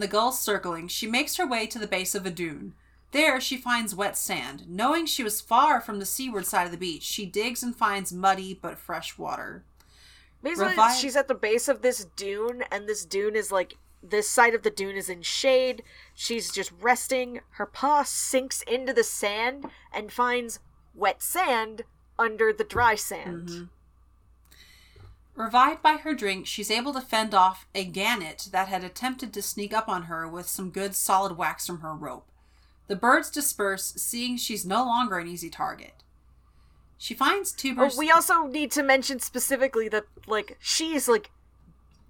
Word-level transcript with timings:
and 0.00 0.08
the 0.08 0.10
gulls 0.10 0.40
circling, 0.40 0.88
she 0.88 1.06
makes 1.06 1.36
her 1.36 1.46
way 1.46 1.66
to 1.66 1.78
the 1.78 1.86
base 1.86 2.14
of 2.14 2.24
a 2.24 2.30
dune. 2.30 2.72
There, 3.10 3.38
she 3.38 3.58
finds 3.58 3.94
wet 3.94 4.16
sand. 4.16 4.64
Knowing 4.66 5.04
she 5.04 5.22
was 5.22 5.42
far 5.42 5.78
from 5.78 5.98
the 5.98 6.06
seaward 6.06 6.46
side 6.46 6.64
of 6.64 6.70
the 6.70 6.78
beach, 6.78 7.02
she 7.02 7.26
digs 7.26 7.62
and 7.62 7.76
finds 7.76 8.10
muddy 8.10 8.54
but 8.54 8.78
fresh 8.78 9.18
water. 9.18 9.62
Basically, 10.42 10.72
Revi- 10.72 10.98
she's 10.98 11.16
at 11.16 11.28
the 11.28 11.34
base 11.34 11.68
of 11.68 11.82
this 11.82 12.06
dune, 12.16 12.64
and 12.70 12.88
this 12.88 13.04
dune 13.04 13.36
is 13.36 13.52
like 13.52 13.74
this 14.02 14.26
side 14.26 14.54
of 14.54 14.62
the 14.62 14.70
dune 14.70 14.96
is 14.96 15.10
in 15.10 15.20
shade. 15.20 15.82
She's 16.14 16.50
just 16.50 16.72
resting. 16.80 17.40
Her 17.50 17.66
paw 17.66 18.02
sinks 18.04 18.62
into 18.62 18.94
the 18.94 19.04
sand 19.04 19.66
and 19.92 20.10
finds 20.10 20.60
wet 20.94 21.20
sand 21.20 21.82
under 22.18 22.54
the 22.54 22.64
dry 22.64 22.94
sand. 22.94 23.48
Mm-hmm. 23.48 23.64
Revived 25.40 25.80
by 25.82 25.96
her 25.96 26.14
drink, 26.14 26.46
she's 26.46 26.70
able 26.70 26.92
to 26.92 27.00
fend 27.00 27.34
off 27.34 27.66
a 27.74 27.84
gannet 27.84 28.48
that 28.52 28.68
had 28.68 28.84
attempted 28.84 29.32
to 29.32 29.40
sneak 29.40 29.72
up 29.72 29.88
on 29.88 30.02
her 30.02 30.28
with 30.28 30.46
some 30.46 30.68
good 30.68 30.94
solid 30.94 31.38
whacks 31.38 31.66
from 31.66 31.80
her 31.80 31.94
rope. 31.94 32.26
The 32.88 32.96
birds 32.96 33.30
disperse, 33.30 33.94
seeing 33.96 34.36
she's 34.36 34.66
no 34.66 34.84
longer 34.84 35.18
an 35.18 35.26
easy 35.26 35.48
target. 35.48 36.04
She 36.98 37.14
finds 37.14 37.52
oh, 37.52 37.54
But 37.54 37.60
tubers. 37.60 37.96
we 37.96 38.10
also 38.10 38.48
need 38.48 38.70
to 38.72 38.82
mention 38.82 39.18
specifically 39.18 39.88
that 39.88 40.04
like 40.26 40.58
she's 40.60 41.08
like 41.08 41.30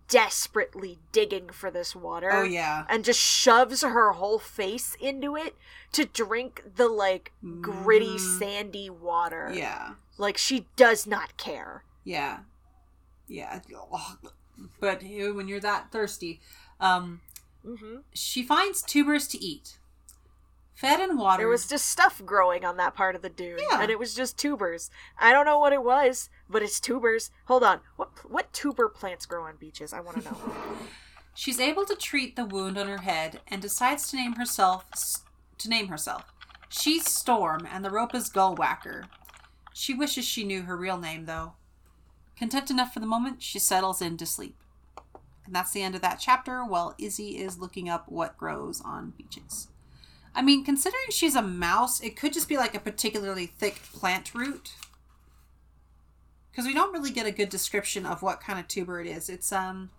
desperately 0.09 0.99
digging 1.13 1.51
for 1.51 1.71
this 1.71 1.95
water. 1.95 2.33
Oh, 2.33 2.43
yeah. 2.43 2.85
And 2.89 3.05
just 3.05 3.21
shoves 3.21 3.83
her 3.83 4.11
whole 4.11 4.41
face 4.41 4.97
into 5.01 5.37
it 5.37 5.55
to 5.93 6.05
drink 6.05 6.65
the 6.75 6.89
like 6.89 7.31
gritty 7.61 8.17
mm-hmm. 8.17 8.39
sandy 8.41 8.91
water. 8.91 9.53
yeah, 9.55 9.91
Like 10.19 10.37
she 10.37 10.67
does 10.75 11.07
not 11.07 11.37
care. 11.37 11.85
yeah, 12.03 12.39
yeah. 13.31 13.61
But 14.81 15.03
when 15.03 15.49
you're 15.49 15.61
that 15.61 15.91
thirsty, 15.91 16.41
um, 16.81 17.21
hmm 17.65 17.99
she 18.13 18.43
finds 18.43 18.83
tubers 18.83 19.27
to 19.29 19.43
eat. 19.43 19.79
Fed 20.75 20.99
and 21.01 21.19
watered. 21.19 21.41
There 21.43 21.49
was 21.49 21.67
just 21.69 21.87
stuff 21.91 22.23
growing 22.25 22.65
on 22.65 22.79
that 22.79 22.95
part 22.95 23.15
of 23.15 23.21
the 23.21 23.29
dune, 23.29 23.59
Yeah. 23.71 23.83
and 23.83 23.91
it 23.91 23.99
was 23.99 24.15
just 24.15 24.39
tubers. 24.39 24.91
I 25.19 25.31
don't 25.33 25.45
know 25.45 25.59
what 25.59 25.75
it 25.75 25.83
was, 25.83 26.31
but 26.49 26.63
it's 26.63 26.81
tubers. 26.81 27.31
Hold 27.47 27.63
on, 27.65 27.81
what 27.97 28.11
what 28.31 28.53
tuber 28.53 28.89
plants 28.89 29.27
grow 29.27 29.45
on 29.45 29.57
beaches? 29.57 29.93
I 29.93 30.01
want 30.01 30.23
to 30.23 30.25
know. 30.25 30.37
She's 31.35 31.61
able 31.61 31.85
to 31.87 31.95
treat 31.95 32.35
the 32.37 32.45
wound 32.47 32.77
on 32.79 32.89
her 32.89 32.99
head 33.03 33.41
and 33.49 33.61
decides 33.63 34.09
to 34.11 34.17
name 34.17 34.35
herself 34.35 34.85
to 35.59 35.69
name 35.69 35.89
herself. 35.89 36.25
She's 36.71 37.07
Storm 37.07 37.67
and 37.71 37.85
the 37.85 37.91
rope 37.91 38.15
is 38.15 38.31
Gullwhacker. 38.31 39.05
She 39.75 39.93
wishes 39.95 40.25
she 40.25 40.45
knew 40.45 40.63
her 40.63 40.77
real 40.77 40.99
name 40.99 41.27
though. 41.27 41.53
Content 42.41 42.71
enough 42.71 42.95
for 42.95 43.01
the 43.01 43.07
moment, 43.07 43.43
she 43.43 43.59
settles 43.59 44.01
in 44.01 44.17
to 44.17 44.25
sleep. 44.25 44.57
And 45.45 45.55
that's 45.55 45.73
the 45.73 45.83
end 45.83 45.95
of 45.95 46.01
that 46.01 46.19
chapter 46.19 46.65
while 46.65 46.95
Izzy 46.99 47.37
is 47.37 47.59
looking 47.59 47.91
up 47.91 48.09
what 48.09 48.39
grows 48.39 48.81
on 48.81 49.13
beaches. 49.19 49.69
I 50.35 50.41
mean, 50.41 50.65
considering 50.65 51.11
she's 51.11 51.37
a 51.37 51.43
mouse, 51.43 52.01
it 52.01 52.17
could 52.17 52.33
just 52.33 52.49
be 52.49 52.57
like 52.57 52.75
a 52.75 52.81
particularly 52.81 53.45
thick 53.45 53.83
plant 53.93 54.35
root. 54.35 54.73
Because 56.51 56.65
we 56.65 56.73
don't 56.73 56.95
really 56.95 57.11
get 57.11 57.27
a 57.27 57.31
good 57.31 57.51
description 57.51 58.07
of 58.07 58.23
what 58.23 58.41
kind 58.41 58.59
of 58.59 58.67
tuber 58.67 59.03
it 59.03 59.07
is. 59.07 59.29
It's 59.29 59.53
um 59.53 59.91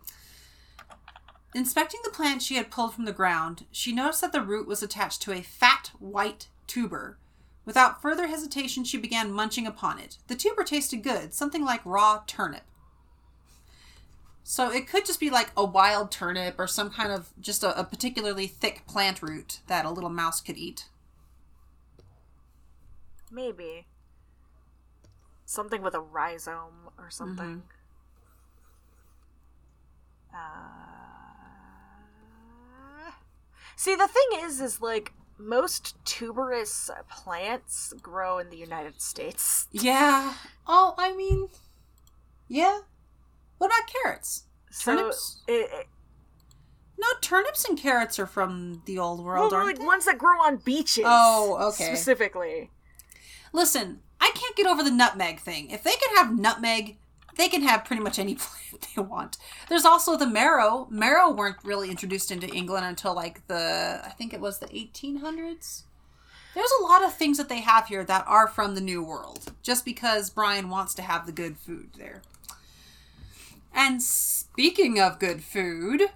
Inspecting 1.54 2.00
the 2.04 2.10
plant 2.10 2.42
she 2.42 2.56
had 2.56 2.72
pulled 2.72 2.96
from 2.96 3.06
the 3.06 3.12
ground, 3.12 3.68
she 3.72 3.92
noticed 3.92 4.22
that 4.22 4.32
the 4.32 4.42
root 4.42 4.68
was 4.68 4.82
attached 4.82 5.22
to 5.22 5.32
a 5.32 5.44
fat 5.44 5.92
white 6.00 6.48
tuber. 6.66 7.20
Without 7.66 8.02
further 8.02 8.28
hesitation, 8.28 8.84
she 8.84 8.98
began 8.98 9.32
munching 9.32 9.68
upon 9.68 10.00
it. 10.00 10.18
The 10.28 10.36
tuber 10.36 10.64
tasted 10.64 11.04
good, 11.04 11.34
something 11.34 11.64
like 11.64 11.86
raw 11.86 12.24
turnip. 12.26 12.64
So 14.44 14.72
it 14.72 14.88
could 14.88 15.06
just 15.06 15.20
be 15.20 15.30
like 15.30 15.52
a 15.56 15.64
wild 15.64 16.12
turnip 16.12 16.56
or 16.58 16.66
some 16.68 16.90
kind 16.90 17.12
of 17.12 17.30
just 17.40 17.64
a, 17.64 17.80
a 17.80 17.84
particularly 17.84 18.48
thick 18.48 18.88
plant 18.88 19.22
root 19.22 19.60
that 19.68 19.86
a 19.86 19.92
little 19.92 20.10
mouse 20.10 20.42
could 20.42 20.58
eat. 20.58 20.88
Maybe 23.32 23.86
something 25.46 25.82
with 25.82 25.94
a 25.94 26.00
rhizome 26.00 26.90
or 26.98 27.10
something. 27.10 27.64
Uh... 30.34 30.38
See, 33.76 33.96
the 33.96 34.08
thing 34.08 34.40
is, 34.42 34.60
is 34.62 34.82
like 34.82 35.14
most 35.42 35.96
tuberous 36.06 36.90
plants 37.10 37.94
grow 38.02 38.38
in 38.40 38.50
the 38.50 38.58
United 38.58 39.02
States. 39.02 39.68
Yeah. 39.72 40.34
Oh, 40.68 40.94
I 40.98 41.16
mean, 41.16 41.50
yeah. 42.48 42.80
What 43.58 43.68
about 43.68 43.90
carrots? 44.04 44.44
So 44.72 44.96
Turnips? 44.96 45.42
it, 45.48 45.70
it- 45.74 45.88
No, 46.98 47.08
turnips 47.22 47.66
and 47.66 47.78
carrots 47.78 48.20
are 48.20 48.26
from 48.28 48.82
the 48.86 48.98
old 49.00 49.20
well, 49.20 49.26
world, 49.26 49.54
aren't 49.54 49.68
like 49.68 49.80
they? 49.80 49.86
ones 49.86 50.06
that 50.06 50.18
grow 50.18 50.40
on 50.42 50.58
beaches. 50.58 51.04
Oh, 51.06 51.58
okay. 51.70 51.86
Specifically, 51.86 52.70
Listen, 53.54 54.00
I 54.22 54.32
can't 54.34 54.56
get 54.56 54.66
over 54.66 54.82
the 54.82 54.92
nutmeg 54.92 55.40
thing. 55.42 55.72
If 55.72 55.84
they 55.84 55.92
can 55.92 56.16
have 56.16 56.38
nutmeg, 56.40 56.98
they 57.38 57.48
can 57.48 57.64
have 57.64 57.86
pretty 57.86 58.02
much 58.02 58.20
any 58.20 58.36
plant 58.40 58.88
they 58.96 59.02
want. 59.02 59.38
There's 59.70 59.86
also 59.86 60.18
the 60.18 60.28
marrow. 60.28 60.88
Marrow 60.90 61.32
weren't 61.32 61.64
really 61.64 61.90
introduced 61.90 62.32
into 62.32 62.48
England 62.48 62.86
until 62.86 63.16
like 63.16 63.46
the 63.48 64.02
I 64.04 64.10
think 64.10 64.34
it 64.34 64.42
was 64.42 64.60
the 64.60 64.68
1800s. 64.68 65.84
There's 66.54 66.74
a 66.80 66.84
lot 66.84 67.04
of 67.04 67.14
things 67.14 67.38
that 67.38 67.48
they 67.48 67.62
have 67.62 67.88
here 67.88 68.04
that 68.04 68.26
are 68.28 68.48
from 68.48 68.76
the 68.76 68.82
New 68.82 69.02
World, 69.02 69.54
just 69.64 69.86
because 69.86 70.30
Brian 70.30 70.70
wants 70.70 70.94
to 70.96 71.02
have 71.02 71.26
the 71.26 71.32
good 71.32 71.58
food 71.58 71.92
there. 71.98 72.22
And 73.74 74.04
speaking 74.04 75.00
of 75.00 75.18
good 75.18 75.44
food, 75.44 76.10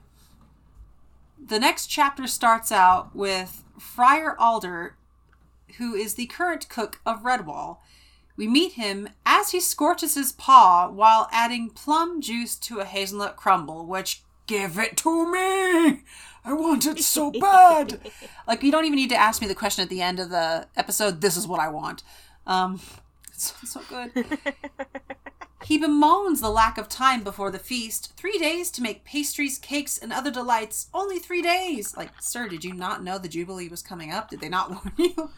the 1.42 1.58
next 1.58 1.88
chapter 1.88 2.28
starts 2.28 2.70
out 2.70 3.16
with 3.16 3.64
Friar 3.80 4.36
Alder 4.38 4.96
who 5.78 5.94
is 5.94 6.14
the 6.14 6.26
current 6.28 6.70
cook 6.70 7.00
of 7.06 7.24
Redwall. 7.24 7.78
We 8.38 8.48
meet 8.48 8.74
him 8.74 9.10
as 9.26 9.52
he 9.52 9.60
scorches 9.60 10.16
his 10.16 10.32
paw 10.32 10.90
while 10.90 11.30
adding 11.32 11.70
plum 11.70 12.22
juice 12.22 12.56
to 12.58 12.80
a 12.80 12.86
hazelnut 12.86 13.38
crumble, 13.38 13.86
which 13.86 14.24
give 14.48 14.78
it 14.78 14.98
to 14.98 15.32
me. 15.32 16.04
I 16.44 16.54
want 16.54 16.86
it 16.86 17.00
so 17.00 17.32
bad. 17.40 18.00
like 18.48 18.62
you 18.62 18.72
don't 18.72 18.86
even 18.86 18.98
need 18.98 19.10
to 19.10 19.16
ask 19.16 19.42
me 19.42 19.48
the 19.48 19.56
question 19.56 19.84
at 19.84 19.90
the 19.90 20.02
end 20.02 20.20
of 20.20 20.30
the 20.30 20.68
episode. 20.76 21.22
This 21.22 21.38
is 21.38 21.48
what 21.48 21.60
I 21.60 21.70
want. 21.70 22.04
Um, 22.46 22.80
it's 23.30 23.54
so, 23.72 23.82
so 23.82 24.12
good. 24.14 24.40
He 25.66 25.80
bemoans 25.80 26.42
the 26.42 26.52
lack 26.52 26.78
of 26.78 26.88
time 26.88 27.24
before 27.24 27.50
the 27.50 27.58
feast. 27.58 28.14
Three 28.16 28.38
days 28.38 28.70
to 28.70 28.84
make 28.84 29.04
pastries, 29.04 29.58
cakes, 29.58 29.98
and 29.98 30.14
other 30.14 30.30
delights. 30.30 30.90
Only 30.94 31.18
three 31.18 31.42
days. 31.42 31.98
Like, 31.98 32.12
sir, 32.22 32.48
did 32.48 32.64
you 32.64 32.72
not 32.72 33.04
know 33.04 33.18
the 33.18 33.28
Jubilee 33.28 33.68
was 33.68 33.82
coming 33.82 34.12
up? 34.12 34.30
Did 34.30 34.42
they 34.42 34.50
not 34.50 34.70
warn 34.70 34.94
you? 34.96 35.32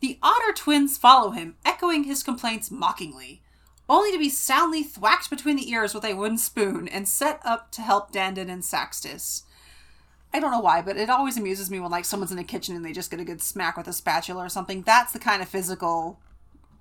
The 0.00 0.18
Otter 0.22 0.52
twins 0.54 0.96
follow 0.96 1.30
him, 1.30 1.56
echoing 1.64 2.04
his 2.04 2.22
complaints 2.22 2.70
mockingly, 2.70 3.42
only 3.88 4.12
to 4.12 4.18
be 4.18 4.28
soundly 4.28 4.82
thwacked 4.82 5.30
between 5.30 5.56
the 5.56 5.70
ears 5.70 5.94
with 5.94 6.04
a 6.04 6.14
wooden 6.14 6.38
spoon 6.38 6.86
and 6.86 7.08
set 7.08 7.40
up 7.44 7.72
to 7.72 7.82
help 7.82 8.12
Dandin 8.12 8.50
and 8.50 8.64
Saxtus. 8.64 9.44
I 10.32 10.40
don't 10.40 10.52
know 10.52 10.60
why, 10.60 10.82
but 10.82 10.96
it 10.96 11.08
always 11.08 11.36
amuses 11.36 11.70
me 11.70 11.80
when 11.80 11.90
like 11.90 12.04
someone's 12.04 12.30
in 12.30 12.36
the 12.36 12.44
kitchen 12.44 12.76
and 12.76 12.84
they 12.84 12.92
just 12.92 13.10
get 13.10 13.20
a 13.20 13.24
good 13.24 13.40
smack 13.40 13.76
with 13.76 13.88
a 13.88 13.92
spatula 13.92 14.44
or 14.44 14.48
something. 14.48 14.82
That's 14.82 15.12
the 15.12 15.18
kind 15.18 15.40
of 15.40 15.48
physical 15.48 16.20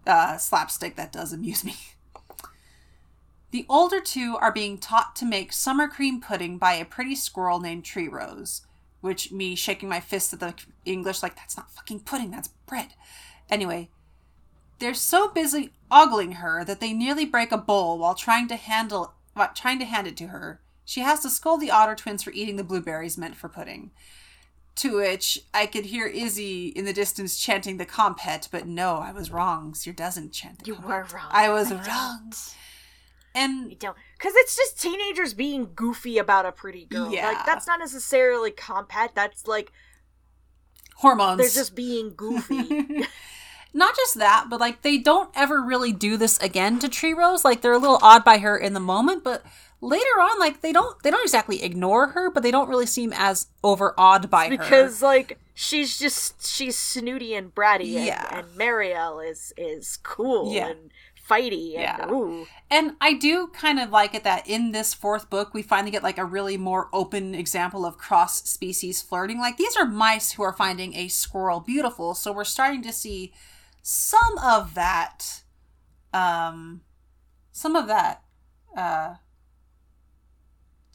uh, 0.05 0.37
slapstick 0.37 0.95
that 0.97 1.11
does 1.11 1.33
amuse 1.33 1.63
me. 1.63 1.75
The 3.51 3.65
older 3.69 4.01
two 4.01 4.35
are 4.35 4.51
being 4.51 4.77
taught 4.77 5.15
to 5.15 5.25
make 5.25 5.53
summer 5.53 5.87
cream 5.87 6.19
pudding 6.19 6.57
by 6.57 6.73
a 6.73 6.83
pretty 6.83 7.15
squirrel 7.15 7.61
named 7.61 7.85
Tree 7.85 8.09
Rose, 8.09 8.66
which 9.07 9.31
me 9.31 9.55
shaking 9.55 9.89
my 9.89 9.99
fist 9.99 10.33
at 10.33 10.39
the 10.39 10.53
English 10.85 11.23
like 11.23 11.35
that's 11.35 11.57
not 11.57 11.71
fucking 11.71 12.01
pudding, 12.01 12.29
that's 12.31 12.49
bread. 12.67 12.93
Anyway, 13.49 13.89
they're 14.79 14.93
so 14.93 15.29
busy 15.29 15.71
ogling 15.89 16.33
her 16.33 16.63
that 16.63 16.79
they 16.79 16.93
nearly 16.93 17.25
break 17.25 17.51
a 17.51 17.57
bowl 17.57 17.97
while 17.97 18.13
trying 18.13 18.47
to 18.49 18.55
handle 18.55 19.13
while 19.33 19.51
trying 19.53 19.79
to 19.79 19.85
hand 19.85 20.07
it 20.07 20.17
to 20.17 20.27
her. 20.27 20.61
She 20.85 21.01
has 21.01 21.19
to 21.21 21.29
scold 21.29 21.61
the 21.61 21.71
otter 21.71 21.95
twins 21.95 22.23
for 22.23 22.31
eating 22.31 22.55
the 22.55 22.63
blueberries 22.63 23.17
meant 23.17 23.35
for 23.35 23.49
pudding. 23.49 23.91
To 24.75 24.97
which 24.97 25.39
I 25.53 25.65
could 25.65 25.85
hear 25.85 26.05
Izzy 26.05 26.67
in 26.67 26.85
the 26.85 26.93
distance 26.93 27.39
chanting 27.39 27.77
the 27.77 27.85
compet, 27.85 28.49
but 28.51 28.67
no, 28.67 28.97
I 28.97 29.11
was 29.11 29.31
wrong. 29.31 29.73
Seer 29.73 29.91
doesn't 29.93 30.33
chant 30.33 30.59
the 30.59 30.65
you 30.67 30.75
compet. 30.75 30.83
were 30.87 31.07
wrong. 31.15 31.29
I 31.31 31.49
was 31.49 31.69
don't. 31.69 31.87
wrong. 31.87 32.33
And 33.37 33.69
because 33.69 34.33
it's 34.35 34.55
just 34.55 34.81
teenagers 34.81 35.33
being 35.33 35.69
goofy 35.75 36.17
about 36.17 36.45
a 36.45 36.51
pretty 36.51 36.85
girl. 36.85 37.11
Yeah. 37.11 37.27
Like 37.27 37.45
that's 37.45 37.67
not 37.67 37.79
necessarily 37.79 38.51
compact. 38.51 39.15
That's 39.15 39.47
like 39.47 39.71
hormones. 40.95 41.37
they're 41.39 41.49
just 41.49 41.75
being 41.75 42.13
goofy. 42.15 43.05
Not 43.73 43.95
just 43.95 44.17
that, 44.17 44.47
but 44.49 44.59
like 44.59 44.81
they 44.81 44.97
don't 44.97 45.29
ever 45.35 45.61
really 45.61 45.91
do 45.93 46.17
this 46.17 46.39
again 46.39 46.79
to 46.79 46.89
Tree 46.89 47.13
Rose. 47.13 47.45
Like 47.45 47.61
they're 47.61 47.73
a 47.73 47.77
little 47.77 47.99
odd 48.01 48.23
by 48.23 48.39
her 48.39 48.57
in 48.57 48.73
the 48.73 48.79
moment, 48.79 49.23
but 49.23 49.43
later 49.81 50.03
on, 50.19 50.39
like 50.39 50.61
they 50.61 50.71
don't 50.71 51.01
they 51.03 51.11
don't 51.11 51.21
exactly 51.23 51.61
ignore 51.61 52.07
her, 52.07 52.31
but 52.31 52.41
they 52.43 52.49
don't 52.49 52.69
really 52.69 52.87
seem 52.87 53.13
as 53.15 53.47
overawed 53.63 54.29
by 54.31 54.45
her. 54.45 54.49
because 54.57 55.01
like 55.03 55.37
she's 55.53 55.99
just 55.99 56.47
she's 56.47 56.77
snooty 56.77 57.35
and 57.35 57.53
bratty 57.53 57.95
and, 57.97 58.05
Yeah. 58.05 58.39
and 58.39 58.47
Marielle 58.57 59.29
is 59.29 59.53
is 59.57 59.97
cool 60.01 60.53
Yeah. 60.53 60.69
and 60.69 60.89
fighty. 61.27 61.75
And, 61.75 61.81
Yeah. 61.81 62.11
Ooh. 62.11 62.47
And 62.69 62.95
I 62.99 63.13
do 63.13 63.47
kind 63.47 63.79
of 63.79 63.91
like 63.91 64.13
it 64.13 64.23
that 64.23 64.47
in 64.47 64.71
this 64.71 64.93
fourth 64.93 65.29
book, 65.29 65.53
we 65.53 65.61
finally 65.61 65.91
get 65.91 66.03
like 66.03 66.17
a 66.17 66.25
really 66.25 66.57
more 66.57 66.89
open 66.91 67.33
example 67.35 67.85
of 67.85 67.97
cross 67.97 68.43
species 68.43 69.01
flirting. 69.01 69.39
Like 69.39 69.57
these 69.57 69.75
are 69.77 69.85
mice 69.85 70.33
who 70.33 70.43
are 70.43 70.53
finding 70.53 70.95
a 70.95 71.07
squirrel 71.07 71.59
beautiful. 71.59 72.13
So 72.13 72.31
we're 72.31 72.43
starting 72.43 72.81
to 72.83 72.93
see 72.93 73.33
some 73.81 74.37
of 74.43 74.73
that, 74.73 75.43
um, 76.13 76.81
some 77.51 77.75
of 77.75 77.87
that, 77.87 78.23
uh, 78.75 79.15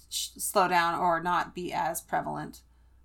slow 0.08 0.69
down 0.69 0.99
or 0.99 1.20
not 1.23 1.55
be 1.55 1.73
as 1.73 2.00
prevalent. 2.00 2.61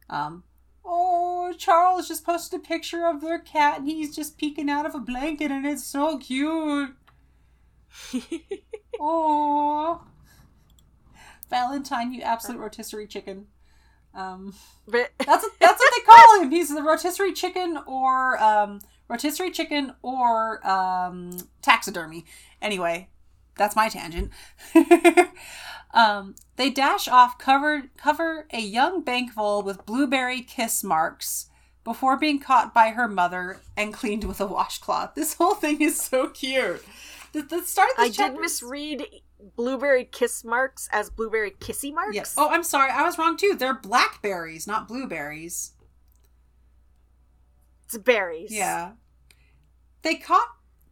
Um, 0.10 0.44
oh, 0.84 1.54
Charles 1.58 2.08
just 2.08 2.26
posted 2.26 2.60
a 2.60 2.64
picture 2.64 3.06
of 3.06 3.22
their 3.22 3.40
cat 3.40 3.80
and 3.80 3.88
he's 3.88 4.16
just 4.16 4.38
peeking 4.38 4.70
out 4.70 4.86
of 4.86 4.96
a 4.96 5.00
blanket 5.00 5.52
and 5.52 5.66
it's 5.66 5.84
so 5.84 6.18
cute. 6.18 6.96
Oh, 9.00 10.02
Valentine, 11.50 12.14
you 12.14 12.22
absolute 12.22 12.60
rotisserie 12.60 13.08
chicken. 13.08 13.48
Um, 14.16 14.56
But 14.88 15.12
that's 15.20 15.48
that's 15.60 15.80
what 15.80 15.94
they 15.96 16.02
call 16.04 16.42
him. 16.42 16.52
He's 16.52 16.74
the 16.74 16.82
rotisserie 16.82 17.34
chicken, 17.34 17.80
or 17.86 18.42
um, 18.42 18.80
rotisserie 19.08 19.52
chicken, 19.52 19.94
or 20.02 20.66
um, 20.68 21.38
taxidermy. 21.62 22.26
Anyway, 22.62 23.10
that's 23.56 23.76
my 23.76 23.90
tangent. 23.90 24.32
um, 25.94 26.36
they 26.56 26.70
dash 26.70 27.08
off, 27.08 27.38
covered 27.38 27.96
cover 27.98 28.48
a 28.52 28.60
young 28.60 29.04
bankvole 29.04 29.64
with 29.64 29.86
blueberry 29.86 30.42
kiss 30.42 30.84
marks 30.84 31.50
before 31.84 32.18
being 32.18 32.40
caught 32.40 32.74
by 32.74 32.90
her 32.90 33.08
mother 33.08 33.62
and 33.78 33.94
cleaned 33.94 34.24
with 34.26 34.42
a 34.42 34.46
washcloth. 34.46 35.16
This 35.16 35.36
whole 35.36 35.56
thing 35.56 35.82
is 35.82 36.00
so 36.02 36.28
cute. 36.28 36.84
The, 37.34 37.42
the 37.42 37.62
start 37.62 37.90
of 37.98 38.04
I 38.04 38.08
this 38.08 38.18
did 38.18 38.40
misread 38.40 39.06
blueberry 39.56 40.06
kiss 40.06 40.44
marks 40.44 40.90
as 40.92 41.10
blueberry 41.10 41.52
kissy 41.52 41.94
marks. 41.94 42.16
Yes. 42.16 42.36
Oh, 42.38 42.50
I'm 42.50 42.64
sorry. 42.64 42.92
I 42.92 43.04
was 43.04 43.18
wrong 43.18 43.38
too. 43.38 43.56
They're 43.58 43.74
blackberries, 43.74 44.68
not 44.68 44.88
blueberries. 44.88 45.74
It's 47.86 47.98
berries. 47.98 48.52
Yeah. 48.52 48.92
They 50.02 50.16
caught 50.16 50.50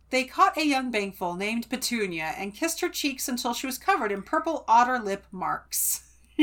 they 0.10 0.24
caught 0.24 0.58
a 0.58 0.66
young 0.66 0.92
bankvole 0.92 1.38
named 1.38 1.70
Petunia 1.70 2.34
and 2.38 2.54
kissed 2.54 2.82
her 2.82 2.90
cheeks 2.90 3.28
until 3.28 3.54
she 3.54 3.68
was 3.68 3.78
covered 3.78 4.12
in 4.12 4.22
purple 4.22 4.64
otter 4.68 5.00
lip 5.00 5.26
marks. 5.32 6.04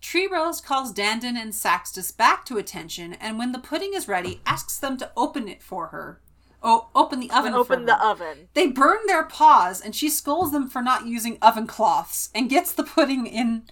Tree 0.00 0.28
Rose 0.30 0.60
calls 0.60 0.92
Dandin 0.92 1.36
and 1.36 1.54
Saxtus 1.54 2.10
back 2.10 2.44
to 2.46 2.58
attention, 2.58 3.14
and 3.14 3.38
when 3.38 3.52
the 3.52 3.58
pudding 3.58 3.94
is 3.94 4.08
ready, 4.08 4.40
asks 4.46 4.78
them 4.78 4.96
to 4.98 5.10
open 5.16 5.48
it 5.48 5.62
for 5.62 5.88
her. 5.88 6.20
Oh, 6.66 6.88
open 6.94 7.20
the 7.20 7.30
oven. 7.30 7.52
Open 7.52 7.84
the 7.84 8.02
oven. 8.02 8.48
They 8.54 8.68
burn 8.68 9.00
their 9.06 9.24
paws, 9.24 9.82
and 9.82 9.94
she 9.94 10.08
scolds 10.08 10.50
them 10.50 10.66
for 10.68 10.80
not 10.82 11.06
using 11.06 11.36
oven 11.42 11.66
cloths, 11.66 12.30
and 12.34 12.48
gets 12.48 12.72
the 12.72 12.84
pudding 12.84 13.26
in, 13.26 13.64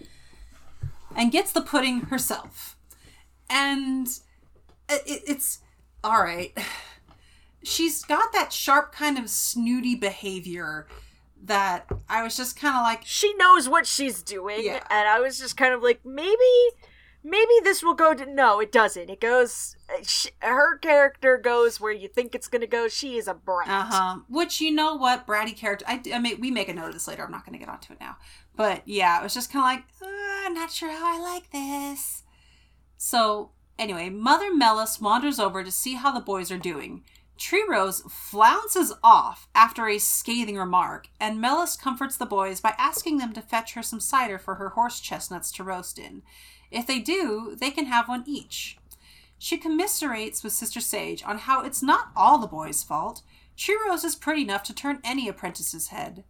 and 1.17 1.33
gets 1.33 1.53
the 1.53 1.63
pudding 1.63 2.03
herself. 2.03 2.77
And 3.49 4.07
it, 4.91 5.03
it's 5.27 5.61
all 6.05 6.23
right. 6.23 6.57
She's 7.63 8.03
got 8.05 8.33
that 8.33 8.53
sharp 8.53 8.93
kind 8.93 9.19
of 9.19 9.31
snooty 9.31 9.95
behavior 9.95 10.87
that 11.45 11.87
I 12.09 12.23
was 12.23 12.37
just 12.37 12.59
kind 12.61 12.77
of 12.77 12.83
like, 12.83 13.03
She 13.05 13.33
knows 13.35 13.69
what 13.69 13.87
she's 13.87 14.23
doing, 14.23 14.65
Yeah. 14.65 14.85
and 14.91 15.09
I 15.09 15.19
was 15.21 15.39
just 15.39 15.57
kind 15.57 15.73
of 15.73 15.83
like, 15.83 16.05
maybe, 16.05 16.37
maybe 17.25 17.53
this 17.65 17.83
will 17.83 17.95
go 17.95 18.15
to. 18.15 18.27
No, 18.27 18.61
it 18.61 18.71
doesn't. 18.71 19.09
It 19.11 19.21
goes. 19.21 19.77
Sh 20.03 20.29
her 20.41 20.79
character 20.79 21.39
goes 21.39 21.81
where 21.81 21.93
you 21.93 22.09
think 22.09 22.35
it's 22.35 22.49
gonna 22.49 22.67
go. 22.67 22.89
She 22.89 23.17
is 23.17 23.29
a 23.29 23.35
brat. 23.35 23.69
uh 23.69 23.85
huh. 23.85 24.17
Which 24.29 24.61
you 24.61 24.71
know 24.71 24.95
what, 24.95 25.27
bratty 25.27 25.57
character. 25.57 25.85
I, 25.89 26.01
I 26.13 26.19
mean, 26.19 26.41
we 26.41 26.51
make 26.51 26.69
a 26.69 26.75
note 26.75 26.89
of 26.89 26.93
this 26.95 27.09
later. 27.09 27.25
I'm 27.25 27.31
not 27.31 27.45
going 27.45 27.59
to 27.59 27.65
get 27.65 27.69
onto 27.73 27.93
it 27.93 28.01
now. 28.01 28.17
But 28.57 28.83
yeah, 28.87 29.19
it 29.21 29.23
was 29.23 29.35
just 29.35 29.53
kind 29.53 29.63
of 29.63 29.85
like, 29.85 30.11
uh, 30.11 30.47
I'm 30.47 30.55
not 30.55 30.71
sure 30.71 30.91
how 30.91 31.17
I 31.17 31.21
like 31.21 31.51
this. 31.51 32.23
So 32.97 33.51
anyway, 33.79 34.09
Mother 34.11 34.55
Mellus 34.55 35.01
wanders 35.01 35.39
over 35.39 35.65
to 35.65 35.71
see 35.73 35.95
how 35.95 36.13
the 36.13 36.21
boys 36.21 36.51
are 36.51 36.59
doing. 36.59 37.05
Tree 37.39 37.65
Rose 37.69 38.03
flounces 38.09 38.93
off 39.03 39.49
after 39.55 39.89
a 39.89 39.99
scathing 39.99 40.57
remark, 40.57 41.09
and 41.19 41.41
Mellus 41.41 41.77
comforts 41.77 42.17
the 42.17 42.27
boys 42.27 42.61
by 42.61 42.75
asking 42.79 43.19
them 43.19 43.33
to 43.33 43.41
fetch 43.41 43.73
her 43.75 43.83
some 43.83 43.99
cider 44.01 44.39
for 44.39 44.57
her 44.57 44.71
horse 44.71 45.01
chestnuts 45.01 45.51
to 45.53 45.65
roast 45.65 45.99
in. 45.99 46.23
If 46.71 46.87
they 46.87 47.01
do, 47.01 47.57
they 47.59 47.71
can 47.71 47.87
have 47.87 48.09
one 48.09 48.23
each. 48.27 48.79
She 49.43 49.59
commiserates 49.59 50.45
with 50.45 50.53
Sister 50.53 50.79
Sage 50.79 51.25
on 51.25 51.37
how 51.37 51.65
it's 51.65 51.83
not 51.83 52.13
all 52.15 52.39
the 52.39 52.47
boys' 52.47 52.85
fault. 52.85 53.23
Rose 53.89 54.05
is 54.05 54.15
pretty 54.15 54.43
enough 54.43 54.63
to 54.63 54.73
turn 54.73 55.01
any 55.03 55.29
apprentice's 55.29 55.89
head. 55.89 56.23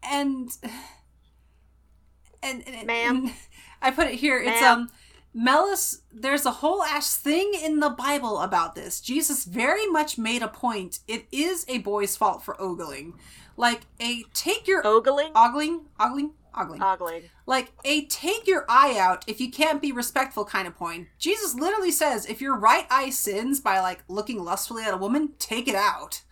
And 0.00 0.56
and, 2.42 2.62
and 2.68 2.86
Ma'am? 2.86 3.16
and 3.16 3.32
I 3.82 3.90
put 3.90 4.06
it 4.06 4.14
here. 4.14 4.38
It's 4.38 4.60
Ma'am? 4.60 4.78
um 4.78 4.90
Mellus. 5.34 6.02
There's 6.12 6.46
a 6.46 6.52
whole 6.52 6.84
ass 6.84 7.16
thing 7.16 7.50
in 7.60 7.80
the 7.80 7.90
Bible 7.90 8.38
about 8.38 8.76
this. 8.76 9.00
Jesus 9.00 9.44
very 9.44 9.88
much 9.88 10.16
made 10.16 10.44
a 10.44 10.48
point. 10.48 11.00
It 11.08 11.26
is 11.32 11.64
a 11.66 11.78
boy's 11.78 12.16
fault 12.16 12.44
for 12.44 12.54
ogling, 12.62 13.14
like 13.56 13.86
a 13.98 14.22
take 14.34 14.68
your 14.68 14.84
Ogling, 14.84 15.32
ogling, 15.32 15.86
ogling, 15.98 16.30
ogling, 16.54 16.82
ogling. 16.82 17.22
like 17.46 17.72
a 17.84 18.04
take 18.06 18.46
your 18.46 18.64
eye 18.68 18.96
out 18.98 19.24
if 19.26 19.40
you 19.40 19.50
can't 19.50 19.82
be 19.82 19.92
respectful 19.92 20.44
kind 20.44 20.66
of 20.66 20.76
point. 20.76 21.08
Jesus 21.18 21.54
literally 21.54 21.90
says 21.90 22.26
if 22.26 22.40
your 22.40 22.56
right 22.56 22.86
eye 22.90 23.10
sins 23.10 23.60
by 23.60 23.80
like 23.80 24.04
looking 24.08 24.42
lustfully 24.44 24.84
at 24.84 24.94
a 24.94 24.96
woman, 24.98 25.30
take 25.38 25.68
it 25.68 25.74
out. 25.74 26.22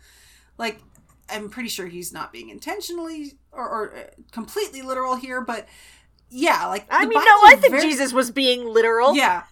Like 0.58 0.80
I'm 1.28 1.48
pretty 1.48 1.68
sure 1.68 1.86
he's 1.86 2.12
not 2.12 2.32
being 2.32 2.48
intentionally 2.48 3.38
or, 3.52 3.68
or 3.68 3.96
uh, 3.96 4.00
completely 4.32 4.82
literal 4.82 5.16
here, 5.16 5.40
but 5.40 5.66
yeah, 6.28 6.66
like 6.66 6.86
I 6.90 7.06
mean, 7.06 7.18
no, 7.18 7.24
I 7.44 7.56
think 7.60 7.72
very- 7.72 7.82
Jesus 7.82 8.12
was 8.12 8.30
being 8.30 8.66
literal. 8.66 9.14
Yeah. 9.14 9.44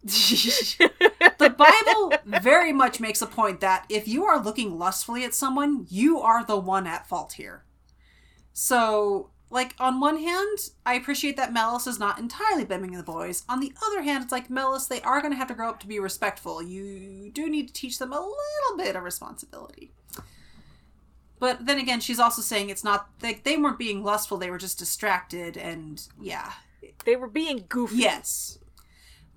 the 0.04 1.54
Bible 1.56 2.12
very 2.24 2.72
much 2.72 3.00
makes 3.00 3.20
a 3.20 3.26
point 3.26 3.60
that 3.60 3.84
if 3.88 4.06
you 4.06 4.24
are 4.24 4.40
looking 4.40 4.78
lustfully 4.78 5.24
at 5.24 5.34
someone, 5.34 5.86
you 5.90 6.20
are 6.20 6.44
the 6.44 6.56
one 6.56 6.86
at 6.86 7.08
fault 7.08 7.32
here. 7.32 7.64
So, 8.52 9.30
like, 9.50 9.74
on 9.78 10.00
one 10.00 10.18
hand, 10.18 10.58
I 10.84 10.94
appreciate 10.94 11.36
that 11.36 11.52
Mellus 11.52 11.86
is 11.86 11.98
not 11.98 12.18
entirely 12.18 12.64
blaming 12.64 12.92
the 12.92 13.02
boys. 13.02 13.44
On 13.48 13.60
the 13.60 13.72
other 13.86 14.02
hand, 14.02 14.24
it's 14.24 14.32
like, 14.32 14.50
Mellus, 14.50 14.86
they 14.86 15.00
are 15.02 15.20
going 15.20 15.32
to 15.32 15.38
have 15.38 15.48
to 15.48 15.54
grow 15.54 15.68
up 15.70 15.80
to 15.80 15.86
be 15.86 15.98
respectful. 15.98 16.62
You 16.62 17.30
do 17.32 17.48
need 17.48 17.68
to 17.68 17.74
teach 17.74 17.98
them 17.98 18.12
a 18.12 18.16
little 18.16 18.76
bit 18.76 18.94
of 18.94 19.02
responsibility. 19.02 19.92
But 21.38 21.66
then 21.66 21.78
again, 21.78 22.00
she's 22.00 22.18
also 22.18 22.42
saying 22.42 22.68
it's 22.68 22.84
not, 22.84 23.08
like, 23.22 23.44
they 23.44 23.56
weren't 23.56 23.78
being 23.78 24.02
lustful, 24.02 24.36
they 24.38 24.50
were 24.50 24.58
just 24.58 24.78
distracted, 24.78 25.56
and 25.56 26.02
yeah, 26.20 26.52
They 27.04 27.16
were 27.16 27.28
being 27.28 27.64
goofy. 27.68 27.96
Yes. 27.96 28.58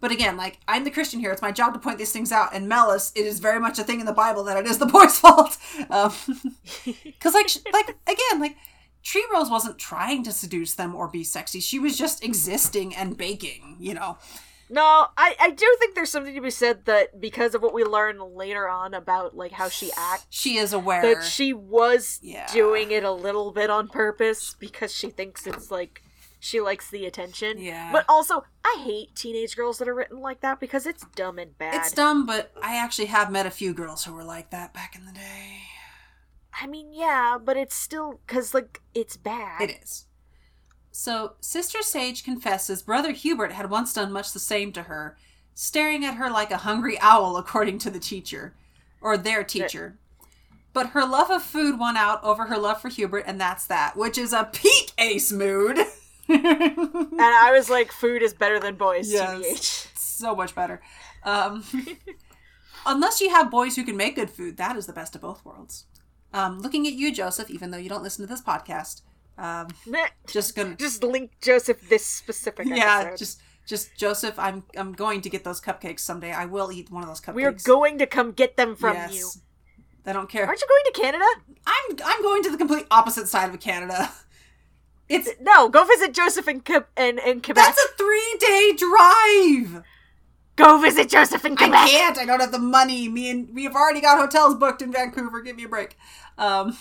But 0.01 0.11
again, 0.11 0.35
like 0.35 0.59
I'm 0.67 0.83
the 0.83 0.91
Christian 0.91 1.19
here. 1.19 1.31
It's 1.31 1.43
my 1.43 1.51
job 1.51 1.73
to 1.73 1.79
point 1.79 1.99
these 1.99 2.11
things 2.11 2.31
out. 2.31 2.55
And 2.55 2.67
Mellus, 2.67 3.11
it 3.15 3.25
is 3.25 3.39
very 3.39 3.59
much 3.59 3.77
a 3.77 3.83
thing 3.83 3.99
in 3.99 4.07
the 4.07 4.11
Bible 4.11 4.43
that 4.45 4.57
it 4.57 4.65
is 4.65 4.79
the 4.79 4.87
boy's 4.87 5.19
fault. 5.19 5.57
Um, 5.91 6.11
because 7.03 7.35
like, 7.35 7.47
like 7.71 7.95
again, 8.07 8.41
like 8.41 8.57
Tree 9.03 9.25
Rose 9.33 9.49
wasn't 9.49 9.77
trying 9.79 10.23
to 10.23 10.31
seduce 10.31 10.73
them 10.73 10.95
or 10.95 11.07
be 11.07 11.23
sexy. 11.23 11.59
She 11.59 11.79
was 11.79 11.97
just 11.97 12.23
existing 12.23 12.95
and 12.95 13.17
baking. 13.17 13.77
You 13.79 13.93
know. 13.95 14.17
No, 14.69 15.07
I, 15.17 15.35
I 15.37 15.49
do 15.49 15.75
think 15.79 15.95
there's 15.95 16.09
something 16.09 16.33
to 16.33 16.39
be 16.39 16.49
said 16.49 16.85
that 16.85 17.19
because 17.19 17.55
of 17.55 17.61
what 17.61 17.73
we 17.73 17.83
learn 17.83 18.19
later 18.37 18.69
on 18.69 18.93
about 18.93 19.35
like 19.35 19.51
how 19.51 19.67
she 19.67 19.91
acts, 19.97 20.25
She 20.29 20.55
is 20.55 20.71
aware. 20.71 21.01
that 21.01 21.25
she 21.25 21.51
was 21.51 22.19
Yeah. 22.23 22.47
doing 22.53 22.91
it 22.91 23.03
a 23.03 23.11
little 23.11 23.51
bit 23.51 23.69
on 23.69 23.89
purpose 23.89 24.55
because 24.57 24.95
she 24.95 25.09
thinks 25.09 25.45
it's 25.45 25.71
like 25.71 26.03
she 26.39 26.61
likes 26.61 26.89
the 26.89 27.05
attention. 27.05 27.59
Yeah. 27.59 27.91
But 27.91 28.05
also, 28.07 28.45
I 28.63 28.81
hate 28.83 29.13
teenage 29.13 29.57
girls 29.57 29.77
that 29.79 29.89
are 29.89 29.93
written 29.93 30.21
like 30.21 30.39
that 30.39 30.61
because 30.61 30.85
it's 30.85 31.05
dumb 31.15 31.37
and 31.37 31.57
bad. 31.57 31.75
it's 31.75 31.91
dumb, 31.91 32.25
but 32.25 32.51
I 32.63 32.77
actually 32.77 33.07
have 33.07 33.29
met 33.29 33.45
a 33.45 33.51
few 33.51 33.73
girls 33.73 34.05
who 34.05 34.13
were 34.13 34.23
like 34.23 34.51
that 34.51 34.73
back 34.73 34.95
in 34.95 35.05
the 35.05 35.11
day. 35.11 35.63
I 36.59 36.67
mean, 36.67 36.93
yeah, 36.93 37.37
but 37.43 37.57
it's 37.57 37.75
still 37.75 38.19
because 38.25 38.53
like 38.53 38.81
it's 38.93 39.17
bad. 39.17 39.61
It 39.61 39.79
is. 39.83 40.05
So, 40.91 41.33
Sister 41.39 41.81
Sage 41.81 42.23
confesses 42.23 42.81
Brother 42.81 43.11
Hubert 43.11 43.53
had 43.53 43.69
once 43.69 43.93
done 43.93 44.11
much 44.11 44.33
the 44.33 44.39
same 44.39 44.73
to 44.73 44.83
her, 44.83 45.17
staring 45.53 46.03
at 46.03 46.15
her 46.15 46.29
like 46.29 46.51
a 46.51 46.57
hungry 46.57 46.97
owl, 46.99 47.37
according 47.37 47.77
to 47.79 47.89
the 47.89 47.99
teacher, 47.99 48.55
or 48.99 49.17
their 49.17 49.43
teacher. 49.43 49.97
But 50.73 50.87
her 50.87 51.05
love 51.05 51.31
of 51.31 51.43
food 51.43 51.79
won 51.79 51.95
out 51.95 52.21
over 52.23 52.45
her 52.45 52.57
love 52.57 52.81
for 52.81 52.89
Hubert, 52.89 53.23
and 53.25 53.39
that's 53.39 53.67
that, 53.67 53.95
which 53.95 54.17
is 54.17 54.33
a 54.33 54.49
peak 54.51 54.91
ace 54.97 55.31
mood. 55.31 55.79
And 56.27 57.19
I 57.21 57.51
was 57.51 57.69
like, 57.69 57.91
food 57.91 58.21
is 58.21 58.33
better 58.33 58.59
than 58.59 58.75
boys. 58.75 59.11
Yes. 59.11 59.39
TBH. 59.39 59.97
so 59.97 60.35
much 60.35 60.55
better. 60.55 60.81
Um, 61.23 61.63
unless 62.85 63.21
you 63.21 63.29
have 63.29 63.51
boys 63.51 63.75
who 63.75 63.83
can 63.83 63.97
make 63.97 64.15
good 64.15 64.29
food, 64.29 64.57
that 64.57 64.75
is 64.75 64.85
the 64.85 64.93
best 64.93 65.15
of 65.15 65.21
both 65.21 65.43
worlds. 65.43 65.85
Um, 66.33 66.59
looking 66.61 66.87
at 66.87 66.93
you, 66.93 67.13
Joseph, 67.13 67.49
even 67.49 67.71
though 67.71 67.77
you 67.77 67.89
don't 67.89 68.03
listen 68.03 68.25
to 68.25 68.31
this 68.31 68.41
podcast, 68.41 69.01
um, 69.37 69.67
just 70.27 70.55
gonna 70.55 70.75
Just 70.75 71.03
link 71.03 71.31
Joseph 71.41 71.89
this 71.89 72.05
specific 72.05 72.67
yeah 72.69 73.15
just 73.15 73.41
just 73.65 73.95
joseph 73.95 74.37
i'm 74.39 74.63
i'm 74.75 74.91
going 74.91 75.21
to 75.21 75.29
get 75.29 75.43
those 75.43 75.61
cupcakes 75.61 75.99
someday 75.99 76.31
i 76.31 76.45
will 76.45 76.71
eat 76.71 76.89
one 76.91 77.03
of 77.03 77.07
those 77.07 77.21
cupcakes 77.21 77.35
we 77.35 77.45
are 77.45 77.51
going 77.63 77.97
to 77.99 78.05
come 78.07 78.31
get 78.31 78.57
them 78.57 78.75
from 78.75 78.95
Yes. 78.95 79.15
you. 79.15 79.29
I 80.05 80.13
don't 80.13 80.27
care. 80.27 80.47
Aren't 80.47 80.59
you 80.59 80.67
going 80.67 80.93
to 80.93 81.01
Canada? 81.01 81.25
I'm 81.67 81.97
I'm 82.03 82.21
going 82.23 82.41
to 82.43 82.49
the 82.49 82.57
complete 82.57 82.87
opposite 82.89 83.27
side 83.27 83.53
of 83.53 83.59
Canada. 83.59 84.11
It's 85.09 85.29
No, 85.41 85.67
go 85.67 85.83
visit 85.83 86.13
Joseph 86.13 86.47
in, 86.47 86.63
in, 86.97 87.19
in 87.19 87.41
Quebec. 87.41 87.55
that's 87.55 87.83
a 87.83 87.87
three 87.97 88.35
day 88.39 88.71
drive. 88.77 89.83
Go 90.55 90.79
visit 90.79 91.09
Joseph 91.09 91.43
in 91.43 91.55
Quebec. 91.57 91.75
I 91.75 91.89
can't. 91.89 92.17
I 92.17 92.25
don't 92.25 92.39
have 92.39 92.51
the 92.51 92.59
money. 92.59 93.09
Me 93.09 93.29
and 93.29 93.53
we 93.53 93.63
have 93.65 93.75
already 93.75 93.99
got 93.99 94.17
hotels 94.19 94.55
booked 94.55 94.81
in 94.81 94.91
Vancouver. 94.91 95.41
Give 95.41 95.55
me 95.55 95.65
a 95.65 95.67
break. 95.69 95.97
Um, 96.37 96.77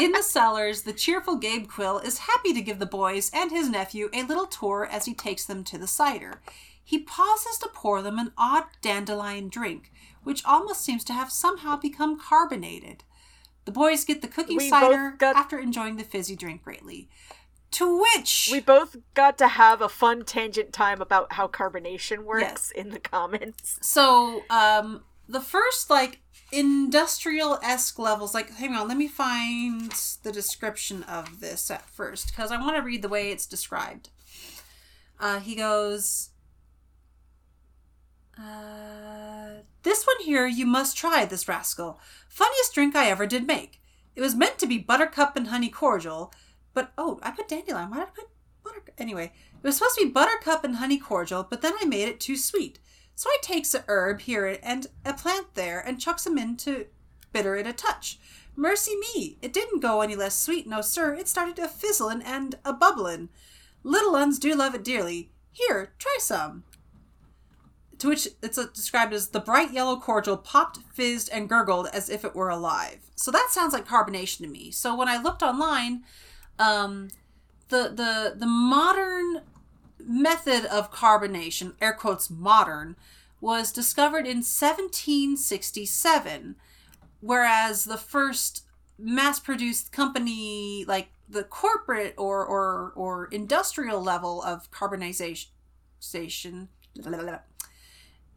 in 0.00 0.12
the 0.12 0.22
cellars, 0.22 0.82
the 0.82 0.92
cheerful 0.92 1.36
Gabe 1.36 1.68
Quill 1.68 1.98
is 1.98 2.18
happy 2.18 2.52
to 2.54 2.60
give 2.60 2.78
the 2.78 2.86
boys 2.86 3.30
and 3.34 3.50
his 3.50 3.68
nephew 3.68 4.08
a 4.12 4.22
little 4.24 4.46
tour 4.46 4.88
as 4.90 5.04
he 5.06 5.14
takes 5.14 5.44
them 5.44 5.64
to 5.64 5.78
the 5.78 5.86
cider. 5.86 6.40
He 6.84 6.98
pauses 6.98 7.58
to 7.58 7.68
pour 7.72 8.02
them 8.02 8.18
an 8.18 8.32
odd 8.36 8.64
dandelion 8.80 9.48
drink, 9.48 9.92
which 10.24 10.44
almost 10.44 10.82
seems 10.84 11.04
to 11.04 11.12
have 11.12 11.30
somehow 11.30 11.76
become 11.76 12.18
carbonated. 12.18 13.04
The 13.64 13.72
boys 13.72 14.04
get 14.04 14.22
the 14.22 14.28
cooking 14.28 14.56
We 14.56 14.68
cider 14.68 15.14
got- 15.16 15.36
after 15.36 15.58
enjoying 15.58 15.96
the 15.96 16.04
fizzy 16.04 16.34
drink 16.36 16.62
greatly. 16.64 17.08
To 17.72 18.02
which 18.14 18.50
We 18.52 18.60
both 18.60 18.96
got 19.14 19.38
to 19.38 19.48
have 19.48 19.80
a 19.80 19.88
fun 19.88 20.24
tangent 20.24 20.72
time 20.74 21.00
about 21.00 21.34
how 21.34 21.48
carbonation 21.48 22.24
works 22.24 22.70
in 22.72 22.90
the 22.90 23.00
comments. 23.00 23.78
So, 23.80 24.42
um, 24.50 25.04
the 25.28 25.40
first 25.40 25.88
like 25.88 26.20
industrial 26.52 27.58
esque 27.62 27.98
levels, 27.98 28.34
like, 28.34 28.50
hang 28.50 28.74
on, 28.74 28.86
let 28.86 28.98
me 28.98 29.08
find 29.08 29.90
the 30.22 30.30
description 30.30 31.02
of 31.04 31.40
this 31.40 31.70
at 31.70 31.88
first 31.88 32.28
because 32.28 32.52
I 32.52 32.60
want 32.60 32.76
to 32.76 32.82
read 32.82 33.02
the 33.02 33.08
way 33.08 33.30
it's 33.30 33.46
described. 33.46 34.10
Uh, 35.18 35.40
he 35.40 35.54
goes, 35.54 36.30
uh, 38.38 39.62
This 39.82 40.06
one 40.06 40.24
here 40.24 40.46
you 40.46 40.66
must 40.66 40.96
try, 40.96 41.24
this 41.24 41.48
rascal. 41.48 41.98
Funniest 42.28 42.74
drink 42.74 42.94
I 42.94 43.08
ever 43.08 43.26
did 43.26 43.46
make. 43.46 43.80
It 44.14 44.20
was 44.20 44.34
meant 44.34 44.58
to 44.58 44.66
be 44.66 44.78
buttercup 44.78 45.36
and 45.36 45.48
honey 45.48 45.70
cordial, 45.70 46.32
but 46.74 46.92
oh, 46.98 47.18
I 47.22 47.30
put 47.30 47.48
dandelion. 47.48 47.90
Why 47.90 47.98
did 47.98 48.08
I 48.08 48.10
put 48.10 48.28
buttercup? 48.62 48.94
Anyway, 48.98 49.32
it 49.62 49.66
was 49.66 49.76
supposed 49.78 49.96
to 49.98 50.04
be 50.04 50.10
buttercup 50.10 50.64
and 50.64 50.76
honey 50.76 50.98
cordial, 50.98 51.46
but 51.48 51.62
then 51.62 51.72
I 51.80 51.86
made 51.86 52.08
it 52.08 52.20
too 52.20 52.36
sweet. 52.36 52.78
So 53.14 53.28
I 53.30 53.36
takes 53.42 53.74
a 53.74 53.84
herb 53.88 54.22
here 54.22 54.58
and 54.62 54.86
a 55.04 55.14
plant 55.14 55.54
there 55.54 55.80
and 55.80 56.00
chucks 56.00 56.26
'em 56.26 56.38
in 56.38 56.56
to 56.58 56.86
bitter 57.32 57.56
it 57.56 57.66
a 57.66 57.72
touch. 57.72 58.18
Mercy 58.54 58.96
me, 58.96 59.38
it 59.40 59.52
didn't 59.52 59.80
go 59.80 60.00
any 60.00 60.14
less 60.14 60.38
sweet, 60.38 60.66
no 60.66 60.80
sir. 60.80 61.14
It 61.14 61.28
started 61.28 61.58
a 61.58 61.68
fizzlin' 61.68 62.22
and 62.22 62.56
a 62.64 62.72
bubblin'. 62.72 63.28
Little 63.82 64.14
uns 64.14 64.38
do 64.38 64.54
love 64.54 64.74
it 64.74 64.84
dearly. 64.84 65.30
Here, 65.52 65.92
try 65.98 66.16
some. 66.20 66.64
To 67.98 68.08
which 68.08 68.28
it's 68.42 68.58
described 68.66 69.12
as 69.12 69.28
the 69.28 69.40
bright 69.40 69.72
yellow 69.72 69.98
cordial 69.98 70.36
popped, 70.36 70.80
fizzed, 70.92 71.28
and 71.30 71.48
gurgled 71.48 71.88
as 71.92 72.10
if 72.10 72.24
it 72.24 72.34
were 72.34 72.50
alive. 72.50 72.98
So 73.14 73.30
that 73.30 73.48
sounds 73.50 73.72
like 73.72 73.86
carbonation 73.86 74.38
to 74.38 74.48
me. 74.48 74.70
So 74.70 74.94
when 74.96 75.08
I 75.08 75.22
looked 75.22 75.42
online, 75.42 76.04
um, 76.58 77.08
the 77.68 77.92
the 77.94 78.34
the 78.36 78.46
modern 78.46 79.42
method 80.06 80.64
of 80.66 80.92
carbonation, 80.92 81.74
air 81.80 81.92
quotes 81.92 82.30
modern, 82.30 82.96
was 83.40 83.72
discovered 83.72 84.26
in 84.26 84.38
1767, 84.38 86.56
whereas 87.20 87.84
the 87.84 87.96
first 87.96 88.64
mass-produced 88.98 89.92
company, 89.92 90.84
like 90.86 91.08
the 91.28 91.44
corporate 91.44 92.14
or 92.16 92.44
or 92.44 92.92
or 92.94 93.26
industrial 93.26 94.02
level 94.02 94.42
of 94.42 94.70
carbonization, 94.70 95.46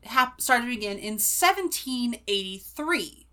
hap- 0.04 0.42
started 0.42 0.66
to 0.66 0.70
begin 0.70 0.98
in 0.98 1.14
1783 1.14 3.25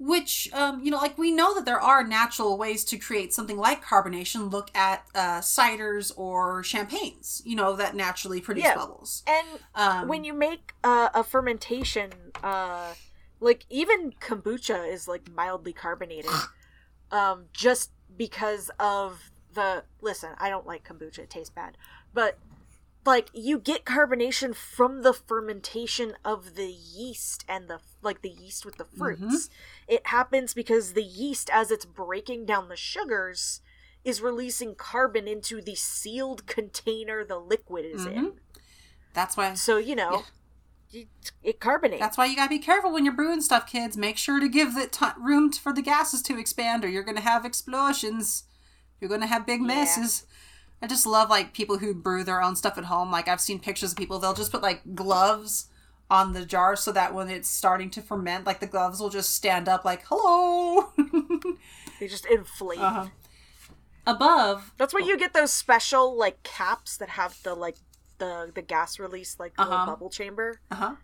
which 0.00 0.48
um, 0.52 0.82
you 0.82 0.90
know 0.90 0.96
like 0.96 1.16
we 1.18 1.30
know 1.30 1.54
that 1.54 1.64
there 1.66 1.80
are 1.80 2.02
natural 2.02 2.56
ways 2.56 2.84
to 2.86 2.96
create 2.96 3.32
something 3.32 3.58
like 3.58 3.84
carbonation 3.84 4.50
look 4.50 4.74
at 4.74 5.04
uh, 5.14 5.40
ciders 5.40 6.10
or 6.16 6.62
champagnes 6.62 7.42
you 7.44 7.54
know 7.54 7.76
that 7.76 7.94
naturally 7.94 8.40
produce 8.40 8.64
Yeah. 8.64 8.74
bubbles 8.74 9.22
And 9.26 9.60
um, 9.74 10.08
when 10.08 10.24
you 10.24 10.32
make 10.32 10.72
uh, 10.82 11.10
a 11.14 11.22
fermentation, 11.22 12.10
uh, 12.42 12.94
like 13.40 13.64
even 13.70 14.12
kombucha 14.20 14.90
is 14.90 15.06
like 15.06 15.30
mildly 15.34 15.72
carbonated, 15.72 16.30
um, 17.10 17.46
just 17.52 17.90
because 18.16 18.70
of 18.78 19.30
the. 19.52 19.84
Listen, 20.00 20.30
I 20.38 20.48
don't 20.48 20.66
like 20.66 20.86
kombucha; 20.86 21.20
it 21.20 21.30
tastes 21.30 21.50
bad, 21.50 21.76
but 22.12 22.38
like 23.04 23.30
you 23.32 23.58
get 23.58 23.84
carbonation 23.84 24.54
from 24.54 25.02
the 25.02 25.12
fermentation 25.12 26.14
of 26.24 26.54
the 26.54 26.70
yeast 26.70 27.44
and 27.48 27.68
the 27.68 27.80
like 28.02 28.22
the 28.22 28.30
yeast 28.30 28.64
with 28.64 28.76
the 28.76 28.84
mm-hmm. 28.84 28.98
fruits. 28.98 29.50
It 29.88 30.06
happens 30.06 30.54
because 30.54 30.92
the 30.92 31.02
yeast, 31.02 31.50
as 31.52 31.70
it's 31.70 31.84
breaking 31.84 32.46
down 32.46 32.68
the 32.68 32.76
sugars, 32.76 33.60
is 34.04 34.20
releasing 34.20 34.74
carbon 34.74 35.26
into 35.26 35.60
the 35.60 35.74
sealed 35.74 36.46
container 36.46 37.24
the 37.24 37.38
liquid 37.38 37.84
is 37.84 38.02
mm-hmm. 38.02 38.18
in. 38.18 38.32
that's 39.14 39.36
why 39.36 39.54
So 39.54 39.78
you 39.78 39.96
know, 39.96 40.24
you, 40.90 41.06
it 41.42 41.60
carbonates. 41.60 42.00
that's 42.00 42.18
why 42.18 42.26
you 42.26 42.36
gotta 42.36 42.50
be 42.50 42.58
careful 42.58 42.92
when 42.92 43.04
you're 43.04 43.14
brewing 43.14 43.40
stuff 43.40 43.66
kids. 43.66 43.96
Make 43.96 44.18
sure 44.18 44.40
to 44.40 44.48
give 44.48 44.74
the 44.74 44.86
t- 44.86 45.06
room 45.18 45.52
for 45.52 45.72
the 45.72 45.82
gases 45.82 46.22
to 46.22 46.38
expand 46.38 46.84
or 46.84 46.88
you're 46.88 47.02
gonna 47.04 47.20
have 47.20 47.44
explosions. 47.44 48.44
You're 49.00 49.10
gonna 49.10 49.26
have 49.26 49.46
big 49.46 49.62
messes 49.62 50.26
I 50.82 50.86
just 50.86 51.06
love 51.06 51.28
like 51.30 51.52
people 51.52 51.78
who 51.78 51.92
brew 51.94 52.24
their 52.24 52.42
own 52.42 52.56
stuff 52.56 52.78
at 52.78 52.84
home. 52.84 53.10
Like 53.10 53.28
I've 53.28 53.40
seen 53.40 53.58
pictures 53.60 53.92
of 53.92 53.98
people, 53.98 54.18
they'll 54.18 54.34
just 54.34 54.50
put 54.52 54.62
like 54.62 54.94
gloves 54.94 55.66
on 56.10 56.32
the 56.32 56.44
jar 56.44 56.74
so 56.74 56.90
that 56.92 57.14
when 57.14 57.28
it's 57.28 57.48
starting 57.48 57.90
to 57.90 58.02
ferment, 58.02 58.44
like 58.46 58.60
the 58.60 58.66
gloves 58.66 58.98
will 59.00 59.10
just 59.10 59.34
stand 59.34 59.68
up 59.68 59.84
like, 59.84 60.02
hello. 60.06 60.92
They 62.00 62.08
just 62.08 62.24
inflate. 62.24 62.78
uh-huh. 62.80 63.08
Above, 64.06 64.72
That's 64.78 64.94
why 64.94 65.00
you 65.00 65.18
get 65.18 65.34
those 65.34 65.52
special 65.52 66.16
like 66.16 66.42
caps 66.42 66.96
that 66.96 67.10
have 67.10 67.36
the 67.42 67.54
like 67.54 67.76
the 68.16 68.50
the 68.54 68.62
gas 68.62 68.98
release 68.98 69.36
like 69.38 69.54
the 69.56 69.62
Uh-huh. 69.62 69.84
bubble 69.86 70.08
chamber. 70.08 70.60
uh 70.70 70.74
huh. 70.74 70.94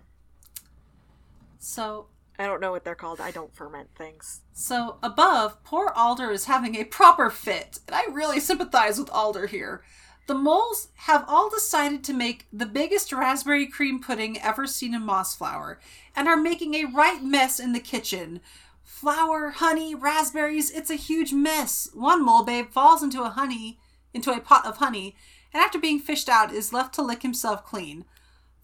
So 1.58 2.06
I 2.38 2.46
don't 2.46 2.60
know 2.60 2.70
what 2.70 2.84
they're 2.84 2.94
called. 2.94 3.20
I 3.20 3.30
don't 3.30 3.54
ferment 3.54 3.88
things. 3.94 4.42
So 4.52 4.98
above, 5.02 5.62
poor 5.64 5.92
Alder 5.96 6.30
is 6.30 6.44
having 6.44 6.76
a 6.76 6.84
proper 6.84 7.30
fit, 7.30 7.80
and 7.86 7.94
I 7.94 8.04
really 8.10 8.40
sympathize 8.40 8.98
with 8.98 9.10
Alder 9.10 9.46
here. 9.46 9.82
The 10.26 10.34
moles 10.34 10.88
have 10.94 11.24
all 11.28 11.48
decided 11.48 12.02
to 12.04 12.12
make 12.12 12.46
the 12.52 12.66
biggest 12.66 13.12
raspberry 13.12 13.66
cream 13.66 14.00
pudding 14.00 14.40
ever 14.40 14.66
seen 14.66 14.92
in 14.92 15.02
Mossflower, 15.02 15.76
and 16.14 16.28
are 16.28 16.36
making 16.36 16.74
a 16.74 16.84
right 16.84 17.22
mess 17.22 17.60
in 17.60 17.72
the 17.72 17.80
kitchen. 17.80 18.40
Flour, 18.82 19.50
honey, 19.50 19.94
raspberries, 19.94 20.70
it's 20.70 20.90
a 20.90 20.96
huge 20.96 21.32
mess. 21.32 21.88
One 21.94 22.24
mole 22.24 22.42
babe 22.44 22.70
falls 22.70 23.02
into 23.02 23.22
a 23.22 23.30
honey 23.30 23.78
into 24.16 24.32
a 24.32 24.40
pot 24.40 24.66
of 24.66 24.78
honey, 24.78 25.14
and 25.52 25.62
after 25.62 25.78
being 25.78 26.00
fished 26.00 26.28
out 26.28 26.52
is 26.52 26.72
left 26.72 26.94
to 26.94 27.02
lick 27.02 27.22
himself 27.22 27.64
clean. 27.64 28.04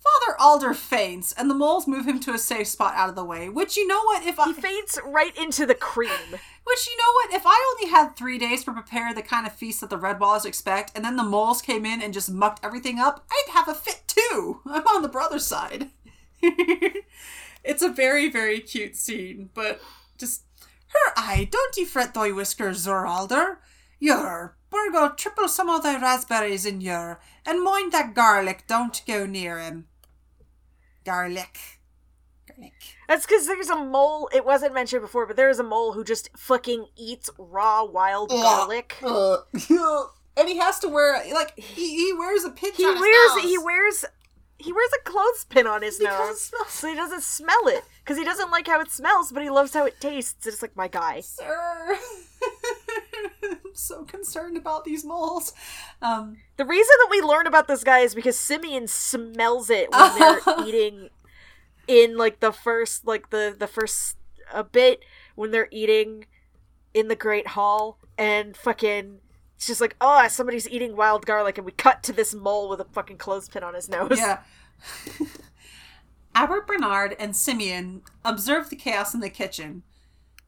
Father 0.02 0.36
Alder 0.40 0.74
faints, 0.74 1.32
and 1.32 1.48
the 1.48 1.54
moles 1.54 1.86
move 1.86 2.06
him 2.06 2.18
to 2.20 2.34
a 2.34 2.38
safe 2.38 2.66
spot 2.66 2.94
out 2.96 3.08
of 3.08 3.14
the 3.14 3.24
way. 3.24 3.48
Which 3.48 3.76
you 3.76 3.86
know 3.86 4.02
what? 4.02 4.26
If 4.26 4.40
I 4.40 4.46
He 4.48 4.52
faints 4.60 4.98
right 5.04 5.36
into 5.36 5.64
the 5.64 5.76
cream. 5.76 6.10
which 6.30 6.88
you 6.88 6.96
know 6.96 7.12
what? 7.14 7.32
If 7.32 7.42
I 7.46 7.74
only 7.76 7.90
had 7.90 8.16
three 8.16 8.36
days 8.38 8.64
to 8.64 8.72
prepare 8.72 9.14
the 9.14 9.22
kind 9.22 9.46
of 9.46 9.52
feast 9.52 9.80
that 9.80 9.90
the 9.90 9.96
red 9.96 10.18
walls 10.18 10.44
expect, 10.44 10.92
and 10.96 11.04
then 11.04 11.16
the 11.16 11.22
moles 11.22 11.62
came 11.62 11.86
in 11.86 12.02
and 12.02 12.12
just 12.12 12.30
mucked 12.30 12.64
everything 12.64 12.98
up, 12.98 13.24
I'd 13.30 13.52
have 13.52 13.68
a 13.68 13.74
fit 13.74 14.02
too. 14.06 14.60
I'm 14.66 14.86
on 14.88 15.02
the 15.02 15.08
brother 15.08 15.38
side. 15.38 15.90
it's 16.42 17.82
a 17.82 17.88
very, 17.88 18.28
very 18.28 18.58
cute 18.58 18.96
scene, 18.96 19.50
but 19.54 19.80
just 20.18 20.42
her 20.88 21.12
eye, 21.16 21.48
don't 21.50 21.76
ye 21.76 21.84
fret 21.84 22.12
thy 22.14 22.32
whiskers, 22.32 22.84
Zoralder. 22.86 23.58
Yer, 24.00 24.56
Burgo, 24.68 25.10
triple 25.14 25.46
some 25.46 25.68
of 25.68 25.84
thy 25.84 25.96
raspberries 25.96 26.66
in 26.66 26.80
yer, 26.80 27.20
and 27.46 27.62
mind 27.62 27.92
that 27.92 28.14
garlic, 28.14 28.64
don't 28.66 29.00
go 29.06 29.26
near 29.26 29.60
him. 29.60 29.86
Garlic. 31.04 31.58
Garlic. 32.48 32.72
That's 33.08 33.26
because 33.26 33.46
there's 33.46 33.70
a 33.70 33.76
mole. 33.76 34.28
It 34.34 34.44
wasn't 34.44 34.74
mentioned 34.74 35.02
before, 35.02 35.26
but 35.26 35.36
there 35.36 35.50
is 35.50 35.58
a 35.58 35.64
mole 35.64 35.92
who 35.92 36.04
just 36.04 36.30
fucking 36.36 36.86
eats 36.96 37.30
raw 37.38 37.84
wild 37.84 38.30
garlic. 38.30 38.96
Uh, 39.04 39.38
and 40.36 40.48
he 40.48 40.56
has 40.58 40.78
to 40.78 40.88
wear 40.88 41.22
like 41.34 41.58
he, 41.58 41.96
he 42.06 42.12
wears 42.14 42.44
a 42.44 42.50
pinch. 42.50 42.76
He 42.76 42.84
on 42.84 42.92
his 42.94 43.00
wears 43.00 43.36
nose. 43.36 43.44
he 43.44 43.58
wears 43.58 44.04
he 44.58 44.72
wears 44.72 44.90
a 44.98 45.10
clothespin 45.10 45.66
on 45.66 45.82
his 45.82 45.98
Because 45.98 46.52
nose 46.52 46.72
so 46.72 46.88
he 46.88 46.94
doesn't 46.94 47.22
smell 47.22 47.66
it 47.66 47.82
because 48.02 48.16
he 48.16 48.24
doesn't 48.24 48.50
like 48.50 48.66
how 48.66 48.80
it 48.80 48.90
smells, 48.90 49.30
but 49.32 49.42
he 49.42 49.50
loves 49.50 49.74
how 49.74 49.84
it 49.84 50.00
tastes. 50.00 50.46
It's 50.46 50.62
like 50.62 50.74
my 50.76 50.88
guy. 50.88 51.20
Sir, 51.20 51.98
I'm 53.72 53.76
so 53.76 54.04
concerned 54.04 54.58
about 54.58 54.84
these 54.84 55.02
moles. 55.02 55.54
Um, 56.02 56.36
The 56.58 56.66
reason 56.66 56.92
that 57.00 57.08
we 57.10 57.22
learn 57.22 57.46
about 57.46 57.68
this 57.68 57.82
guy 57.82 58.00
is 58.00 58.14
because 58.14 58.38
Simeon 58.38 58.86
smells 58.86 59.70
it 59.70 59.90
when 59.90 60.18
they're 60.18 60.40
eating 60.66 61.08
in 61.88 62.18
like 62.18 62.40
the 62.40 62.52
first 62.52 63.06
like 63.06 63.30
the 63.30 63.56
the 63.58 63.66
first 63.66 64.18
a 64.52 64.62
bit 64.62 65.02
when 65.36 65.52
they're 65.52 65.68
eating 65.70 66.26
in 66.92 67.08
the 67.08 67.16
Great 67.16 67.48
Hall 67.48 67.98
and 68.18 68.54
fucking 68.54 69.20
it's 69.56 69.66
just 69.68 69.80
like 69.80 69.96
oh 70.02 70.28
somebody's 70.28 70.68
eating 70.68 70.94
wild 70.94 71.24
garlic 71.24 71.56
and 71.56 71.64
we 71.64 71.72
cut 71.72 72.02
to 72.02 72.12
this 72.12 72.34
mole 72.34 72.68
with 72.68 72.78
a 72.78 72.84
fucking 72.84 73.16
clothespin 73.16 73.62
on 73.64 73.72
his 73.74 73.88
nose. 73.88 74.18
yeah. 74.18 74.40
Abbot 76.34 76.66
Bernard 76.66 77.16
and 77.18 77.34
Simeon 77.34 78.02
observe 78.22 78.68
the 78.68 78.76
chaos 78.76 79.14
in 79.14 79.20
the 79.20 79.30
kitchen. 79.30 79.82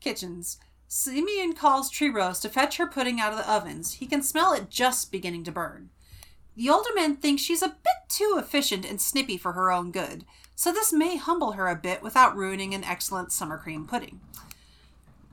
kitchens. 0.01 0.59
Simeon 0.97 1.55
calls 1.55 1.91
Tree 1.91 2.09
Rose 2.09 2.39
to 2.39 2.49
fetch 2.49 2.77
her 2.77 2.87
pudding 2.87 3.19
out 3.19 3.33
of 3.33 3.39
the 3.39 3.51
ovens. 3.53 3.95
He 3.95 4.07
can 4.07 4.23
smell 4.23 4.53
it 4.53 4.71
just 4.71 5.11
beginning 5.11 5.43
to 5.43 5.51
burn. 5.51 5.91
The 6.55 6.71
older 6.71 6.91
man 6.95 7.17
thinks 7.17 7.43
she's 7.43 7.63
a 7.63 7.69
bit 7.71 8.09
too 8.09 8.37
efficient 8.39 8.85
and 8.89 9.01
snippy 9.01 9.37
for 9.37 9.55
her 9.55 9.73
own 9.73 9.91
good, 9.91 10.25
so 10.55 10.71
this 10.71 10.93
may 10.93 11.17
humble 11.17 11.51
her 11.55 11.67
a 11.67 11.75
bit 11.75 12.01
without 12.01 12.37
ruining 12.37 12.75
an 12.75 12.85
excellent 12.85 13.33
summer 13.33 13.59
cream 13.59 13.89
pudding. 13.89 14.21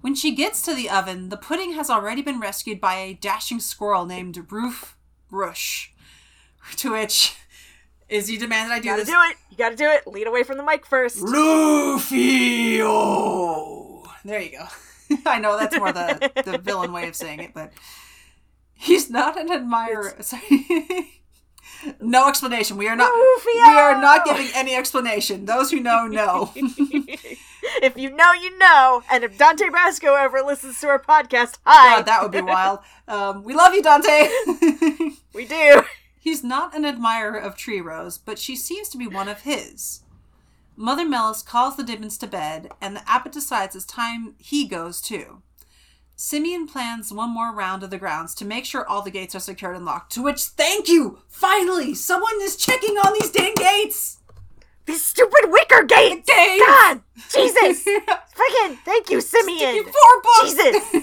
When 0.02 0.16
she 0.16 0.34
gets 0.34 0.64
to 0.64 0.74
the 0.74 0.90
oven, 0.90 1.30
the 1.30 1.38
pudding 1.38 1.74
has 1.74 1.92
already 1.92 2.24
been 2.24 2.40
rescued 2.40 2.82
by 2.82 2.96
a 2.96 3.14
dashing 3.14 3.60
squirrel 3.60 4.08
named 4.08 4.44
Rufe 4.50 4.96
Brush. 5.30 5.94
To 6.78 6.94
which 6.94 7.36
Izzy 8.10 8.38
demanded 8.38 8.74
I 8.74 8.80
do 8.80 8.88
You 8.88 8.94
gotta 8.94 9.02
this. 9.06 9.14
do 9.14 9.22
it. 9.30 9.38
You 9.52 9.58
gotta 9.58 9.76
do 9.76 9.90
it. 9.92 10.08
Lead 10.08 10.26
away 10.26 10.42
from 10.42 10.58
the 10.58 10.64
mic 10.64 10.88
first. 10.88 11.22
Rufio. 11.22 12.82
There 14.26 14.42
you 14.42 14.58
go. 14.58 14.66
I 15.26 15.40
know 15.40 15.58
that's 15.58 15.78
more 15.78 15.92
the, 15.92 16.32
the 16.46 16.58
villain 16.58 16.92
way 16.92 17.08
of 17.08 17.16
saying 17.16 17.40
it, 17.40 17.54
but 17.54 17.72
he's 18.74 19.10
not 19.10 19.40
an 19.40 19.52
admirer. 19.52 20.16
Sorry. 20.22 21.22
no 22.00 22.28
explanation. 22.28 22.78
We 22.78 22.88
are 22.88 22.96
not. 22.96 23.12
Rufio! 23.12 23.54
We 23.54 23.78
are 23.78 24.00
not 24.00 24.26
giving 24.26 24.48
any 24.56 24.76
explanation. 24.76 25.46
Those 25.46 25.72
who 25.72 25.80
know 25.80 26.08
know. 26.08 26.52
if 26.56 27.98
you 27.98 28.16
know, 28.16 28.34
you 28.34 28.58
know. 28.58 29.04
And 29.12 29.24
if 29.24 29.38
Dante 29.38 29.70
Basco 29.70 30.16
ever 30.16 30.42
listens 30.42 30.80
to 30.82 30.88
our 30.88 31.00
podcast, 31.00 31.58
hi. 31.66 31.98
God, 31.98 32.06
that 32.06 32.22
would 32.22 32.32
be 32.32 32.42
wild. 32.42 32.80
Um, 33.08 33.44
we 33.44 33.54
love 33.54 33.74
you, 33.74 33.82
Dante. 33.82 34.30
we 35.34 35.46
do. 35.46 35.84
He's 36.20 36.44
not 36.44 36.76
an 36.76 36.86
admirer 36.86 37.38
of 37.38 37.56
Tree 37.56 37.82
Rose, 37.82 38.18
but 38.18 38.38
she 38.38 38.56
seems 38.56 38.90
to 38.90 38.98
be 38.98 39.08
one 39.08 39.28
of 39.28 39.42
his. 39.42 40.02
Mother 40.76 41.08
Mellus 41.08 41.42
calls 41.42 41.78
the 41.78 41.84
Dibbins 41.84 42.18
to 42.20 42.28
bed, 42.28 42.72
and 42.82 42.96
the 42.96 43.10
abbot 43.10 43.32
decides 43.32 43.76
it's 43.76 43.86
time 43.86 44.36
he 44.38 44.68
goes 44.68 45.02
too. 45.02 45.42
Simeon 46.16 46.68
plans 46.68 47.12
one 47.12 47.32
more 47.32 47.52
round 47.52 47.82
of 47.82 47.90
the 47.90 47.98
grounds 47.98 48.36
to 48.36 48.46
make 48.46 48.64
sure 48.64 48.88
all 48.88 49.02
the 49.02 49.10
gates 49.10 49.34
are 49.34 49.40
secured 49.40 49.76
and 49.76 49.86
locked. 49.86 50.12
To 50.14 50.22
which, 50.22 50.42
thank 50.42 50.88
you! 50.88 51.20
Finally, 51.28 51.96
someone 51.96 52.40
is 52.42 52.56
checking 52.56 52.96
on 52.98 53.14
these 53.14 53.32
dang 53.32 53.56
gates! 53.56 54.20
These 54.86 55.04
stupid 55.04 55.50
wicker 55.52 55.84
gates. 55.84 56.28
Gates! 56.28 56.64
God, 56.66 57.02
Jesus. 57.30 57.84
Freaking 58.36 58.78
thank 58.84 59.10
you, 59.10 59.22
Simeon. 59.22 59.84
Four 59.84 60.22
bucks! 60.24 60.54
Jesus. 60.54 60.76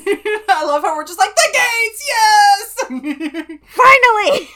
I 0.49 0.65
love 0.65 0.83
how 0.83 0.97
we're 0.97 1.05
just 1.05 1.19
like, 1.19 1.35
the 1.35 1.51
gates! 1.53 2.05
Yes! 2.07 3.59
Finally. 3.71 4.49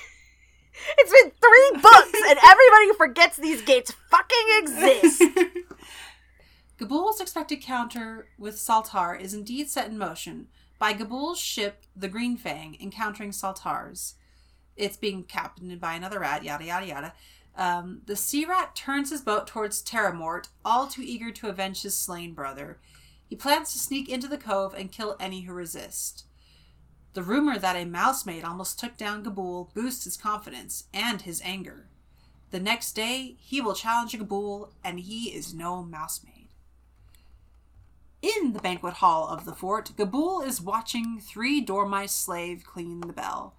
It's 0.98 1.12
been 1.12 1.30
three 1.30 1.80
books, 1.80 2.20
and 2.28 2.38
everybody 2.44 2.96
forgets 2.96 3.36
these 3.36 3.62
gates 3.62 3.94
fucking 4.10 4.46
exist. 4.58 5.22
Gabool's 6.78 7.20
expected 7.20 7.62
counter 7.62 8.28
with 8.38 8.56
Saltar 8.56 9.20
is 9.20 9.34
indeed 9.34 9.70
set 9.70 9.88
in 9.88 9.98
motion 9.98 10.48
by 10.78 10.92
Gabool's 10.92 11.38
ship, 11.38 11.84
the 11.94 12.08
Green 12.08 12.36
Fang, 12.36 12.76
encountering 12.80 13.30
Saltar's. 13.30 14.14
It's 14.76 14.96
being 14.96 15.22
captained 15.24 15.80
by 15.80 15.94
another 15.94 16.18
rat, 16.18 16.42
yada 16.42 16.64
yada 16.64 16.86
yada. 16.86 17.12
Um, 17.56 18.00
the 18.06 18.16
sea 18.16 18.44
rat 18.44 18.74
turns 18.74 19.10
his 19.10 19.20
boat 19.20 19.46
towards 19.46 19.82
Terramort, 19.82 20.48
all 20.64 20.88
too 20.88 21.02
eager 21.04 21.30
to 21.30 21.48
avenge 21.48 21.82
his 21.82 21.96
slain 21.96 22.32
brother. 22.32 22.78
He 23.28 23.36
plans 23.36 23.72
to 23.72 23.78
sneak 23.78 24.08
into 24.08 24.26
the 24.26 24.38
cove 24.38 24.74
and 24.74 24.90
kill 24.90 25.16
any 25.20 25.42
who 25.42 25.52
resist. 25.52 26.24
The 27.14 27.22
rumor 27.22 27.58
that 27.58 27.76
a 27.76 27.84
mousemaid 27.84 28.44
almost 28.44 28.78
took 28.78 28.96
down 28.96 29.24
Gabool 29.24 29.72
boosts 29.74 30.04
his 30.04 30.16
confidence 30.16 30.84
and 30.94 31.22
his 31.22 31.42
anger. 31.44 31.86
The 32.50 32.60
next 32.60 32.92
day, 32.92 33.36
he 33.38 33.60
will 33.60 33.74
challenge 33.74 34.12
Gabool, 34.12 34.70
and 34.82 35.00
he 35.00 35.34
is 35.34 35.54
no 35.54 35.82
mousemaid. 35.82 36.48
In 38.22 38.52
the 38.52 38.60
banquet 38.60 38.94
hall 38.94 39.28
of 39.28 39.44
the 39.44 39.54
fort, 39.54 39.92
Gabool 39.96 40.46
is 40.46 40.60
watching 40.60 41.20
three 41.20 41.60
dormice 41.60 42.12
slave 42.12 42.64
clean 42.64 43.00
the 43.00 43.12
bell. 43.12 43.56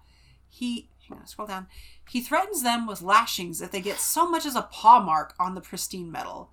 He 0.48 0.88
hang 1.08 1.18
on, 1.18 1.26
scroll 1.26 1.48
down. 1.48 1.66
He 2.08 2.20
threatens 2.20 2.62
them 2.62 2.86
with 2.86 3.02
lashings 3.02 3.60
if 3.60 3.70
they 3.70 3.80
get 3.80 3.98
so 3.98 4.28
much 4.28 4.46
as 4.46 4.56
a 4.56 4.62
paw 4.62 5.00
mark 5.00 5.34
on 5.38 5.54
the 5.54 5.60
pristine 5.60 6.10
metal. 6.10 6.50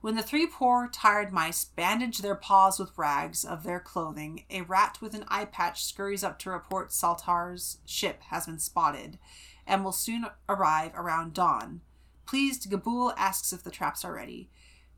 When 0.00 0.16
the 0.16 0.22
three 0.22 0.46
poor, 0.46 0.88
tired 0.90 1.30
mice 1.30 1.64
bandage 1.64 2.18
their 2.18 2.34
paws 2.34 2.78
with 2.78 2.96
rags 2.96 3.44
of 3.44 3.64
their 3.64 3.80
clothing, 3.80 4.44
a 4.48 4.62
rat 4.62 4.98
with 5.02 5.14
an 5.14 5.24
eye 5.28 5.44
patch 5.44 5.84
scurries 5.84 6.24
up 6.24 6.38
to 6.40 6.50
report 6.50 6.90
Saltar's 6.90 7.78
ship 7.84 8.22
has 8.28 8.46
been 8.46 8.58
spotted 8.58 9.18
and 9.66 9.84
will 9.84 9.92
soon 9.92 10.26
arrive 10.48 10.92
around 10.94 11.34
dawn. 11.34 11.82
Pleased, 12.26 12.70
Gabool 12.70 13.12
asks 13.16 13.52
if 13.52 13.62
the 13.62 13.70
traps 13.70 14.04
are 14.04 14.14
ready. 14.14 14.48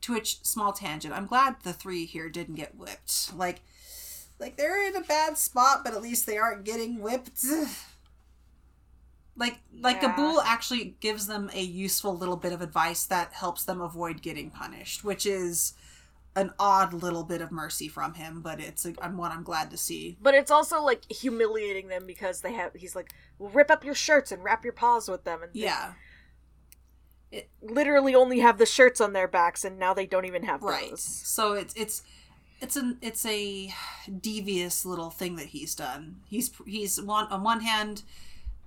To 0.03 0.13
which, 0.13 0.45
small 0.45 0.73
tangent, 0.73 1.15
I'm 1.15 1.27
glad 1.27 1.57
the 1.63 1.73
three 1.73 2.05
here 2.05 2.29
didn't 2.29 2.55
get 2.55 2.77
whipped. 2.77 3.35
Like, 3.35 3.63
like 4.39 4.57
they're 4.57 4.87
in 4.89 4.95
a 4.95 5.01
bad 5.01 5.37
spot, 5.37 5.83
but 5.83 5.95
at 5.95 6.03
least 6.03 6.27
they 6.27 6.39
aren't 6.39 6.65
getting 6.65 7.01
whipped. 7.01 7.45
Like, 9.37 9.61
like 9.81 10.03
Yeah. 10.03 10.15
Gabool 10.15 10.43
actually 10.45 10.97
gives 11.01 11.27
them 11.27 11.51
a 11.55 11.63
useful 11.63 12.17
little 12.17 12.37
bit 12.37 12.53
of 12.53 12.61
advice 12.61 13.05
that 13.07 13.33
helps 13.33 13.65
them 13.65 13.81
avoid 13.81 14.23
getting 14.23 14.51
punished, 14.51 15.05
which 15.05 15.25
is 15.27 15.75
an 16.35 16.53
odd 16.59 16.95
little 16.95 17.25
bit 17.25 17.41
of 17.43 17.51
mercy 17.53 17.89
from 17.89 18.15
him, 18.15 18.41
but 18.41 18.59
it's 18.61 18.87
a, 18.87 18.95
I'm 19.03 19.17
one 19.17 19.33
I'm 19.33 19.43
glad 19.43 19.71
to 19.71 19.77
see. 19.77 20.17
But 20.21 20.35
it's 20.35 20.51
also 20.51 20.83
like 20.83 21.11
humiliating 21.11 21.89
them 21.89 22.07
because 22.07 22.41
they 22.41 22.53
have. 22.55 22.73
He's 22.75 22.97
like, 22.97 23.13
well, 23.39 23.51
rip 23.51 23.71
up 23.71 23.85
your 23.85 23.95
shirts 23.95 24.33
and 24.33 24.43
wrap 24.43 24.65
your 24.65 24.73
paws 24.73 25.09
with 25.09 25.25
them, 25.25 25.43
and 25.43 25.51
Yeah, 25.55 25.93
literally 27.61 28.15
only 28.15 28.41
have 28.41 28.59
the 28.59 28.67
shirts 28.67 29.01
on 29.01 29.13
their 29.13 29.29
backs, 29.29 29.65
and 29.65 29.79
now 29.79 29.95
they 29.95 30.07
don't 30.07 30.25
even 30.25 30.45
have 30.45 30.63
right. 30.63 30.91
those. 30.91 31.03
So 31.03 31.53
it's 31.55 31.75
it's 31.75 32.03
it's 32.61 32.77
an 32.77 32.99
it's 33.03 33.27
a 33.27 33.75
devious 34.21 34.85
little 34.85 35.11
thing 35.11 35.37
that 35.37 35.47
he's 35.47 35.75
done. 35.75 36.17
He's 36.29 36.51
he's 36.67 37.01
one 37.01 37.27
on 37.27 37.43
one 37.43 37.61
hand, 37.61 38.03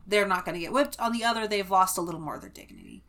they're 0.06 0.28
not 0.28 0.46
going 0.46 0.56
to 0.56 0.62
get 0.62 0.74
whipped. 0.74 1.00
On 1.00 1.12
the 1.12 1.24
other, 1.24 1.48
they've 1.48 1.70
lost 1.70 1.98
a 1.98 2.02
little 2.02 2.20
more 2.22 2.36
of 2.36 2.42
their 2.42 2.50
dignity. 2.50 3.04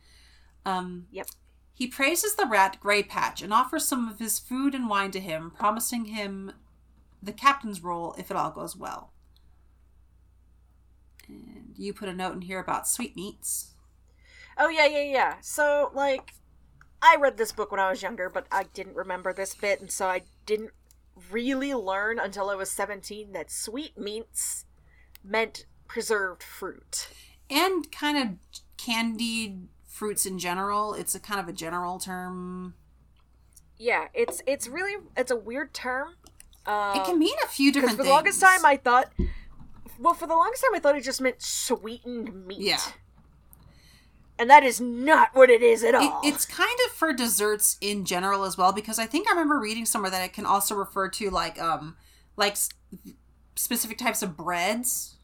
Um, 0.64 1.06
Yep. 1.10 1.28
He 1.72 1.86
praises 1.86 2.34
the 2.34 2.46
rat 2.46 2.78
Grey 2.80 3.02
Patch 3.02 3.42
and 3.42 3.52
offers 3.52 3.86
some 3.86 4.08
of 4.08 4.18
his 4.18 4.38
food 4.38 4.74
and 4.74 4.88
wine 4.88 5.10
to 5.10 5.20
him, 5.20 5.50
promising 5.50 6.06
him 6.06 6.52
the 7.22 7.32
captain's 7.32 7.82
role 7.82 8.14
if 8.18 8.30
it 8.30 8.36
all 8.36 8.50
goes 8.50 8.74
well. 8.74 9.12
And 11.28 11.74
you 11.76 11.92
put 11.92 12.08
a 12.08 12.14
note 12.14 12.32
in 12.32 12.40
here 12.40 12.60
about 12.60 12.88
sweetmeats. 12.88 13.74
Oh 14.56 14.70
yeah, 14.70 14.86
yeah, 14.86 15.02
yeah. 15.02 15.34
So 15.42 15.90
like, 15.92 16.32
I 17.02 17.16
read 17.20 17.36
this 17.36 17.52
book 17.52 17.70
when 17.70 17.80
I 17.80 17.90
was 17.90 18.00
younger, 18.00 18.30
but 18.30 18.46
I 18.50 18.62
didn't 18.72 18.96
remember 18.96 19.34
this 19.34 19.54
bit, 19.54 19.78
and 19.78 19.90
so 19.90 20.06
I 20.06 20.22
didn't 20.46 20.70
really 21.30 21.74
learn 21.74 22.18
until 22.18 22.48
I 22.48 22.54
was 22.54 22.70
seventeen 22.70 23.32
that 23.32 23.50
sweetmeats 23.50 24.64
meant 25.22 25.66
preserved 25.88 26.42
fruit. 26.42 27.08
and 27.50 27.90
kind 27.92 28.18
of 28.18 28.28
candied 28.76 29.68
fruits 29.86 30.26
in 30.26 30.38
general. 30.38 30.94
It's 30.94 31.14
a 31.14 31.20
kind 31.20 31.40
of 31.40 31.48
a 31.48 31.52
general 31.52 31.98
term. 31.98 32.74
Yeah, 33.78 34.08
it's 34.14 34.42
it's 34.46 34.68
really 34.68 35.02
it's 35.16 35.30
a 35.30 35.36
weird 35.36 35.72
term. 35.74 36.14
Um, 36.66 36.96
It 37.00 37.04
can 37.04 37.18
mean 37.18 37.36
a 37.44 37.48
few 37.48 37.72
different 37.72 37.96
for 37.96 38.02
the 38.04 38.08
longest 38.10 38.40
time 38.40 38.64
I 38.64 38.76
thought, 38.76 39.12
well, 39.98 40.14
for 40.14 40.26
the 40.26 40.34
longest 40.34 40.62
time 40.64 40.74
I 40.74 40.78
thought 40.80 40.96
it 40.96 41.04
just 41.04 41.20
meant 41.20 41.40
sweetened 41.42 42.46
meat. 42.46 42.60
Yeah. 42.60 42.80
and 44.38 44.50
that 44.50 44.64
is 44.64 44.80
not 44.80 45.28
what 45.34 45.48
it 45.48 45.62
is 45.62 45.82
at 45.84 45.94
It, 45.94 46.02
all. 46.02 46.20
it's 46.24 46.44
kind 46.44 46.78
of 46.86 46.92
for 46.92 47.12
desserts 47.12 47.78
in 47.80 48.04
general 48.04 48.44
as 48.44 48.58
well 48.58 48.72
because 48.72 48.98
I 48.98 49.06
think 49.06 49.28
I 49.28 49.30
remember 49.30 49.58
reading 49.60 49.86
somewhere 49.86 50.10
that 50.10 50.24
it 50.24 50.32
can 50.32 50.44
also 50.46 50.74
refer 50.74 51.08
to 51.10 51.30
like 51.30 51.60
um 51.60 51.96
like 52.36 52.56
specific 53.54 53.96
types 53.98 54.22
of 54.22 54.36
breads 54.36 55.15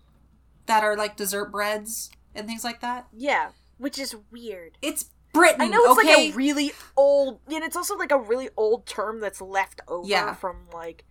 that 0.66 0.82
are 0.84 0.96
like 0.96 1.16
dessert 1.16 1.50
breads 1.52 2.10
and 2.34 2.46
things 2.46 2.64
like 2.64 2.80
that. 2.80 3.06
yeah, 3.12 3.50
which 3.78 3.98
is 3.98 4.14
weird. 4.30 4.78
It's 4.82 5.10
Britain. 5.32 5.60
I 5.62 5.68
know 5.68 5.78
it's 5.84 5.98
okay? 5.98 6.26
like 6.26 6.34
a 6.34 6.36
really 6.36 6.72
old, 6.96 7.40
and 7.50 7.64
it's 7.64 7.76
also 7.76 7.96
like 7.96 8.12
a 8.12 8.18
really 8.18 8.48
old 8.56 8.86
term 8.86 9.20
that's 9.20 9.40
left 9.40 9.80
over 9.88 10.06
Yeah. 10.06 10.34
from 10.34 10.66
like 10.72 11.04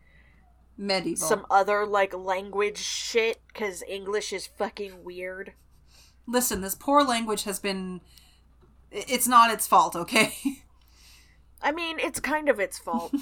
medieval. 0.78 1.28
some 1.28 1.46
other 1.50 1.86
like 1.86 2.14
language 2.14 2.78
shit 2.78 3.42
because 3.48 3.84
English 3.88 4.32
is 4.32 4.46
fucking 4.48 5.04
weird. 5.04 5.54
Listen, 6.28 6.62
this 6.62 6.76
poor 6.76 7.04
language 7.04 7.44
has 7.44 7.60
been. 7.60 8.02
It's 8.92 9.28
not 9.28 9.52
its 9.52 9.66
fault, 9.68 9.96
okay? 9.96 10.34
I 11.62 11.72
mean, 11.72 11.98
it's 12.00 12.20
kind 12.20 12.48
of 12.50 12.60
its 12.60 12.78
fault. 12.78 13.14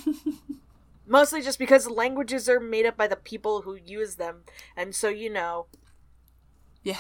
Mostly 1.08 1.42
just 1.42 1.58
because 1.60 1.90
languages 1.90 2.48
are 2.48 2.60
made 2.60 2.86
up 2.86 2.96
by 2.96 3.08
the 3.08 3.16
people 3.16 3.62
who 3.64 3.76
use 3.76 4.16
them, 4.16 4.44
and 4.76 4.94
so 4.94 5.10
you 5.10 5.30
know, 5.32 5.66
yeah. 6.84 6.98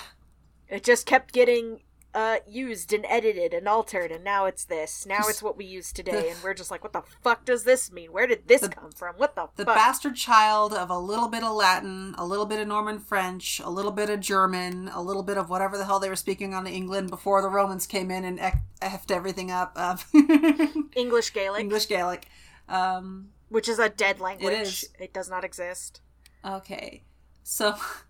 it 0.67 0.83
just 0.83 1.05
kept 1.05 1.33
getting 1.33 1.81
uh 2.11 2.37
used 2.47 2.91
and 2.91 3.05
edited 3.07 3.53
and 3.53 3.67
altered, 3.67 4.11
and 4.11 4.23
now 4.23 4.45
it's 4.45 4.65
this. 4.65 5.05
Now 5.05 5.19
it's 5.27 5.43
what 5.43 5.55
we 5.55 5.65
use 5.65 5.93
today, 5.93 6.29
and 6.31 6.37
we're 6.43 6.55
just 6.55 6.71
like, 6.71 6.81
what 6.83 6.91
the 6.91 7.03
fuck 7.23 7.45
does 7.45 7.65
this 7.65 7.91
mean? 7.91 8.11
Where 8.11 8.25
did 8.25 8.47
this 8.47 8.61
The- 8.61 8.69
come 8.69 8.91
from? 8.91 9.13
What 9.17 9.35
the, 9.35 9.47
The 9.55 9.65
fuck? 9.65 9.75
bastard 9.75 10.15
child 10.15 10.73
of 10.73 10.89
a 10.89 10.97
little 10.97 11.27
bit 11.27 11.43
of 11.43 11.53
Latin, 11.55 12.15
a 12.17 12.25
little 12.25 12.47
bit 12.47 12.59
of 12.59 12.67
Norman 12.67 12.97
French, 12.97 13.59
a 13.59 13.69
little 13.69 13.91
bit 13.91 14.09
of 14.09 14.21
German, 14.21 14.87
a 14.87 15.01
little 15.03 15.21
bit 15.21 15.37
of 15.37 15.51
whatever 15.51 15.77
the 15.77 15.85
hell 15.85 15.99
they 15.99 16.09
were 16.09 16.15
speaking 16.15 16.55
on 16.55 16.65
England 16.65 17.11
before 17.11 17.43
the 17.43 17.49
Romans 17.49 17.85
came 17.85 18.09
in 18.09 18.23
and 18.25 18.39
effed 18.81 19.11
everything 19.11 19.51
up. 19.51 19.77
Um, 19.77 20.89
English 20.95 21.31
Gaelic. 21.31 21.61
English 21.61 21.87
Gaelic. 21.87 22.25
Um, 22.67 23.29
which 23.49 23.69
is 23.69 23.77
a 23.77 23.87
dead 23.89 24.19
language. 24.19 24.53
is. 24.53 24.89
It 24.99 25.13
does 25.13 25.29
not 25.29 25.43
exist. 25.43 26.01
Okay. 26.43 27.03
So 27.43 27.75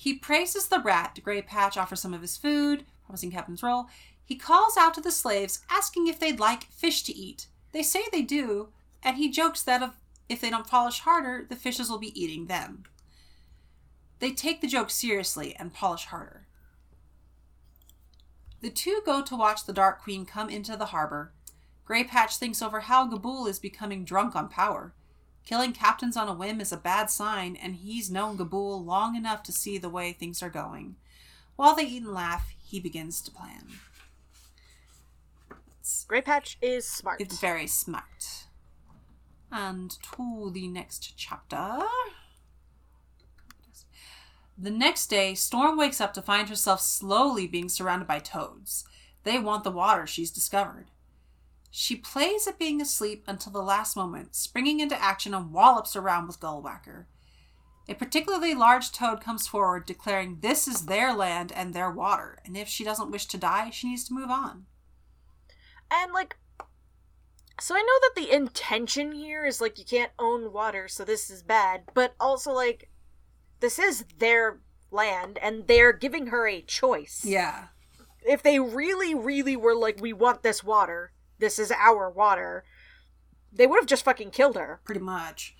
he 0.00 0.14
praises 0.14 0.68
the 0.68 0.80
rat. 0.80 1.18
Grey 1.22 1.42
Patch 1.42 1.76
offers 1.76 2.00
some 2.00 2.14
of 2.14 2.22
his 2.22 2.38
food, 2.38 2.86
promising 3.04 3.30
Captain's 3.30 3.62
role. 3.62 3.90
He 4.24 4.34
calls 4.34 4.78
out 4.78 4.94
to 4.94 5.02
the 5.02 5.12
slaves, 5.12 5.60
asking 5.68 6.06
if 6.06 6.18
they'd 6.18 6.40
like 6.40 6.64
fish 6.72 7.02
to 7.02 7.14
eat. 7.14 7.48
They 7.72 7.82
say 7.82 8.04
they 8.10 8.22
do, 8.22 8.70
and 9.02 9.18
he 9.18 9.30
jokes 9.30 9.62
that 9.64 9.82
if, 9.82 9.90
if 10.26 10.40
they 10.40 10.48
don't 10.48 10.66
polish 10.66 11.00
harder, 11.00 11.44
the 11.46 11.54
fishes 11.54 11.90
will 11.90 11.98
be 11.98 12.18
eating 12.18 12.46
them. 12.46 12.84
They 14.20 14.30
take 14.30 14.62
the 14.62 14.68
joke 14.68 14.88
seriously 14.88 15.54
and 15.56 15.74
polish 15.74 16.06
harder. 16.06 16.46
The 18.62 18.70
two 18.70 19.02
go 19.04 19.20
to 19.20 19.36
watch 19.36 19.66
the 19.66 19.74
Dark 19.74 20.02
Queen 20.02 20.24
come 20.24 20.48
into 20.48 20.78
the 20.78 20.86
harbor. 20.86 21.34
Grey 21.84 22.04
Patch 22.04 22.38
thinks 22.38 22.62
over 22.62 22.80
how 22.80 23.06
Gabool 23.06 23.46
is 23.46 23.58
becoming 23.58 24.06
drunk 24.06 24.34
on 24.34 24.48
power. 24.48 24.94
Killing 25.50 25.72
captains 25.72 26.16
on 26.16 26.28
a 26.28 26.32
whim 26.32 26.60
is 26.60 26.70
a 26.70 26.76
bad 26.76 27.10
sign, 27.10 27.56
and 27.56 27.74
he's 27.74 28.08
known 28.08 28.38
Gabool 28.38 28.86
long 28.86 29.16
enough 29.16 29.42
to 29.42 29.50
see 29.50 29.78
the 29.78 29.88
way 29.88 30.12
things 30.12 30.44
are 30.44 30.48
going. 30.48 30.94
While 31.56 31.74
they 31.74 31.86
eat 31.86 32.04
and 32.04 32.14
laugh, 32.14 32.54
he 32.62 32.78
begins 32.78 33.20
to 33.22 33.32
plan. 33.32 33.64
Grey 36.06 36.22
Patch 36.22 36.56
is 36.62 36.86
smart. 36.86 37.20
It's 37.20 37.40
very 37.40 37.66
smart. 37.66 38.44
And 39.50 39.90
to 40.14 40.52
the 40.54 40.68
next 40.68 41.14
chapter. 41.16 41.80
The 44.56 44.70
next 44.70 45.08
day, 45.08 45.34
Storm 45.34 45.76
wakes 45.76 46.00
up 46.00 46.14
to 46.14 46.22
find 46.22 46.48
herself 46.48 46.80
slowly 46.80 47.48
being 47.48 47.68
surrounded 47.68 48.06
by 48.06 48.20
toads. 48.20 48.84
They 49.24 49.40
want 49.40 49.64
the 49.64 49.72
water 49.72 50.06
she's 50.06 50.30
discovered. 50.30 50.92
She 51.70 51.94
plays 51.94 52.48
at 52.48 52.58
being 52.58 52.80
asleep 52.80 53.24
until 53.26 53.52
the 53.52 53.62
last 53.62 53.96
moment, 53.96 54.34
springing 54.34 54.80
into 54.80 55.00
action 55.00 55.32
and 55.32 55.52
wallops 55.52 55.94
around 55.94 56.26
with 56.26 56.40
Gullwhacker. 56.40 57.06
A 57.88 57.94
particularly 57.94 58.54
large 58.54 58.92
toad 58.92 59.20
comes 59.20 59.46
forward, 59.48 59.86
declaring 59.86 60.38
this 60.40 60.68
is 60.68 60.86
their 60.86 61.12
land 61.12 61.52
and 61.52 61.72
their 61.72 61.90
water, 61.90 62.38
and 62.44 62.56
if 62.56 62.68
she 62.68 62.84
doesn't 62.84 63.10
wish 63.10 63.26
to 63.26 63.38
die, 63.38 63.70
she 63.70 63.88
needs 63.88 64.04
to 64.04 64.14
move 64.14 64.30
on. 64.30 64.66
And 65.90 66.12
like 66.12 66.36
so 67.60 67.74
I 67.74 67.80
know 67.80 67.84
that 68.02 68.12
the 68.16 68.34
intention 68.34 69.12
here 69.12 69.44
is 69.44 69.60
like 69.60 69.78
you 69.78 69.84
can't 69.84 70.12
own 70.18 70.52
water, 70.52 70.88
so 70.88 71.04
this 71.04 71.30
is 71.30 71.42
bad, 71.42 71.82
but 71.94 72.14
also 72.18 72.52
like 72.52 72.88
this 73.60 73.78
is 73.78 74.04
their 74.18 74.60
land 74.90 75.38
and 75.42 75.66
they're 75.66 75.92
giving 75.92 76.28
her 76.28 76.48
a 76.48 76.62
choice. 76.62 77.22
Yeah. 77.24 77.66
If 78.22 78.42
they 78.42 78.58
really 78.58 79.14
really 79.14 79.56
were 79.56 79.74
like 79.74 80.00
we 80.00 80.12
want 80.12 80.42
this 80.42 80.64
water, 80.64 81.12
this 81.40 81.58
is 81.58 81.72
our 81.72 82.08
water, 82.08 82.64
they 83.52 83.66
would 83.66 83.80
have 83.80 83.88
just 83.88 84.04
fucking 84.04 84.30
killed 84.30 84.56
her. 84.56 84.80
Pretty 84.84 85.00
much. 85.00 85.56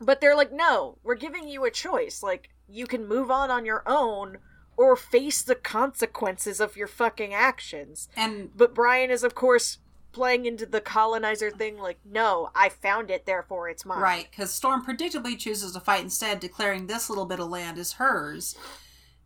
But 0.00 0.20
they're 0.20 0.36
like 0.36 0.52
no, 0.52 0.98
we're 1.02 1.16
giving 1.16 1.48
you 1.48 1.64
a 1.64 1.70
choice. 1.70 2.22
Like 2.22 2.50
you 2.68 2.86
can 2.86 3.08
move 3.08 3.30
on 3.30 3.50
on 3.50 3.64
your 3.64 3.82
own 3.86 4.38
or 4.78 4.94
face 4.94 5.42
the 5.42 5.56
consequences 5.56 6.60
of 6.60 6.76
your 6.76 6.86
fucking 6.86 7.34
actions. 7.34 8.08
And 8.16 8.56
But 8.56 8.74
Brian 8.74 9.10
is, 9.10 9.24
of 9.24 9.34
course, 9.34 9.78
playing 10.12 10.46
into 10.46 10.66
the 10.66 10.80
colonizer 10.80 11.50
thing 11.50 11.76
like, 11.78 11.98
no, 12.04 12.50
I 12.54 12.68
found 12.68 13.10
it, 13.10 13.26
therefore 13.26 13.68
it's 13.68 13.84
mine. 13.84 14.00
Right, 14.00 14.28
because 14.30 14.52
Storm 14.52 14.84
predictably 14.84 15.36
chooses 15.36 15.72
to 15.72 15.80
fight 15.80 16.04
instead, 16.04 16.38
declaring 16.38 16.86
this 16.86 17.10
little 17.10 17.26
bit 17.26 17.40
of 17.40 17.48
land 17.48 17.76
is 17.76 17.94
hers, 17.94 18.56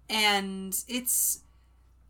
and 0.08 0.74
it's 0.88 1.40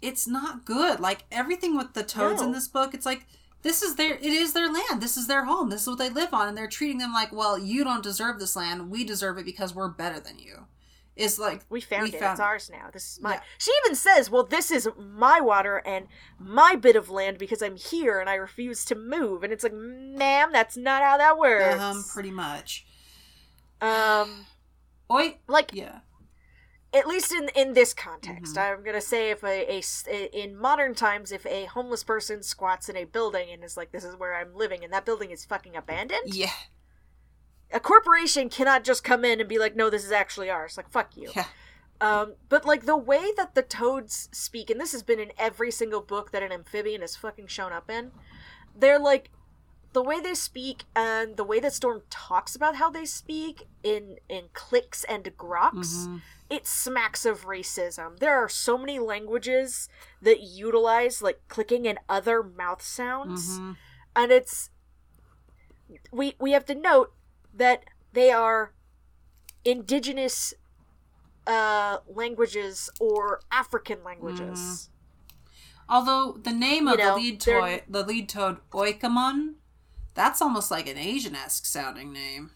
it's 0.01 0.27
not 0.27 0.65
good. 0.65 1.01
Like 1.01 1.25
everything 1.31 1.77
with 1.77 1.95
the 1.95 2.03
toads 2.03 2.43
in 2.43 2.53
this 2.53 2.69
book, 2.69 2.95
it's 2.95 3.07
like 3.07 3.27
this 3.63 3.83
is 3.83 3.95
their 3.97 4.15
it 4.15 4.25
is 4.25 4.53
their 4.53 4.71
land, 4.73 5.01
this 5.01 5.17
is 5.17 5.27
their 5.27 5.45
home, 5.45 5.71
this 5.71 5.83
is 5.83 5.89
what 5.89 5.99
they 5.99 6.11
live 6.11 6.33
on, 6.35 6.49
and 6.49 6.57
they're 6.57 6.67
treating 6.69 6.99
them 6.99 7.13
like, 7.13 7.33
well, 7.33 7.59
you 7.59 7.85
don't 7.85 8.03
deserve 8.03 8.39
this 8.39 8.57
land, 8.57 8.91
we 8.91 9.05
deserve 9.05 9.39
it 9.39 9.45
because 9.45 9.75
we're 9.75 9.89
better 9.89 10.21
than 10.21 10.39
you. 10.39 10.67
It's 11.15 11.39
like 11.39 11.61
We 11.69 11.83
found 11.83 12.05
We 12.05 12.09
it. 12.09 12.21
found 12.21 12.33
it's 12.33 12.41
it. 12.41 12.43
ours 12.43 12.71
now. 12.73 12.89
This 12.91 13.13
is 13.13 13.21
mine. 13.21 13.35
Yeah. 13.35 13.41
She 13.59 13.71
even 13.85 13.95
says, 13.95 14.31
well, 14.31 14.45
this 14.45 14.71
is 14.71 14.89
my 14.99 15.41
water 15.43 15.83
and 15.85 16.07
my 16.39 16.75
bit 16.75 16.97
of 16.97 17.11
land 17.11 17.37
because 17.37 17.61
I'm 17.63 17.77
here 17.77 18.19
and 18.19 18.31
I 18.31 18.35
refuse 18.35 18.83
to 18.87 18.95
move. 18.95 19.43
And 19.43 19.53
it's 19.53 19.63
like, 19.63 19.75
ma'am, 19.75 20.49
that's 20.53 20.75
not 20.75 21.03
how 21.03 21.19
that 21.19 21.37
works. 21.37 21.79
um, 21.81 22.03
pretty 22.15 22.31
much. 22.31 22.87
um, 23.83 24.47
Oi, 25.11 25.37
like, 25.49 25.73
yeah, 25.75 25.99
at 26.95 27.07
least 27.07 27.33
in 27.33 27.49
in 27.55 27.73
this 27.73 27.95
context 27.95 28.57
Mhm. 28.57 28.73
i'm 28.79 28.85
gonna 28.85 29.01
say 29.01 29.31
if 29.31 29.43
a, 29.43 29.81
a 29.81 30.25
in 30.33 30.57
modern 30.57 30.95
times 30.95 31.33
if 31.33 31.45
a 31.47 31.65
homeless 31.67 32.05
person 32.05 32.43
squats 32.43 32.89
in 32.89 32.97
a 32.97 33.05
building 33.05 33.49
and 33.53 33.65
is 33.65 33.77
like 33.77 33.93
this 33.93 34.05
is 34.05 34.17
where 34.17 34.35
i'm 34.35 34.55
living 34.55 34.85
and 34.85 34.93
that 34.93 35.05
building 35.07 35.31
is 35.31 35.45
fucking 35.45 35.77
abandoned 35.77 36.35
yeah, 36.35 36.51
a 37.71 37.81
corporation 37.81 38.49
cannot 38.49 38.85
just 38.85 39.03
come 39.05 39.25
in 39.25 39.41
and 39.41 39.49
be 39.49 39.59
like 39.59 39.75
no 39.77 39.89
this 39.91 40.05
is 40.05 40.13
actually 40.13 40.51
ours 40.51 40.77
like 40.77 40.91
fuck 40.91 41.17
you 41.17 41.31
yeah. 41.35 41.47
um 42.01 42.35
but 42.49 42.65
like 42.65 42.85
the 42.85 42.97
way 42.97 43.33
that 43.37 43.55
the 43.55 43.63
toads 43.63 44.29
speak 44.33 44.69
and 44.71 44.81
this 44.81 44.93
has 44.93 45.03
been 45.03 45.19
in 45.21 45.33
every 45.39 45.71
single 45.71 46.01
book 46.03 46.31
that 46.33 46.43
an 46.43 46.53
amphibian 46.53 47.01
has 47.01 47.17
fucking 47.17 47.47
shown 47.47 47.73
up 47.73 47.91
in 47.91 48.11
they're 48.77 48.99
like 48.99 49.31
the 49.95 50.03
way 50.03 50.21
they 50.21 50.35
speak 50.35 50.85
and 50.97 51.37
the 51.37 51.45
way 51.45 51.61
that 51.61 51.73
storm 51.75 52.03
talks 52.09 52.57
about 52.57 52.77
how 52.77 52.89
they 52.91 53.05
speak 53.05 53.67
in 53.83 54.17
in 54.29 54.45
clicks 54.55 55.05
and 55.05 55.25
groks 55.37 56.07
Mhm. 56.07 56.21
It 56.53 56.67
smacks 56.67 57.25
of 57.25 57.47
racism. 57.47 58.19
There 58.19 58.37
are 58.37 58.49
so 58.49 58.77
many 58.77 58.99
languages 58.99 59.89
that 60.21 60.41
utilize 60.41 61.23
like 61.23 61.41
clicking 61.49 61.89
and 61.89 61.99
other 62.11 62.43
mouth 62.43 62.83
sounds, 62.83 63.59
Mhm. 63.59 63.77
and 64.15 64.31
it's 64.33 64.69
we 66.13 66.37
we 66.39 66.53
have 66.53 66.67
to 66.67 66.75
note 66.75 67.15
that 67.55 67.85
they 68.13 68.31
are 68.31 68.75
indigenous 69.65 70.53
uh 71.47 71.99
languages 72.07 72.91
or 73.01 73.41
African 73.51 74.05
languages. 74.05 74.91
Although 75.89 76.33
the 76.33 76.53
name 76.53 76.87
of 76.87 76.99
You 76.99 77.05
know, 77.05 77.15
the 77.17 77.23
lead 77.23 77.41
toy, 77.41 77.83
the 77.89 78.05
lead 78.05 78.29
toad 78.29 78.61
Oikamon, 78.71 79.55
that's 80.15 80.43
almost 80.43 80.71
like 80.71 80.87
an 80.87 80.99
Asian-esque 80.99 81.65
sounding 81.67 82.13
name. 82.13 82.53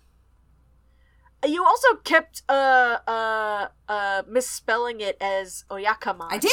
You 1.47 1.65
also 1.65 1.95
kept 2.05 2.43
uh 2.49 2.99
uh 3.07 3.69
uh 3.89 4.23
misspelling 4.29 5.01
it 5.01 5.17
as 5.21 5.65
Oyakamon. 5.71 6.29
I 6.31 6.39
did. 6.39 6.53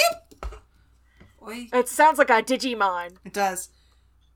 Oi, 1.45 1.67
It 1.73 1.89
sounds 1.89 2.17
like 2.17 2.29
a 2.29 2.41
Digimon. 2.41 3.17
it 3.25 3.33
does. 3.33 3.69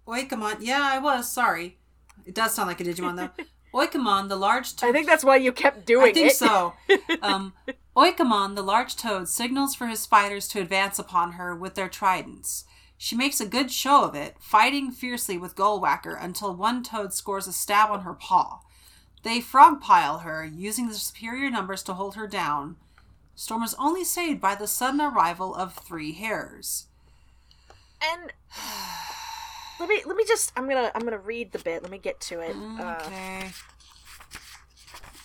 Oikamon, 0.08 0.58
yeah, 0.62 0.82
I 0.84 1.00
was 1.00 1.32
sorry. 1.32 1.78
It 2.26 2.36
does 2.36 2.54
sound 2.54 2.68
like 2.68 2.82
a 2.82 2.84
Digimon 2.84 3.16
though. 3.16 3.30
Oikamon, 3.74 4.28
the 4.30 4.36
large 4.36 4.76
toad. 4.76 4.90
I 4.90 4.92
think 4.92 5.08
that's 5.08 5.24
why 5.24 5.36
you 5.38 5.52
kept 5.52 5.86
doing 5.86 6.08
it. 6.08 6.10
I 6.10 6.14
think 6.14 6.32
it. 6.32 6.36
so. 6.36 6.74
Um, 7.22 7.54
Oikamon, 7.96 8.56
the 8.56 8.62
large 8.62 8.96
toad, 8.96 9.28
signals 9.28 9.76
for 9.76 9.88
his 9.88 10.00
spiders 10.00 10.48
to 10.50 10.62
advance 10.62 11.00
upon 11.00 11.34
her 11.34 11.56
with 11.56 11.76
their 11.76 11.90
tridents. 11.90 12.66
She 12.98 13.16
makes 13.16 13.40
a 13.40 13.46
good 13.46 13.72
show 13.72 14.04
of 14.04 14.16
it, 14.16 14.38
fighting 14.40 14.92
fiercely 14.92 15.38
with 15.38 15.56
Gullwhacker 15.56 16.16
until 16.20 16.56
one 16.56 16.84
toad 16.84 17.14
scores 17.14 17.48
a 17.48 17.54
stab 17.54 17.92
on 17.92 18.02
her 18.02 18.14
paw. 18.14 18.60
They 19.28 19.42
frogpile 19.42 20.20
her, 20.20 20.46
using 20.46 20.86
their 20.86 20.96
superior 20.96 21.50
numbers 21.50 21.84
to 21.84 21.94
hold 21.96 22.16
her 22.16 22.28
down. 22.28 22.78
Storm 23.36 23.62
is 23.62 23.76
only 23.78 24.06
saved 24.06 24.40
by 24.40 24.56
the 24.56 24.68
sudden 24.68 25.02
arrival 25.02 25.54
of 25.54 25.74
three 25.76 26.14
hares. 26.14 26.88
and 28.02 28.32
let 29.82 29.90
me 29.90 30.02
let 30.06 30.16
me 30.16 30.24
just 30.26 30.54
i'm 30.56 30.70
gonna 30.70 30.92
i'm 30.96 31.02
gonna 31.02 31.18
read 31.20 31.52
the 31.52 31.60
bit 31.60 31.82
let 31.84 31.92
me 31.92 31.98
get 31.98 32.20
to 32.22 32.40
it 32.40 32.56
uh, 32.80 32.96
Okay. 33.06 33.52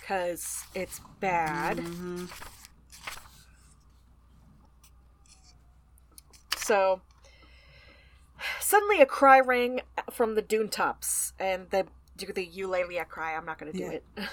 because 0.00 0.64
it's 0.74 1.00
bad 1.20 1.76
Mhm. 1.78 2.28
so 6.56 7.00
suddenly 8.60 9.00
a 9.00 9.06
cry 9.06 9.38
rang 9.40 9.80
from 10.10 10.34
the 10.34 10.42
dune 10.42 10.68
tops 10.68 11.32
and 11.38 11.70
the 11.70 11.86
do 12.26 12.32
the 12.32 12.46
eulalia 12.46 13.06
cry 13.06 13.34
i'm 13.36 13.44
not 13.44 13.58
gonna 13.58 13.72
do 13.72 13.78
Yeah. 13.80 13.90
it. 13.90 14.04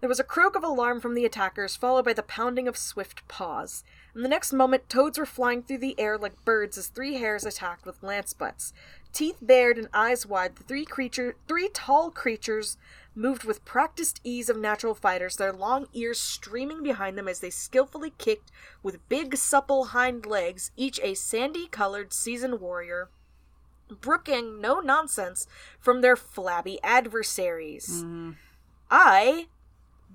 There 0.00 0.08
was 0.08 0.18
a 0.18 0.24
croak 0.24 0.56
of 0.56 0.64
alarm 0.64 1.02
from 1.02 1.12
the 1.14 1.26
attackers 1.26 1.76
followed 1.76 2.06
by 2.06 2.14
the 2.14 2.22
pounding 2.22 2.66
of 2.66 2.78
swift 2.78 3.28
paws. 3.28 3.84
And 4.14 4.24
the 4.24 4.30
next 4.30 4.50
moment 4.50 4.88
toads 4.88 5.18
were 5.18 5.26
flying 5.26 5.62
through 5.62 5.76
the 5.76 5.94
air 6.00 6.16
like 6.16 6.42
birds 6.42 6.78
as 6.78 6.86
three 6.86 7.16
hares 7.16 7.44
attacked 7.44 7.84
with 7.84 8.02
lance 8.02 8.32
butts. 8.32 8.72
Teeth 9.12 9.36
bared 9.42 9.76
and 9.76 9.88
eyes 9.92 10.24
wide 10.24 10.56
the 10.56 10.62
three 10.64 10.86
creature 10.86 11.36
three 11.46 11.68
tall 11.74 12.10
creatures 12.10 12.78
moved 13.14 13.44
with 13.44 13.62
practiced 13.66 14.22
ease 14.24 14.48
of 14.48 14.56
natural 14.56 14.94
fighters 14.94 15.36
their 15.36 15.52
long 15.52 15.84
ears 15.92 16.18
streaming 16.18 16.82
behind 16.82 17.18
them 17.18 17.28
as 17.28 17.40
they 17.40 17.50
skillfully 17.50 18.14
kicked 18.16 18.50
with 18.82 19.06
big 19.10 19.36
supple 19.36 19.86
hind 19.86 20.24
legs 20.24 20.70
each 20.76 20.98
a 21.02 21.12
sandy 21.12 21.66
colored 21.66 22.14
seasoned 22.14 22.58
warrior 22.58 23.10
brooking 23.90 24.60
no 24.60 24.80
nonsense 24.80 25.46
from 25.78 26.00
their 26.00 26.16
flabby 26.16 26.78
adversaries 26.82 28.04
Mhm. 28.04 28.36
I 28.90 29.48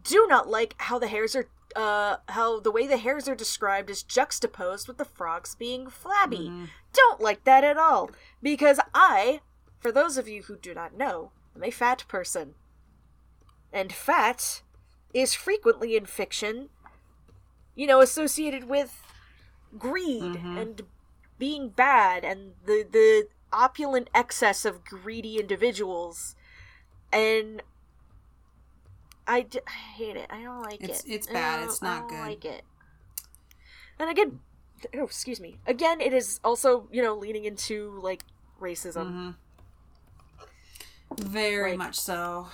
do 0.03 0.27
not 0.27 0.47
like 0.49 0.75
how 0.79 0.99
the 0.99 1.07
hares 1.07 1.35
are 1.35 1.47
uh 1.75 2.17
how 2.29 2.59
the 2.59 2.71
way 2.71 2.87
the 2.87 2.97
hares 2.97 3.27
are 3.27 3.35
described 3.35 3.89
is 3.89 4.01
juxtaposed 4.03 4.87
with 4.87 4.97
the 4.97 5.03
frogs 5.05 5.55
being 5.55 5.89
flabby. 5.89 6.49
Mhm. 6.49 6.69
Don't 6.93 7.19
like 7.19 7.43
that 7.43 7.63
at 7.65 7.77
all 7.77 8.11
because 8.41 8.79
I, 8.93 9.41
for 9.79 9.91
those 9.91 10.17
of 10.17 10.27
you 10.29 10.43
who 10.43 10.55
do 10.57 10.73
not 10.73 10.93
know, 10.93 11.31
am 11.55 11.63
a 11.63 11.71
fat 11.71 12.05
person. 12.07 12.55
and 13.73 13.91
fat 13.91 14.61
is 15.13 15.33
frequently 15.33 15.97
in 15.97 16.05
fiction, 16.05 16.69
you 17.75 17.85
know, 17.85 17.99
associated 17.99 18.63
with 18.65 19.03
greed 19.77 20.35
Mhm. 20.35 20.61
and 20.61 20.81
being 21.37 21.67
bad 21.69 22.23
and 22.23 22.53
the 22.65 22.87
the 22.89 23.27
opulent 23.55 24.09
excess 24.13 24.65
of 24.65 24.83
greedy 24.83 25.37
individuals 25.39 26.35
and 27.11 27.61
I, 29.27 29.41
d- 29.41 29.59
I 29.67 29.71
hate 29.71 30.15
it. 30.17 30.27
I 30.29 30.43
don't 30.43 30.61
like 30.61 30.83
It's- 30.83 31.03
it. 31.03 31.09
it's 31.11 31.27
bad. 31.27 31.63
It's 31.63 31.81
I 31.81 31.87
not 31.87 31.99
don't 32.01 32.09
good. 32.09 32.19
like 32.19 32.45
it. 32.45 32.63
And 33.97 34.09
again, 34.09 34.39
oh, 34.93 35.03
excuse 35.05 35.39
me. 35.39 35.57
Again, 35.65 35.99
it 36.01 36.13
is 36.13 36.39
also 36.43 36.87
you 36.91 37.01
know 37.01 37.15
leaning 37.15 37.45
into 37.45 37.99
like 38.03 38.23
racism. 38.61 39.05
Mhm. 39.11 39.35
Very 41.17 41.71
Like- 41.71 41.77
much 41.77 41.95
so. 41.99 42.49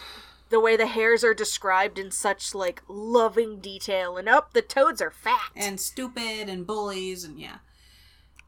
The 0.50 0.60
way 0.60 0.76
the 0.76 0.88
hares 0.88 1.24
are 1.24 1.34
described 1.34 1.98
in 1.98 2.12
such 2.12 2.54
like 2.54 2.84
loving 2.88 3.60
detail, 3.60 4.18
and 4.18 4.28
up 4.30 4.54
the 4.54 4.62
toads 4.62 5.02
are 5.02 5.12
fat. 5.12 5.52
And 5.56 5.80
stupid 5.80 6.48
and 6.50 6.68
bullies 6.68 7.24
and 7.24 7.40
yeah. 7.40 7.60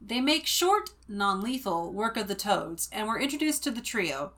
They 0.06 0.20
make 0.20 0.46
short, 0.46 0.90
non 1.08 1.42
lethal 1.42 1.94
work 1.94 2.18
of 2.18 2.28
the 2.28 2.36
Toads, 2.36 2.90
and 2.92 3.08
we're 3.08 3.22
introduced 3.22 3.64
to 3.64 3.72
the 3.72 3.80
trio 3.80 4.34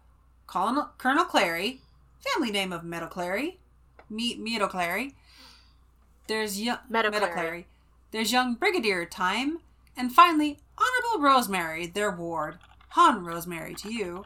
Colonel, 0.46 0.92
Colonel 1.00 1.26
Clary, 1.26 1.82
family 2.20 2.52
name 2.52 2.72
of 2.72 2.84
Meadow 2.84 3.08
Clary, 3.08 3.60
Me- 4.08 4.36
Meadow 4.36 4.68
Clary. 4.68 5.16
There's 6.28 6.62
young 6.62 6.78
Meadow 6.88 7.10
Clary. 7.10 7.66
There's 8.12 8.32
young 8.32 8.54
Brigadier 8.54 9.08
Thyme, 9.12 9.60
and 9.98 10.14
finally 10.14 10.60
Honorable 10.78 11.24
Rosemary, 11.24 11.88
their 11.88 12.12
ward. 12.12 12.60
Hon 12.90 13.26
Rosemary 13.26 13.74
to 13.76 13.92
you. 13.92 14.24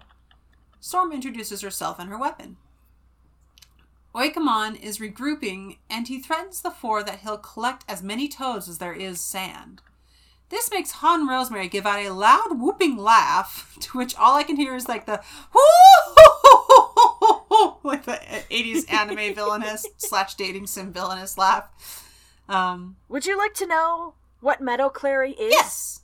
Storm 0.82 1.14
introduces 1.14 1.62
herself 1.62 2.00
and 2.00 2.10
her 2.10 2.20
weapon. 2.20 2.58
Oikamon 4.14 4.82
is 4.82 5.00
regrouping, 5.00 5.78
and 5.90 6.10
he 6.10 6.20
threatens 6.20 6.62
the 6.62 6.72
four 6.72 7.02
that 7.02 7.20
he'll 7.20 7.38
collect 7.38 7.86
as 7.88 8.04
many 8.04 8.28
toads 8.28 8.68
as 8.68 8.80
there 8.80 8.94
is 8.94 9.22
sand. 9.22 9.82
This 10.50 10.72
makes 10.72 10.92
Hon 10.94 11.28
Rosemary 11.28 11.68
give 11.68 11.86
out 11.86 12.00
a 12.00 12.10
loud 12.12 12.60
whooping 12.60 12.98
laugh, 12.98 13.76
to 13.82 13.98
which 13.98 14.16
all 14.16 14.36
I 14.36 14.44
can 14.44 14.56
hear 14.56 14.76
is 14.76 14.88
like 14.88 15.06
the 15.06 15.22
like 17.84 18.06
the 18.06 18.20
80s 18.50 18.92
anime 18.92 19.18
villainous 19.36 19.86
slash 19.98 20.36
dating 20.36 20.68
sim 20.68 20.92
villainous 20.92 21.38
laugh. 21.38 21.70
Um, 22.48 22.98
Would 23.10 23.26
you 23.26 23.38
like 23.38 23.54
to 23.56 23.68
know 23.68 24.16
what 24.42 24.62
Meadow 24.62 24.90
Clary 24.90 25.32
is? 25.34 25.52
yes. 25.52 26.02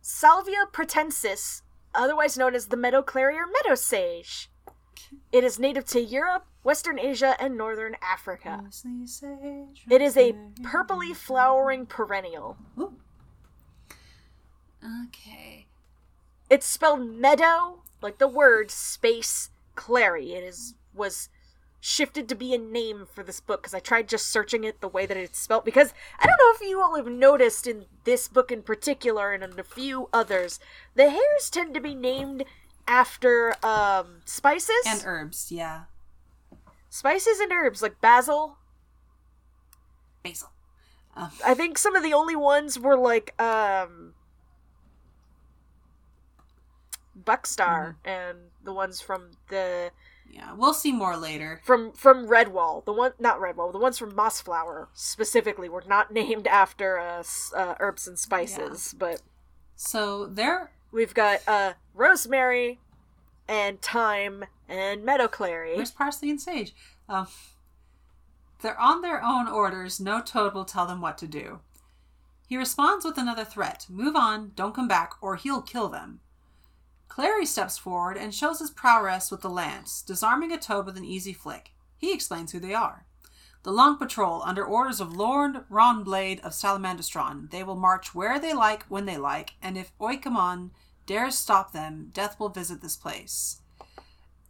Salvia 0.00 0.66
pratensis, 0.72 1.62
otherwise 1.94 2.38
known 2.38 2.54
as 2.54 2.68
the 2.68 2.76
meadow 2.76 3.02
clary 3.02 3.36
or 3.36 3.46
meadow 3.46 3.74
sage. 3.74 4.48
It 5.32 5.42
is 5.42 5.58
native 5.58 5.84
to 5.86 6.00
Europe, 6.00 6.46
Western 6.62 7.00
Asia, 7.00 7.34
and 7.40 7.58
Northern 7.58 7.96
Africa. 8.00 8.62
It 9.90 10.00
is 10.00 10.16
a 10.16 10.32
purpley 10.62 11.14
flowering 11.14 11.86
perennial. 11.86 12.56
Ooh. 12.78 12.94
Okay. 15.06 15.66
It's 16.48 16.66
spelled 16.66 17.06
meadow, 17.06 17.80
like 18.00 18.18
the 18.18 18.28
word 18.28 18.70
space 18.70 19.50
clary. 19.74 20.32
It 20.32 20.44
is 20.44 20.74
was 20.94 21.28
shifted 21.80 22.28
to 22.28 22.34
be 22.34 22.52
a 22.54 22.58
name 22.58 23.06
for 23.06 23.22
this 23.22 23.38
book 23.38 23.62
because 23.62 23.74
I 23.74 23.78
tried 23.78 24.08
just 24.08 24.26
searching 24.26 24.64
it 24.64 24.80
the 24.80 24.88
way 24.88 25.06
that 25.06 25.16
it's 25.16 25.38
spelled 25.38 25.64
because 25.64 25.92
I 26.18 26.26
don't 26.26 26.38
know 26.38 26.52
if 26.54 26.68
you 26.68 26.80
all 26.80 26.96
have 26.96 27.06
noticed 27.06 27.66
in 27.66 27.84
this 28.04 28.26
book 28.26 28.50
in 28.50 28.62
particular 28.62 29.32
and 29.32 29.44
in 29.44 29.58
a 29.58 29.62
few 29.64 30.08
others, 30.12 30.58
the 30.94 31.10
hares 31.10 31.50
tend 31.50 31.74
to 31.74 31.80
be 31.80 31.94
named 31.94 32.44
after 32.88 33.54
um 33.64 34.22
spices 34.24 34.84
And 34.86 35.02
herbs, 35.04 35.52
yeah. 35.52 35.82
spices 36.88 37.38
and 37.40 37.52
herbs 37.52 37.82
like 37.82 38.00
basil. 38.00 38.58
Basil. 40.24 40.50
Um, 41.14 41.30
I 41.44 41.54
think 41.54 41.78
some 41.78 41.94
of 41.94 42.02
the 42.02 42.12
only 42.14 42.36
ones 42.36 42.78
were 42.78 42.96
like 42.96 43.40
um 43.40 44.14
Buckstar 47.24 47.96
and 48.04 48.38
the 48.64 48.72
ones 48.72 49.00
from 49.00 49.30
the 49.48 49.90
yeah, 50.30 50.54
we'll 50.54 50.74
see 50.74 50.92
more 50.92 51.16
later. 51.16 51.60
from 51.64 51.92
from 51.92 52.26
Redwall. 52.26 52.84
The 52.84 52.92
one 52.92 53.12
not 53.18 53.40
Redwall, 53.40 53.72
the 53.72 53.78
ones 53.78 53.98
from 53.98 54.12
Mossflower 54.12 54.88
specifically 54.92 55.68
were 55.68 55.84
not 55.86 56.12
named 56.12 56.46
after 56.46 56.98
uh, 56.98 57.22
uh 57.54 57.74
herbs 57.80 58.06
and 58.06 58.18
spices, 58.18 58.94
but 58.98 59.22
So 59.76 60.26
they're 60.26 60.70
we've 60.92 61.14
got 61.14 61.40
uh 61.46 61.74
rosemary 61.94 62.80
and 63.48 63.80
thyme 63.80 64.44
and 64.68 65.04
meadow 65.04 65.28
clary. 65.28 65.76
Where's 65.76 65.90
parsley 65.90 66.30
and 66.30 66.40
sage? 66.40 66.74
Um, 67.08 67.28
they're 68.62 68.80
on 68.80 69.02
their 69.02 69.22
own 69.22 69.46
orders. 69.48 70.00
No 70.00 70.20
toad 70.20 70.54
will 70.54 70.64
tell 70.64 70.86
them 70.86 71.00
what 71.00 71.18
to 71.18 71.28
do. 71.28 71.60
He 72.48 72.56
responds 72.56 73.04
with 73.04 73.18
another 73.18 73.44
threat 73.44 73.86
move 73.88 74.16
on, 74.16 74.52
don't 74.54 74.74
come 74.74 74.88
back, 74.88 75.14
or 75.20 75.36
he'll 75.36 75.62
kill 75.62 75.88
them. 75.88 76.20
Clary 77.08 77.46
steps 77.46 77.78
forward 77.78 78.16
and 78.16 78.34
shows 78.34 78.58
his 78.58 78.70
prowess 78.70 79.30
with 79.30 79.40
the 79.40 79.50
lance, 79.50 80.02
disarming 80.02 80.52
a 80.52 80.58
toad 80.58 80.86
with 80.86 80.96
an 80.96 81.04
easy 81.04 81.32
flick. 81.32 81.72
He 81.96 82.12
explains 82.12 82.52
who 82.52 82.60
they 82.60 82.74
are. 82.74 83.06
The 83.62 83.72
Long 83.72 83.96
Patrol, 83.96 84.42
under 84.44 84.64
orders 84.64 85.00
of 85.00 85.16
Lord 85.16 85.64
Rawnblade 85.70 86.40
of 86.40 86.52
Salamandastron, 86.52 87.50
they 87.50 87.64
will 87.64 87.74
march 87.74 88.14
where 88.14 88.38
they 88.38 88.52
like, 88.52 88.84
when 88.84 89.06
they 89.06 89.16
like, 89.16 89.54
and 89.60 89.76
if 89.76 89.96
Oikamon 89.98 90.70
dares 91.06 91.36
stop 91.36 91.72
them, 91.72 92.10
death 92.12 92.38
will 92.38 92.48
visit 92.48 92.80
this 92.80 92.96
place 92.96 93.60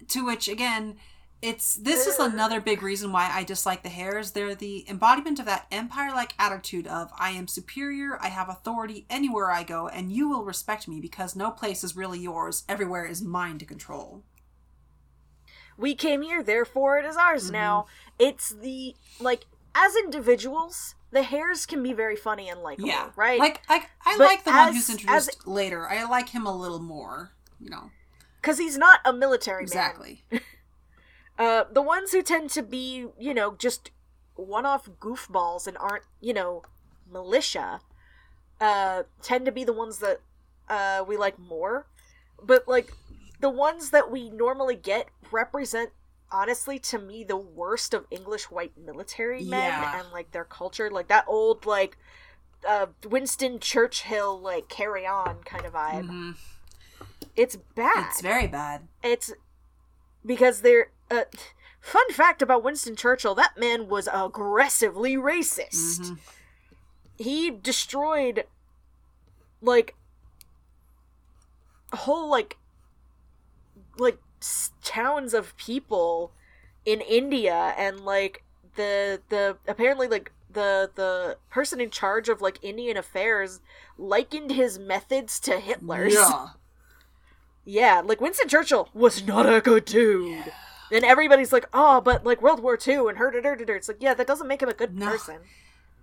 to 0.08 0.24
which 0.24 0.48
again 0.48 0.96
it's 1.42 1.74
this 1.76 2.06
is 2.06 2.18
another 2.18 2.60
big 2.60 2.82
reason 2.82 3.12
why 3.12 3.30
i 3.30 3.44
dislike 3.44 3.82
the 3.82 3.88
hares 3.90 4.32
they're 4.32 4.54
the 4.54 4.84
embodiment 4.88 5.38
of 5.38 5.44
that 5.44 5.66
empire 5.70 6.10
like 6.10 6.32
attitude 6.38 6.86
of 6.86 7.10
i 7.18 7.30
am 7.30 7.46
superior 7.46 8.18
i 8.22 8.28
have 8.28 8.48
authority 8.48 9.04
anywhere 9.10 9.50
i 9.50 9.62
go 9.62 9.86
and 9.88 10.10
you 10.10 10.28
will 10.30 10.44
respect 10.44 10.88
me 10.88 10.98
because 11.00 11.36
no 11.36 11.50
place 11.50 11.84
is 11.84 11.94
really 11.94 12.18
yours 12.18 12.64
everywhere 12.68 13.04
is 13.04 13.20
mine 13.22 13.58
to 13.58 13.66
control 13.66 14.22
we 15.78 15.94
came 15.94 16.22
here, 16.22 16.42
therefore 16.42 16.98
it 16.98 17.04
is 17.04 17.16
ours 17.18 17.44
Mm-hmm. 17.44 17.52
now. 17.52 17.86
It's 18.18 18.48
the 18.48 18.94
like 19.20 19.44
as 19.74 19.94
individuals, 19.94 20.94
the 21.10 21.22
hares 21.22 21.66
can 21.66 21.82
be 21.82 21.92
very 21.92 22.16
funny 22.16 22.48
and 22.48 22.62
likable, 22.62 22.88
yeah 22.88 23.10
right? 23.14 23.38
like 23.38 23.60
i, 23.68 23.82
I 24.04 24.16
But 24.16 24.24
like 24.26 24.44
the 24.44 24.52
one 24.52 24.72
who's 24.72 24.88
introduced 24.88 25.46
later 25.46 25.86
i 25.88 26.02
like 26.04 26.30
him 26.30 26.46
a 26.46 26.56
little 26.56 26.80
more 26.80 27.32
you 27.60 27.68
know 27.68 27.90
because 28.40 28.58
he's 28.58 28.78
not 28.78 29.00
a 29.04 29.12
military 29.12 29.60
man. 29.60 29.64
exactly 29.64 30.24
Uh, 31.38 31.64
the 31.70 31.82
ones 31.82 32.12
who 32.12 32.22
tend 32.22 32.50
to 32.50 32.62
be, 32.62 33.06
you 33.18 33.34
know, 33.34 33.54
just 33.56 33.90
one-off 34.34 34.88
goofballs 35.00 35.66
and 35.66 35.76
aren't, 35.78 36.04
you 36.20 36.32
know, 36.32 36.62
militia, 37.10 37.80
uh, 38.60 39.02
tend 39.22 39.44
to 39.46 39.52
be 39.52 39.64
the 39.64 39.72
ones 39.72 39.98
that 39.98 40.20
uh, 40.68 41.04
we 41.06 41.16
like 41.16 41.38
more. 41.38 41.86
But 42.42 42.66
like 42.66 42.92
the 43.40 43.50
ones 43.50 43.90
that 43.90 44.10
we 44.10 44.30
normally 44.30 44.76
get 44.76 45.08
represent, 45.30 45.90
honestly, 46.32 46.78
to 46.80 46.98
me, 46.98 47.22
the 47.24 47.36
worst 47.36 47.92
of 47.94 48.06
English 48.10 48.44
white 48.50 48.72
military 48.76 49.44
men 49.44 49.68
Yeah. 49.70 50.00
and 50.00 50.10
like 50.12 50.32
their 50.32 50.44
culture, 50.44 50.90
like 50.90 51.08
that 51.08 51.24
old 51.28 51.66
like 51.66 51.96
uh, 52.66 52.86
Winston 53.06 53.58
Churchill 53.60 54.40
like 54.40 54.68
carry 54.68 55.06
on 55.06 55.36
kind 55.44 55.64
of 55.66 55.74
vibe. 55.74 56.08
Mhm. 56.08 56.36
It's 57.36 57.56
bad 57.56 58.06
it's 58.08 58.22
very 58.22 58.46
bad 58.46 58.88
it's 59.02 59.30
because 60.24 60.62
they're 60.62 60.90
uh, 61.10 61.22
fun 61.80 62.10
fact 62.12 62.42
about 62.42 62.62
winston 62.64 62.96
churchill 62.96 63.34
that 63.34 63.56
man 63.58 63.88
was 63.88 64.08
aggressively 64.12 65.16
racist 65.16 66.00
Mhm. 66.00 66.18
he 67.18 67.50
destroyed 67.50 68.44
like 69.62 69.94
whole 71.92 72.28
like 72.28 72.56
like 73.98 74.18
s- 74.42 74.72
towns 74.82 75.32
of 75.32 75.56
people 75.56 76.32
in 76.84 77.00
india 77.00 77.74
and 77.78 78.00
like 78.00 78.42
the 78.74 79.20
the 79.28 79.56
apparently 79.66 80.06
like 80.08 80.32
the 80.50 80.90
the 80.96 81.36
person 81.50 81.80
in 81.80 81.90
charge 81.90 82.28
of 82.28 82.40
like 82.42 82.58
indian 82.62 82.96
affairs 82.96 83.60
likened 83.96 84.50
his 84.50 84.78
methods 84.78 85.38
to 85.40 85.58
hitler's 85.58 86.14
yeah 86.14 86.48
yeah, 87.68 88.00
like 88.04 88.20
Winston 88.20 88.46
Churchill 88.48 88.88
was 88.94 89.26
not 89.26 89.52
a 89.52 89.60
good 89.60 89.86
dude. 89.86 90.52
And 90.92 91.04
everybody's 91.04 91.52
like, 91.52 91.66
oh, 91.72 92.00
but 92.00 92.24
like 92.24 92.40
World 92.42 92.60
War 92.62 92.78
II 92.84 93.08
and 93.08 93.18
her, 93.18 93.30
it's 93.34 93.88
like, 93.88 93.96
yeah, 94.00 94.14
that 94.14 94.26
doesn't 94.26 94.46
make 94.48 94.62
him 94.62 94.68
a 94.68 94.74
good 94.74 94.96
No. 94.96 95.06
person. 95.06 95.38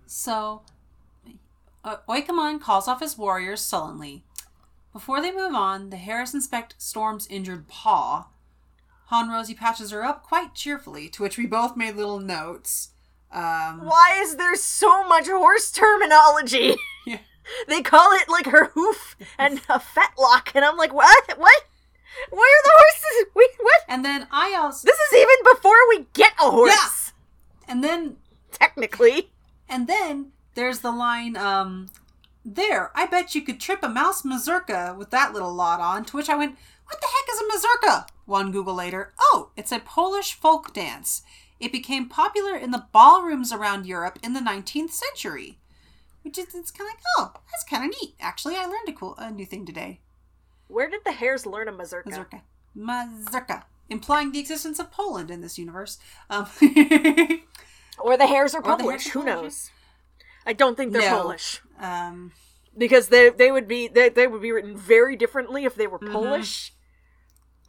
So, 0.06 0.62
uh, 1.82 1.96
Oikamon 2.08 2.60
calls 2.60 2.88
off 2.88 3.00
his 3.00 3.16
warriors 3.16 3.60
sullenly. 3.60 4.24
Before 4.92 5.20
they 5.20 5.32
move 5.34 5.54
on, 5.54 5.90
the 5.90 5.96
hares 5.96 6.34
inspect 6.34 6.74
Storm's 6.78 7.26
injured 7.28 7.66
paw. 7.68 8.28
Hon 9.06 9.28
Rosie 9.28 9.54
patches 9.54 9.90
her 9.90 10.04
up 10.04 10.22
quite 10.22 10.54
cheerfully, 10.54 11.08
to 11.10 11.22
which 11.22 11.36
we 11.36 11.46
both 11.46 11.76
made 11.76 11.96
little 11.96 12.20
notes. 12.20 12.90
Um, 13.32 13.84
Why 13.84 14.16
is 14.20 14.36
there 14.36 14.54
so 14.56 15.06
much 15.08 15.28
horse 15.28 15.70
terminology? 15.70 16.76
Yeah. 17.06 17.18
they 17.68 17.82
call 17.82 18.12
it 18.12 18.30
like 18.30 18.46
her 18.46 18.70
hoof 18.72 19.14
and 19.38 19.58
a 19.68 19.78
fetlock, 19.78 20.52
and 20.54 20.64
I'm 20.64 20.78
like, 20.78 20.94
what? 20.94 21.36
What? 21.38 21.64
Why 22.30 22.42
are 22.42 22.62
the 22.64 23.20
is 23.20 23.26
we 23.34 23.48
what? 23.60 23.80
And 23.88 24.04
then 24.04 24.26
I 24.30 24.54
also 24.60 24.86
This 24.86 24.98
is 24.98 25.14
even 25.14 25.54
before 25.54 25.76
we 25.88 26.06
get 26.12 26.32
a 26.40 26.50
horse. 26.50 27.12
and 27.68 27.82
then 27.82 28.16
Technically. 28.50 29.30
and 29.68 29.86
then 29.86 30.32
there's 30.54 30.80
the 30.80 30.92
line 30.92 31.36
um 31.36 31.88
there, 32.44 32.90
I 32.94 33.06
bet 33.06 33.34
you 33.34 33.40
could 33.40 33.58
trip 33.58 33.82
a 33.82 33.88
mouse 33.88 34.22
mazurka 34.22 34.94
with 34.98 35.10
that 35.10 35.32
little 35.32 35.54
lot 35.54 35.80
on. 35.80 36.04
To 36.06 36.16
which 36.16 36.28
I 36.28 36.36
went, 36.36 36.56
What 36.86 37.00
the 37.00 37.06
heck 37.06 37.34
is 37.34 37.40
a 37.40 37.48
mazurka? 37.48 38.06
One 38.26 38.52
Google 38.52 38.74
later. 38.74 39.14
Oh, 39.18 39.50
it's 39.56 39.72
a 39.72 39.78
Polish 39.80 40.34
folk 40.34 40.74
dance. 40.74 41.22
It 41.58 41.72
became 41.72 42.08
popular 42.08 42.54
in 42.56 42.70
the 42.70 42.84
ballrooms 42.92 43.50
around 43.52 43.86
Europe 43.86 44.18
in 44.22 44.34
the 44.34 44.40
19th 44.40 44.90
century. 44.90 45.58
Which 46.22 46.36
is, 46.38 46.54
it's 46.54 46.70
kind 46.70 46.88
of 46.90 46.94
like, 46.96 47.02
oh, 47.18 47.40
that's 47.50 47.64
kind 47.64 47.84
of 47.84 47.96
neat. 48.02 48.14
Actually, 48.20 48.56
I 48.56 48.64
learned 48.66 48.88
a 48.88 48.92
cool, 48.92 49.14
a 49.18 49.30
new 49.30 49.46
thing 49.46 49.64
today. 49.64 50.00
Where 50.68 50.88
did 50.90 51.00
the 51.04 51.12
hares 51.12 51.46
learn 51.46 51.68
a 51.68 51.72
mazurka? 51.72 52.10
Mazurka. 52.10 52.42
Mazurka. 52.74 53.64
Implying 53.88 54.32
the 54.32 54.38
existence 54.40 54.78
of 54.78 54.90
Poland 54.90 55.30
in 55.30 55.40
this 55.40 55.58
universe. 55.58 55.98
Um, 56.30 56.46
Or 57.98 58.16
the 58.16 58.26
hares 58.26 58.54
are 58.54 58.62
Polish. 58.62 58.86
hares 59.04 59.06
Who 59.12 59.20
Polish, 59.22 59.42
knows? 59.42 59.70
I 60.46 60.52
don't 60.52 60.76
think 60.76 60.92
they're 60.92 61.10
No. 61.10 61.22
Polish. 61.22 61.62
um, 61.78 62.32
Because 62.76 63.08
they 63.08 63.30
they 63.30 63.52
would 63.52 63.68
be 63.68 63.86
they, 63.88 64.08
they 64.08 64.26
would 64.26 64.42
be 64.42 64.50
written 64.50 64.76
very 64.76 65.14
differently 65.16 65.64
if 65.64 65.74
they 65.76 65.86
were 65.86 65.98
Mhm. 66.00 66.12
Polish. 66.12 66.72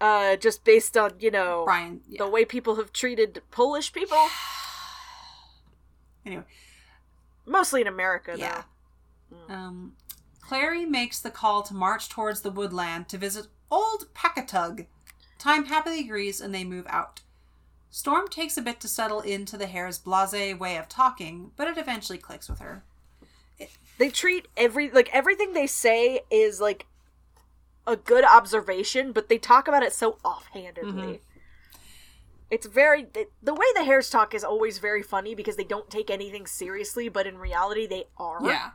Uh 0.01 0.35
just 0.35 0.63
based 0.63 0.97
on, 0.97 1.13
you 1.19 1.29
know, 1.31 1.63
Brian. 1.65 2.01
Yeah. 2.09 2.23
the 2.23 2.29
way 2.29 2.43
people 2.43 2.75
have 2.75 2.91
treated 2.91 3.41
Polish 3.51 3.93
people. 3.93 4.17
Anyway. 6.25 6.43
Mostly 7.45 7.81
in 7.81 7.87
America, 7.87 8.33
Yeah. 8.35 8.63
though. 9.29 9.53
Um, 9.53 9.95
Clary 10.47 10.85
makes 10.85 11.19
the 11.19 11.31
call 11.31 11.63
to 11.63 11.73
march 11.73 12.07
towards 12.09 12.41
the 12.41 12.51
woodland 12.51 13.07
to 13.09 13.17
visit 13.17 13.47
old 13.71 14.13
Packatug. 14.13 14.85
Thyme 15.39 15.65
happily 15.65 16.01
agrees 16.01 16.39
and 16.39 16.53
they 16.53 16.63
move 16.63 16.85
out. 16.87 17.21
Storm 17.89 18.27
takes 18.27 18.57
a 18.57 18.61
bit 18.61 18.79
to 18.81 18.87
settle 18.87 19.21
into 19.21 19.57
the 19.57 19.67
hare's 19.67 19.97
blase 19.97 20.55
way 20.59 20.77
of 20.77 20.89
talking, 20.89 21.51
but 21.55 21.67
it 21.67 21.77
eventually 21.77 22.17
clicks 22.17 22.49
with 22.49 22.59
her. 22.59 22.83
They 23.97 24.09
treat 24.09 24.47
every 24.57 24.91
like 24.91 25.09
everything 25.13 25.53
they 25.53 25.67
say 25.67 26.21
is 26.29 26.59
like 26.59 26.85
a 27.87 27.95
good 27.95 28.25
observation, 28.25 29.13
but 29.13 29.29
they 29.29 29.37
talk 29.37 29.67
about 29.67 29.83
it 29.83 29.93
so 29.93 30.17
offhandedly. 30.25 30.91
Mm-hmm. 30.91 31.77
It's 32.51 32.67
very 32.67 33.07
it- 33.15 33.31
the 33.41 33.53
way 33.53 33.65
the 33.75 33.85
hares 33.85 34.09
talk 34.09 34.33
is 34.33 34.43
always 34.43 34.77
very 34.79 35.01
funny 35.01 35.33
because 35.33 35.55
they 35.55 35.63
don't 35.63 35.89
take 35.89 36.09
anything 36.09 36.45
seriously, 36.45 37.07
but 37.07 37.25
in 37.25 37.37
reality 37.37 37.87
they 37.87 38.05
are. 38.17 38.39
Yeah. 38.43 38.71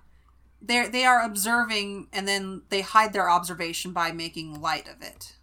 They're, 0.63 0.89
they 0.89 1.05
are 1.05 1.23
observing 1.23 2.09
and 2.13 2.29
then 2.29 2.63
they 2.69 2.83
hide 2.83 3.13
their 3.13 3.31
observation 3.31 3.93
by 3.93 4.13
making 4.13 4.61
light 4.61 4.89
of 4.89 5.03
it. 5.03 5.37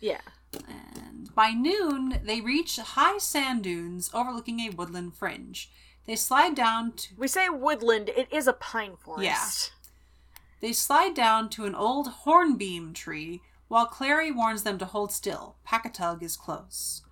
Yeah. 0.00 0.20
And 0.68 1.34
by 1.34 1.50
noon, 1.50 2.20
they 2.24 2.40
reach 2.40 2.76
high 2.76 3.18
sand 3.18 3.62
dunes 3.62 4.10
overlooking 4.12 4.60
a 4.60 4.70
woodland 4.70 5.14
fringe. 5.14 5.70
They 6.06 6.16
slide 6.16 6.54
down 6.54 6.92
to 6.92 7.14
We 7.16 7.28
say 7.28 7.48
woodland, 7.48 8.08
it 8.08 8.28
is 8.32 8.46
a 8.46 8.52
pine 8.52 8.96
forest. 8.96 9.22
Yeah. 9.24 9.88
They 10.60 10.72
slide 10.72 11.14
down 11.14 11.48
to 11.50 11.64
an 11.64 11.74
old 11.74 12.08
hornbeam 12.08 12.92
tree 12.92 13.40
while 13.68 13.86
Clary 13.86 14.30
warns 14.30 14.64
them 14.64 14.78
to 14.78 14.84
hold 14.84 15.12
still. 15.12 15.56
Packatug 15.66 16.22
is 16.22 16.36
close. 16.36 17.02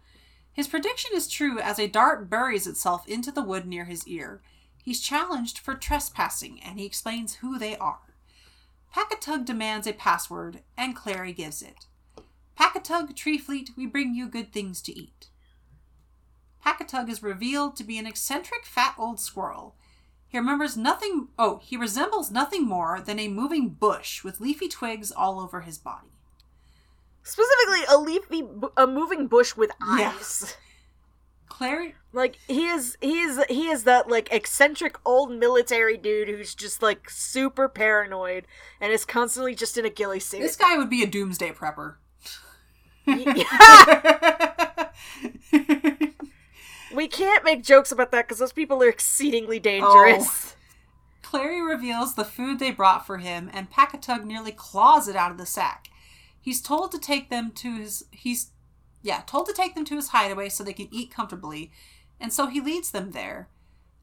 His 0.52 0.68
prediction 0.68 1.12
is 1.14 1.28
true 1.28 1.58
as 1.58 1.78
a 1.78 1.86
dart 1.86 2.28
buries 2.28 2.66
itself 2.66 3.08
into 3.08 3.32
the 3.32 3.42
wood 3.42 3.66
near 3.66 3.84
his 3.86 4.06
ear. 4.06 4.42
He's 4.90 5.00
challenged 5.00 5.60
for 5.60 5.74
trespassing 5.74 6.60
and 6.64 6.76
he 6.76 6.84
explains 6.84 7.36
who 7.36 7.60
they 7.60 7.76
are. 7.76 8.12
Packatug 8.92 9.44
demands 9.44 9.86
a 9.86 9.92
password 9.92 10.62
and 10.76 10.96
Clary 10.96 11.32
gives 11.32 11.62
it. 11.62 11.86
Packatug, 12.58 13.14
Tree 13.14 13.38
Fleet, 13.38 13.70
we 13.76 13.86
bring 13.86 14.16
you 14.16 14.26
good 14.26 14.52
things 14.52 14.82
to 14.82 14.92
eat. 14.92 15.28
Packatug 16.66 17.08
is 17.08 17.22
revealed 17.22 17.76
to 17.76 17.84
be 17.84 17.98
an 17.98 18.06
eccentric 18.08 18.64
fat 18.66 18.96
old 18.98 19.20
squirrel. 19.20 19.76
He 20.26 20.36
remembers 20.36 20.76
nothing. 20.76 21.28
Oh, 21.38 21.60
he 21.62 21.76
resembles 21.76 22.32
nothing 22.32 22.66
more 22.66 23.00
than 23.00 23.20
a 23.20 23.28
moving 23.28 23.68
bush 23.68 24.24
with 24.24 24.40
leafy 24.40 24.66
twigs 24.66 25.12
all 25.12 25.38
over 25.38 25.60
his 25.60 25.78
body. 25.78 26.18
Specifically, 27.22 27.84
a 27.88 27.96
leafy, 27.96 28.42
a 28.76 28.88
moving 28.88 29.28
bush 29.28 29.54
with 29.54 29.70
eyes. 29.80 30.56
Clary, 31.50 31.94
Like 32.14 32.38
he 32.48 32.66
is, 32.68 32.96
he 33.02 33.20
is, 33.20 33.38
he 33.50 33.68
is 33.68 33.84
that 33.84 34.08
like 34.08 34.32
eccentric 34.32 34.96
old 35.04 35.30
military 35.30 35.98
dude 35.98 36.28
who's 36.28 36.54
just 36.54 36.80
like 36.82 37.10
super 37.10 37.68
paranoid 37.68 38.46
and 38.80 38.92
is 38.92 39.04
constantly 39.04 39.54
just 39.54 39.76
in 39.76 39.84
a 39.84 39.90
ghillie 39.90 40.20
suit. 40.20 40.40
this 40.40 40.56
guy 40.56 40.78
would 40.78 40.88
be 40.88 41.02
a 41.02 41.06
doomsday 41.06 41.50
prepper. 41.50 41.96
we 46.94 47.08
can't 47.08 47.44
make 47.44 47.62
jokes 47.62 47.92
about 47.92 48.10
that 48.12 48.26
because 48.26 48.38
those 48.38 48.52
people 48.52 48.82
are 48.82 48.88
exceedingly 48.88 49.58
dangerous. 49.58 50.54
Oh. 50.54 50.56
Clary 51.22 51.62
reveals 51.62 52.14
the 52.14 52.24
food 52.24 52.58
they 52.58 52.70
brought 52.70 53.06
for 53.06 53.18
him, 53.18 53.50
and 53.52 53.70
Packatug 53.70 54.24
nearly 54.24 54.52
claws 54.52 55.08
it 55.08 55.16
out 55.16 55.30
of 55.30 55.38
the 55.38 55.46
sack. 55.46 55.88
He's 56.40 56.60
told 56.60 56.90
to 56.92 56.98
take 56.98 57.28
them 57.28 57.50
to 57.56 57.76
his 57.76 58.04
he's 58.10 58.50
yeah, 59.02 59.22
told 59.26 59.46
to 59.46 59.52
take 59.52 59.74
them 59.74 59.84
to 59.86 59.96
his 59.96 60.08
hideaway 60.08 60.48
so 60.48 60.62
they 60.62 60.72
can 60.72 60.88
eat 60.90 61.10
comfortably, 61.10 61.70
and 62.18 62.32
so 62.32 62.46
he 62.46 62.60
leads 62.60 62.90
them 62.90 63.12
there. 63.12 63.48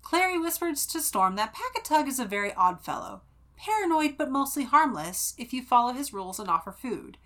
Clary 0.01 0.39
whispers 0.39 0.85
to 0.87 1.01
Storm 1.01 1.35
that 1.35 1.53
Packatug 1.53 2.07
is 2.07 2.19
a 2.19 2.25
very 2.25 2.53
odd 2.53 2.83
fellow. 2.83 3.21
Paranoid 3.57 4.17
but 4.17 4.31
mostly 4.31 4.63
harmless 4.63 5.33
if 5.37 5.53
you 5.53 5.61
follow 5.61 5.93
his 5.93 6.13
rules 6.13 6.39
and 6.39 6.49
offer 6.49 6.71
food. 6.71 7.17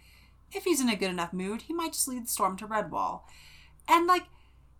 If 0.52 0.64
he's 0.64 0.82
in 0.82 0.90
a 0.90 0.96
good 0.96 1.10
enough 1.10 1.34
mood, 1.34 1.64
he 1.64 1.74
might 1.74 1.94
just 1.94 2.08
lead 2.08 2.28
Storm 2.28 2.58
to 2.58 2.68
Redwall. 2.68 3.22
And 3.88 4.08
like 4.08 4.24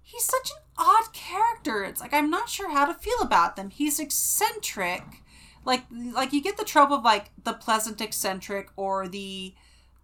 he's 0.02 0.24
such 0.24 0.52
an 0.52 0.64
odd 0.78 1.14
character. 1.14 1.84
It's 1.84 2.02
like 2.02 2.14
I'm 2.14 2.30
not 2.30 2.50
sure 2.50 2.72
how 2.72 2.86
to 2.86 2.94
feel 2.94 3.22
about 3.22 3.56
them. 3.56 3.70
He's 3.70 4.00
eccentric. 4.00 5.04
Like 5.64 5.84
like 5.92 6.34
you 6.34 6.42
get 6.42 6.58
the 6.58 6.66
trope 6.66 6.92
of 6.92 7.04
like 7.04 7.32
the 7.44 7.54
pleasant 7.54 8.02
eccentric 8.02 8.70
or 8.76 9.08
the 9.08 9.54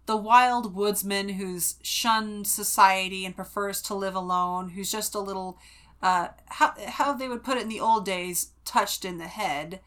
the 0.08 0.16
wild 0.16 0.74
woodsman 0.74 1.28
who's 1.28 1.76
shunned 1.82 2.46
society 2.46 3.26
and 3.26 3.36
prefers 3.36 3.82
to 3.82 3.94
live 3.94 4.14
alone, 4.14 4.70
who's 4.70 4.90
just 4.90 5.14
a 5.14 5.20
little 5.20 5.58
uh 6.02 6.28
how 6.46 6.72
how 6.86 7.12
they 7.12 7.28
would 7.28 7.44
put 7.44 7.58
it 7.58 7.62
in 7.62 7.68
the 7.68 7.78
old 7.78 8.06
days, 8.06 8.52
touched 8.64 9.04
in 9.04 9.18
the 9.18 9.28
head. 9.28 9.80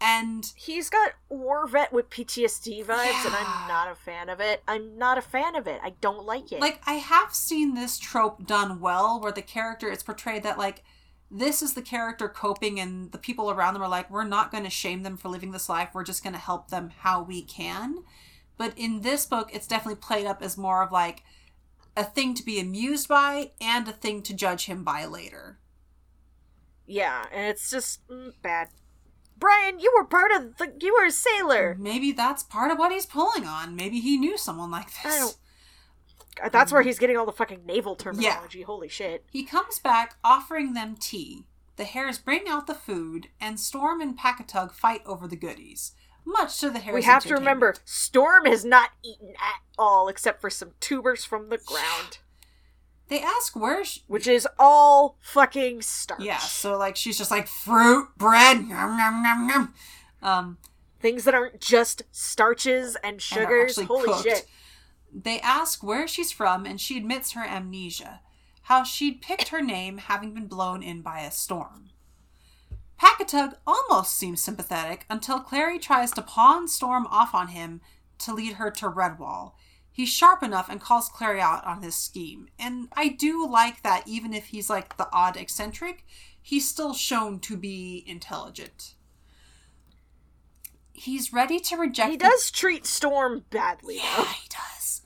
And 0.00 0.50
He's 0.56 0.88
got 0.88 1.12
war 1.28 1.66
vet 1.66 1.92
with 1.92 2.08
PTSD 2.08 2.84
vibes, 2.86 3.26
and 3.26 3.34
I'm 3.34 3.68
not 3.68 3.92
a 3.92 3.94
fan 3.94 4.30
of 4.30 4.40
it. 4.40 4.62
I'm 4.66 4.96
not 4.96 5.18
a 5.18 5.22
fan 5.22 5.56
of 5.56 5.66
it. 5.66 5.78
I 5.84 5.90
don't 6.00 6.24
like 6.24 6.50
it. 6.50 6.60
like 6.60 6.80
I 6.86 6.94
have 6.94 7.34
seen 7.34 7.74
this 7.74 7.98
trope 7.98 8.46
done 8.46 8.80
well 8.80 9.20
where 9.20 9.30
the 9.30 9.42
character 9.42 9.90
it's 9.90 10.02
portrayed 10.02 10.42
that 10.44 10.56
like 10.56 10.82
this 11.30 11.60
is 11.60 11.74
the 11.74 11.82
character 11.82 12.30
coping 12.30 12.80
and 12.80 13.12
the 13.12 13.18
people 13.18 13.50
around 13.50 13.74
them 13.74 13.82
are 13.82 13.88
like 13.88 14.10
we're 14.10 14.24
not 14.24 14.50
going 14.50 14.64
to 14.64 14.70
shame 14.70 15.02
them 15.02 15.18
for 15.18 15.28
living 15.28 15.50
this 15.52 15.68
life 15.68 15.90
we're 15.92 16.02
just 16.02 16.22
going 16.22 16.34
to 16.34 16.38
help 16.38 16.68
them 16.68 16.90
how 17.00 17.22
we 17.22 17.42
can 17.42 17.98
but 18.62 18.72
in 18.76 19.00
this 19.00 19.26
book 19.26 19.50
it's 19.52 19.66
definitely 19.66 20.00
played 20.00 20.26
up 20.26 20.40
as 20.42 20.56
more 20.56 20.82
of 20.82 20.92
like 20.92 21.24
a 21.96 22.04
thing 22.04 22.32
to 22.34 22.44
be 22.44 22.60
amused 22.60 23.08
by 23.08 23.50
and 23.60 23.88
a 23.88 23.92
thing 23.92 24.22
to 24.22 24.32
judge 24.34 24.66
him 24.66 24.84
by 24.84 25.04
later 25.04 25.58
yeah, 26.86 27.24
and 27.32 27.46
it's 27.48 27.70
just 27.70 28.06
mm, 28.08 28.32
bad. 28.42 28.68
Brian, 29.38 29.78
you 29.78 29.92
were 29.96 30.04
part 30.04 30.30
of 30.32 30.56
the. 30.58 30.72
You 30.80 30.92
were 30.94 31.06
a 31.06 31.10
sailor. 31.12 31.76
maybe 31.78 32.12
that's 32.12 32.42
part 32.42 32.70
of 32.70 32.78
what 32.78 32.92
he's 32.92 33.06
pulling 33.06 33.44
on 33.44 33.74
maybe 33.76 34.00
he 34.00 34.16
knew 34.18 34.36
someone 34.36 34.70
like 34.70 34.88
this 35.02 35.14
I 35.14 35.18
don't- 35.18 35.36
Uh, 36.42 36.48
That's 36.48 36.72
where 36.72 36.82
he's 36.82 36.98
getting 36.98 37.16
all 37.16 37.26
the 37.26 37.32
fucking 37.32 37.66
naval 37.66 37.94
terminology. 37.94 38.60
Yeah. 38.60 38.66
Holy 38.66 38.88
shit. 38.88 39.24
He 39.30 39.44
comes 39.44 39.78
back 39.78 40.16
offering 40.24 40.72
them 40.74 40.96
tea. 40.98 41.44
The 41.76 41.84
hares 41.84 42.18
bring 42.18 42.48
out 42.48 42.66
the 42.66 42.74
food, 42.74 43.28
and 43.40 43.60
Storm 43.60 44.00
and 44.00 44.18
Packatug 44.18 44.72
fight 44.72 45.02
over 45.04 45.28
the 45.28 45.36
goodies, 45.36 45.92
much 46.24 46.58
to 46.60 46.70
the 46.70 46.78
hares' 46.78 46.94
We 46.94 47.02
have 47.02 47.24
to 47.24 47.34
remember, 47.34 47.74
Storm 47.84 48.46
has 48.46 48.64
not 48.64 48.90
eaten 49.04 49.30
at 49.38 49.60
all 49.78 50.08
except 50.08 50.40
for 50.40 50.50
some 50.50 50.72
tubers 50.80 51.24
from 51.24 51.48
the 51.48 51.58
ground, 51.58 52.18
They 53.08 53.20
ask 53.20 53.54
where. 53.56 53.84
She, 53.84 54.02
which 54.06 54.26
is 54.26 54.46
all 54.58 55.16
fucking 55.20 55.82
starch. 55.82 56.20
yeah, 56.22 56.38
so 56.38 56.76
like 56.78 56.96
she's 56.96 57.18
just 57.18 57.30
like 57.30 57.46
fruit, 57.48 58.08
bread, 58.16 58.58
yum 58.58 58.98
yum 58.98 59.22
yum 59.24 59.48
yum. 59.48 59.74
Um, 60.22 60.58
Things 61.00 61.24
that 61.24 61.34
aren't 61.34 61.60
just 61.60 62.02
starches 62.12 62.94
and 62.96 63.14
and 63.14 63.22
sugars. 63.22 63.70
actually 63.72 63.86
Holy 63.86 64.04
cooked. 64.06 64.22
shit. 64.22 64.46
They 65.12 65.40
ask 65.40 65.82
where 65.82 66.06
she's 66.08 66.32
from, 66.32 66.64
and 66.64 66.80
she 66.80 66.96
admits 66.96 67.32
her 67.32 67.44
amnesia, 67.44 68.20
how 68.62 68.84
she'd 68.84 69.20
picked 69.20 69.48
her 69.48 69.60
name 69.60 69.98
having 69.98 70.32
been 70.32 70.46
blown 70.46 70.82
in 70.82 71.02
by 71.02 71.20
a 71.20 71.30
storm. 71.30 71.90
Packatug 73.02 73.54
almost 73.66 74.14
seems 74.16 74.40
sympathetic 74.40 75.06
until 75.10 75.40
Clary 75.40 75.80
tries 75.80 76.12
to 76.12 76.22
pawn 76.22 76.68
Storm 76.68 77.06
off 77.08 77.34
on 77.34 77.48
him 77.48 77.80
to 78.18 78.32
lead 78.32 78.54
her 78.54 78.70
to 78.70 78.88
Redwall. 78.88 79.54
He's 79.90 80.08
sharp 80.08 80.42
enough 80.42 80.68
and 80.68 80.80
calls 80.80 81.08
Clary 81.08 81.40
out 81.40 81.66
on 81.66 81.82
his 81.82 81.96
scheme, 81.96 82.48
and 82.60 82.88
I 82.92 83.08
do 83.08 83.44
like 83.46 83.82
that 83.82 84.06
even 84.06 84.32
if 84.32 84.46
he's 84.46 84.70
like 84.70 84.96
the 84.96 85.08
odd 85.12 85.36
eccentric, 85.36 86.06
he's 86.40 86.68
still 86.68 86.94
shown 86.94 87.40
to 87.40 87.56
be 87.56 88.04
intelligent. 88.06 88.94
He's 90.92 91.32
ready 91.32 91.58
to 91.58 91.76
reject 91.76 92.10
He 92.12 92.16
the 92.16 92.26
does 92.26 92.52
treat 92.52 92.86
Storm 92.86 93.44
badly, 93.50 93.96
though. 93.96 94.22
yeah, 94.22 94.32
he 94.32 94.48
does. 94.48 95.02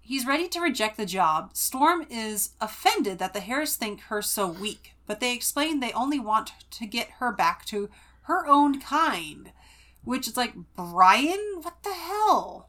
He's 0.00 0.26
ready 0.26 0.48
to 0.48 0.60
reject 0.60 0.96
the 0.96 1.06
job. 1.06 1.54
Storm 1.54 2.04
is 2.10 2.50
offended 2.60 3.20
that 3.20 3.32
the 3.32 3.40
Hares 3.40 3.76
think 3.76 4.00
her 4.02 4.22
so 4.22 4.48
weak, 4.48 4.94
but 5.08 5.18
they 5.18 5.34
explain 5.34 5.80
they 5.80 5.92
only 5.92 6.20
want 6.20 6.52
to 6.70 6.86
get 6.86 7.08
her 7.18 7.32
back 7.32 7.64
to 7.64 7.88
her 8.22 8.46
own 8.46 8.80
kind. 8.80 9.50
Which 10.04 10.28
is 10.28 10.36
like, 10.36 10.54
Brian? 10.76 11.60
What 11.62 11.82
the 11.82 11.92
hell? 11.94 12.68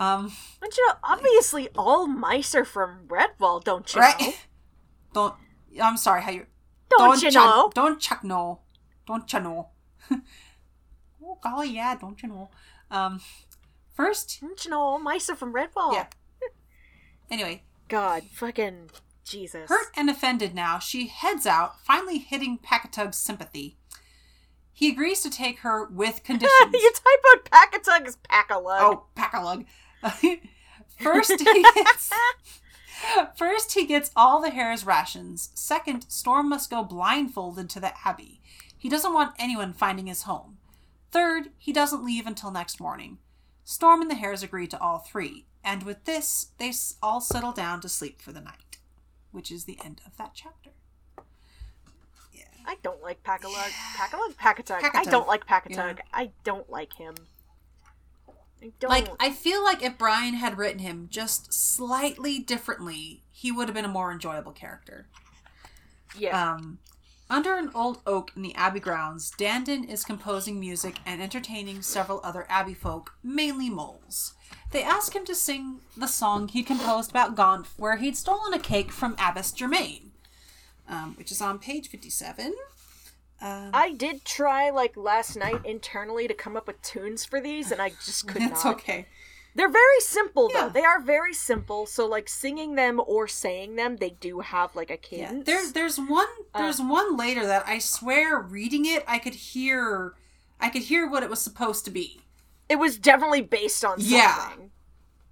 Um, 0.00 0.32
Don't 0.60 0.76
you 0.76 0.88
know, 0.88 0.94
obviously 1.04 1.68
all 1.76 2.06
mice 2.06 2.54
are 2.54 2.64
from 2.64 3.06
Redwall, 3.06 3.62
don't 3.62 3.94
you 3.94 4.00
know? 4.00 4.06
right? 4.06 4.46
Don't. 5.12 5.34
I'm 5.80 5.98
sorry. 5.98 6.22
How 6.22 6.30
you? 6.30 6.46
Don't, 6.88 7.22
you 7.22 7.30
cha- 7.30 7.44
know? 7.44 7.70
Don't 7.74 8.00
chuck 8.00 8.24
know. 8.24 8.60
Don't 9.06 9.30
you 9.32 9.40
know? 9.40 9.68
oh 11.22 11.38
golly, 11.42 11.70
yeah. 11.70 11.96
Don't 11.96 12.20
you 12.22 12.30
know? 12.30 12.50
Um, 12.90 13.20
first, 13.94 14.40
Don't 14.40 14.64
you 14.64 14.70
know 14.70 14.80
all 14.80 14.98
mice 14.98 15.28
are 15.28 15.36
from 15.36 15.52
Redwall? 15.52 15.92
Yeah. 15.92 16.06
anyway, 17.30 17.62
God, 17.88 18.22
fucking 18.32 18.90
Jesus. 19.30 19.68
hurt 19.68 19.86
and 19.96 20.10
offended 20.10 20.54
now, 20.54 20.78
she 20.78 21.06
heads 21.06 21.46
out, 21.46 21.80
finally 21.80 22.18
hitting 22.18 22.58
Packatug's 22.58 23.16
sympathy. 23.16 23.76
He 24.72 24.90
agrees 24.90 25.20
to 25.22 25.30
take 25.30 25.60
her 25.60 25.86
with 25.86 26.22
conditions. 26.24 26.72
you 26.72 26.92
type 26.92 27.24
out 27.34 27.44
Packatug 27.50 28.06
as 28.06 28.16
Packalug. 28.16 28.78
oh, 28.80 29.04
Packalug. 29.16 29.66
First, 30.98 31.38
he 31.40 31.62
gets. 31.74 32.10
First, 33.36 33.72
he 33.74 33.86
gets 33.86 34.10
all 34.14 34.40
the 34.40 34.50
hare's 34.50 34.84
rations. 34.84 35.50
Second, 35.54 36.04
Storm 36.10 36.48
must 36.48 36.70
go 36.70 36.82
blindfolded 36.84 37.70
to 37.70 37.80
the 37.80 37.92
Abbey. 38.06 38.40
He 38.76 38.88
doesn't 38.88 39.12
want 39.14 39.34
anyone 39.38 39.72
finding 39.72 40.06
his 40.06 40.22
home. 40.22 40.58
Third, 41.10 41.50
he 41.58 41.72
doesn't 41.72 42.04
leave 42.04 42.26
until 42.26 42.50
next 42.50 42.80
morning. 42.80 43.18
Storm 43.64 44.00
and 44.00 44.10
the 44.10 44.14
hares 44.14 44.42
agree 44.42 44.66
to 44.68 44.80
all 44.80 44.98
three, 44.98 45.46
and 45.64 45.82
with 45.82 46.04
this, 46.04 46.48
they 46.58 46.72
all 47.02 47.20
settle 47.20 47.52
down 47.52 47.80
to 47.82 47.88
sleep 47.88 48.20
for 48.20 48.32
the 48.32 48.40
night, 48.40 48.69
which 49.32 49.50
is 49.50 49.64
the 49.64 49.78
end 49.84 50.00
of 50.06 50.16
that 50.16 50.32
chapter. 50.34 50.70
Yeah. 52.32 52.44
I 52.66 52.76
don't 52.82 53.02
like 53.02 53.22
Packalug. 53.22 53.70
Packalug? 53.96 54.34
Packatug. 54.34 54.90
I 54.94 55.04
don't 55.04 55.28
like 55.28 55.46
Packatug. 55.46 55.96
Yeah. 55.98 56.02
I 56.12 56.30
don't 56.44 56.68
like 56.70 56.94
him. 56.94 57.14
I 58.62 58.72
don't. 58.78 58.90
Like, 58.90 59.08
I 59.18 59.30
feel 59.30 59.62
like 59.64 59.82
if 59.82 59.96
Brian 59.96 60.34
had 60.34 60.58
written 60.58 60.80
him 60.80 61.08
just 61.10 61.52
slightly 61.52 62.38
differently, 62.38 63.22
he 63.30 63.50
would 63.50 63.68
have 63.68 63.74
been 63.74 63.84
a 63.84 63.88
more 63.88 64.12
enjoyable 64.12 64.52
character. 64.52 65.06
yeah. 66.16 66.52
Um, 66.54 66.78
under 67.30 67.54
an 67.54 67.70
old 67.74 68.02
oak 68.06 68.32
in 68.34 68.42
the 68.42 68.54
Abbey 68.54 68.80
grounds, 68.80 69.32
Dandin 69.38 69.88
is 69.88 70.04
composing 70.04 70.58
music 70.58 70.96
and 71.06 71.22
entertaining 71.22 71.80
several 71.82 72.20
other 72.24 72.44
Abbey 72.48 72.74
folk, 72.74 73.12
mainly 73.22 73.70
moles. 73.70 74.34
They 74.72 74.82
ask 74.82 75.14
him 75.14 75.24
to 75.26 75.34
sing 75.34 75.80
the 75.96 76.06
song 76.06 76.48
he 76.48 76.62
composed 76.62 77.10
about 77.10 77.36
Gonf, 77.36 77.68
where 77.76 77.96
he'd 77.96 78.16
stolen 78.16 78.52
a 78.52 78.58
cake 78.58 78.90
from 78.90 79.16
Abbess 79.18 79.52
Germain, 79.52 80.10
um, 80.88 81.14
which 81.16 81.30
is 81.30 81.40
on 81.40 81.58
page 81.58 81.88
57. 81.88 82.54
Um, 83.40 83.70
I 83.72 83.92
did 83.92 84.24
try 84.24 84.70
like 84.70 84.96
last 84.96 85.36
night 85.36 85.64
internally 85.64 86.28
to 86.28 86.34
come 86.34 86.56
up 86.56 86.66
with 86.66 86.82
tunes 86.82 87.24
for 87.24 87.40
these, 87.40 87.72
and 87.72 87.80
I 87.80 87.90
just 87.90 88.28
could 88.28 88.42
it's 88.42 88.64
not. 88.64 88.74
okay. 88.74 89.06
They're 89.54 89.68
very 89.70 90.00
simple 90.00 90.48
though. 90.48 90.66
Yeah. 90.66 90.68
They 90.68 90.84
are 90.84 91.00
very 91.00 91.34
simple. 91.34 91.86
So 91.86 92.06
like 92.06 92.28
singing 92.28 92.74
them 92.76 93.00
or 93.04 93.26
saying 93.26 93.76
them, 93.76 93.96
they 93.96 94.10
do 94.10 94.40
have 94.40 94.76
like 94.76 94.90
a 94.90 94.94
Yeah, 94.94 94.98
cadence. 95.28 95.46
there, 95.46 95.56
there's 95.56 95.72
there's 95.72 95.98
one. 95.98 96.26
Uh. 96.54 96.62
There's 96.62 96.80
one 96.80 97.16
later 97.16 97.46
that 97.46 97.66
I 97.66 97.78
swear, 97.78 98.38
reading 98.38 98.86
it, 98.86 99.04
I 99.08 99.18
could 99.18 99.34
hear, 99.34 100.14
I 100.60 100.68
could 100.70 100.82
hear 100.82 101.08
what 101.08 101.22
it 101.22 101.30
was 101.30 101.40
supposed 101.42 101.84
to 101.86 101.90
be. 101.90 102.20
It 102.68 102.76
was 102.76 102.96
definitely 102.98 103.42
based 103.42 103.84
on 103.84 103.98
something. 104.00 104.16
Yeah. 104.16 104.52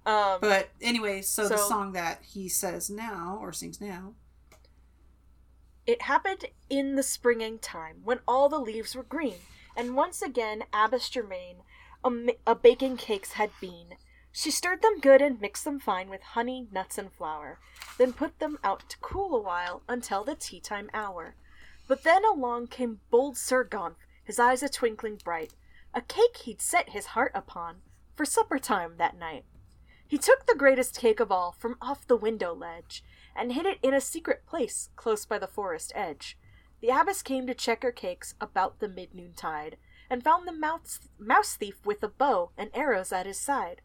Um, 0.05 0.39
But 0.41 0.69
anyway, 0.81 1.21
so, 1.21 1.47
the 1.47 1.57
song 1.57 1.93
that 1.93 2.21
he 2.33 2.49
says 2.49 2.89
now 2.89 3.37
or 3.41 3.53
sings 3.53 3.79
now. 3.79 4.13
It 5.85 6.03
happened 6.03 6.45
in 6.69 6.95
the 6.95 7.03
springing 7.03 7.57
time, 7.59 8.01
when 8.03 8.19
all 8.27 8.49
the 8.49 8.59
leaves 8.59 8.95
were 8.95 9.03
green, 9.03 9.35
and 9.75 9.95
once 9.95 10.21
again 10.21 10.63
Abbess 10.73 11.09
Germain 11.09 11.57
a, 12.03 12.09
mi- 12.11 12.37
a 12.45 12.55
baking 12.55 12.97
cakes 12.97 13.33
had 13.33 13.51
been. 13.61 13.95
She 14.31 14.51
stirred 14.51 14.81
them 14.81 14.99
good 14.99 15.21
and 15.21 15.41
mixed 15.41 15.65
them 15.65 15.79
fine 15.79 16.09
with 16.09 16.21
honey, 16.21 16.67
nuts, 16.71 16.97
and 16.97 17.11
flour, 17.11 17.59
then 17.97 18.13
put 18.13 18.39
them 18.39 18.59
out 18.63 18.87
to 18.89 18.97
cool 18.99 19.35
a 19.35 19.41
while 19.41 19.81
until 19.87 20.23
the 20.23 20.35
tea 20.35 20.59
time 20.59 20.89
hour. 20.93 21.35
But 21.87 22.03
then 22.03 22.23
along 22.23 22.67
came 22.67 23.01
bold 23.09 23.37
Sir 23.37 23.63
Gonf, 23.63 23.95
his 24.23 24.39
eyes 24.39 24.61
a 24.61 24.69
twinkling 24.69 25.19
bright, 25.23 25.53
a 25.93 26.01
cake 26.01 26.37
he'd 26.43 26.61
set 26.61 26.89
his 26.89 27.07
heart 27.07 27.31
upon 27.33 27.81
for 28.15 28.25
supper 28.25 28.59
time 28.59 28.97
that 28.97 29.17
night. 29.17 29.45
He 30.07 30.17
took 30.17 30.45
the 30.45 30.55
greatest 30.55 30.99
cake 30.99 31.19
of 31.19 31.31
all 31.31 31.51
from 31.51 31.77
off 31.81 32.05
the 32.05 32.15
window 32.15 32.53
ledge, 32.53 33.03
and 33.35 33.53
hid 33.53 33.65
it 33.65 33.79
in 33.81 33.93
a 33.93 34.01
secret 34.01 34.45
place 34.45 34.89
close 34.95 35.25
by 35.25 35.39
the 35.39 35.47
forest 35.47 35.91
edge. 35.95 36.37
The 36.81 36.89
abbess 36.89 37.21
came 37.21 37.47
to 37.47 37.53
check 37.53 37.83
her 37.83 37.91
cakes 37.91 38.35
about 38.39 38.79
the 38.79 38.87
mid-noon 38.87 39.33
tide, 39.33 39.77
and 40.09 40.23
found 40.23 40.47
the 40.47 40.53
mouse, 40.53 40.99
mouse 41.17 41.55
thief 41.55 41.85
with 41.85 42.03
a 42.03 42.07
bow 42.07 42.51
and 42.57 42.69
arrows 42.73 43.11
at 43.11 43.25
his 43.25 43.39
side. 43.39 43.81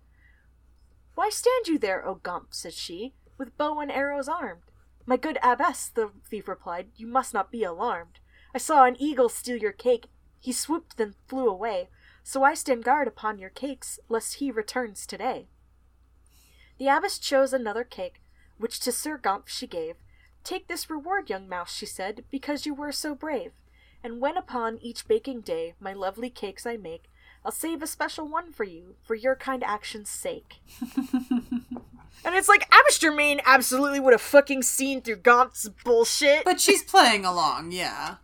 Why 1.15 1.29
stand 1.31 1.69
you 1.69 1.79
there, 1.79 2.07
O 2.07 2.17
Gonf? 2.17 2.47
said 2.51 2.75
she, 2.75 3.15
with 3.39 3.57
bow 3.57 3.81
and 3.81 3.91
arrows 3.91 4.29
armed. 4.29 4.63
My 5.07 5.17
good 5.17 5.39
abbess, 5.43 5.89
the 5.89 6.11
thief 6.29 6.49
replied, 6.49 6.89
you 6.97 7.07
must 7.07 7.35
not 7.35 7.51
be 7.51 7.63
alarmed. 7.63 8.19
I 8.55 8.59
saw 8.59 8.85
an 8.85 8.97
eagle 8.99 9.29
steal 9.29 9.57
your 9.57 9.73
cake. 9.73 10.07
He 10.41 10.53
swooped, 10.53 10.97
then 10.97 11.15
flew 11.27 11.49
away. 11.49 11.89
So 12.23 12.43
I 12.43 12.55
stand 12.55 12.85
guard 12.85 13.07
upon 13.07 13.39
your 13.39 13.51
cakes, 13.51 13.99
lest 14.09 14.35
he 14.35 14.51
returns 14.51 15.07
today. 15.07 15.47
The 16.79 16.89
abbess 16.89 17.19
chose 17.19 17.53
another 17.53 17.85
cake, 17.85 18.23
which 18.59 18.81
to 18.81 18.93
Sir 18.93 19.19
Gonf 19.19 19.47
she 19.47 19.67
gave. 19.67 19.97
Take 20.43 20.69
this 20.69 20.91
reward, 20.91 21.31
young 21.31 21.49
mouse, 21.49 21.73
she 21.73 21.87
said, 21.87 22.25
because 22.31 22.67
you 22.67 22.75
were 22.75 22.93
so 22.93 23.15
brave. 23.15 23.53
And 24.03 24.21
when 24.21 24.37
upon 24.37 24.79
each 24.79 25.07
baking 25.07 25.43
day 25.43 25.75
my 25.81 25.93
lovely 25.93 26.31
cakes 26.31 26.67
I 26.67 26.77
make, 26.77 27.05
I'll 27.45 27.53
save 27.53 27.83
a 27.83 27.87
special 27.87 28.27
one 28.27 28.53
for 28.53 28.65
you, 28.65 28.97
for 29.03 29.15
your 29.15 29.37
kind 29.37 29.63
action's 29.63 30.09
sake. 30.09 30.61
and 30.97 32.35
it's 32.35 32.49
like 32.49 32.67
Abbess 32.69 32.99
Germain 32.99 33.41
absolutely 33.45 34.01
would 34.01 34.15
have 34.15 34.23
fucking 34.23 34.63
seen 34.63 35.03
through 35.03 35.17
Gonf's 35.17 35.69
bullshit. 35.85 36.45
But 36.45 36.61
she's 36.61 36.83
playing 36.83 37.27
along, 37.27 37.73
yeah. 37.73 38.17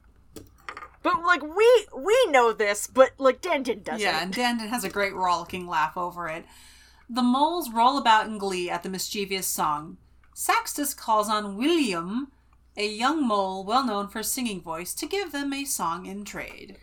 But 1.03 1.23
like 1.23 1.43
we 1.43 1.87
we 1.97 2.27
know 2.29 2.53
this, 2.53 2.87
but 2.87 3.13
like 3.19 3.41
Dandin 3.41 3.83
doesn't. 3.83 4.01
Yeah, 4.01 4.23
and 4.23 4.35
Dandin 4.35 4.69
has 4.69 4.85
a 4.85 4.91
great 4.91 5.15
rollicking 5.15 5.67
laugh 5.67 5.97
over 5.97 6.29
it. 6.29 6.45
The 7.09 7.23
moles 7.23 7.71
roll 7.71 7.99
about 7.99 8.27
in 8.27 8.39
glee 8.39 8.71
at 8.71 8.83
the 8.83 8.89
mischievous 8.89 9.47
song. 9.47 9.97
Saxtus 10.35 10.95
calls 10.95 11.29
on 11.29 11.57
William, 11.57 12.31
a 12.77 12.87
young 12.87 13.27
mole 13.27 13.65
well 13.65 13.85
known 13.85 14.09
for 14.09 14.23
singing 14.23 14.61
voice, 14.61 14.95
to 14.95 15.07
give 15.07 15.33
them 15.33 15.53
a 15.53 15.65
song 15.65 16.07
in 16.07 16.25
trade. 16.25 16.77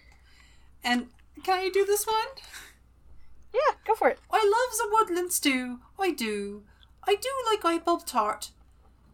And 0.83 1.07
can 1.43 1.59
I 1.59 1.69
do 1.69 1.85
this 1.85 2.05
one? 2.05 2.27
Yeah, 3.53 3.75
go 3.85 3.95
for 3.95 4.09
it. 4.09 4.19
I 4.31 4.43
loves 4.43 4.79
a 4.79 4.89
woodland 4.91 5.31
stew, 5.31 5.79
I 5.99 6.11
do. 6.11 6.63
I 7.03 7.15
do 7.15 7.29
like 7.45 7.63
a 7.63 7.83
bulb 7.83 8.05
tart, 8.05 8.51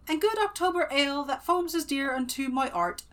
and 0.08 0.22
good 0.22 0.38
October 0.38 0.88
ale 0.92 1.24
that 1.26 1.46
foams 1.46 1.76
as 1.76 1.86
dear 1.86 2.14
unto 2.14 2.50
my 2.50 2.70
art. 2.70 3.04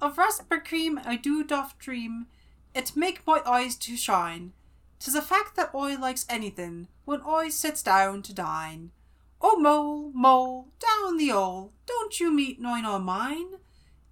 Of 0.00 0.18
raspberry 0.18 0.60
cream 0.60 1.00
I 1.04 1.16
do 1.16 1.42
doth 1.44 1.78
dream, 1.78 2.26
it 2.74 2.96
make 2.96 3.26
my 3.26 3.40
eyes 3.46 3.76
to 3.76 3.96
shine. 3.96 4.52
'Tis 4.98 5.14
a 5.14 5.22
fact 5.22 5.56
that 5.56 5.70
I 5.74 5.94
likes 5.94 6.26
anything 6.28 6.88
when 7.04 7.22
I 7.22 7.48
sits 7.48 7.82
down 7.82 8.22
to 8.22 8.34
dine. 8.34 8.92
Oh 9.40 9.58
mole, 9.58 10.10
mole, 10.12 10.68
down 10.78 11.16
the 11.18 11.30
ole, 11.30 11.72
don't 11.86 12.18
you 12.18 12.32
meet 12.32 12.60
nine 12.60 12.84
on 12.84 13.04
mine, 13.04 13.58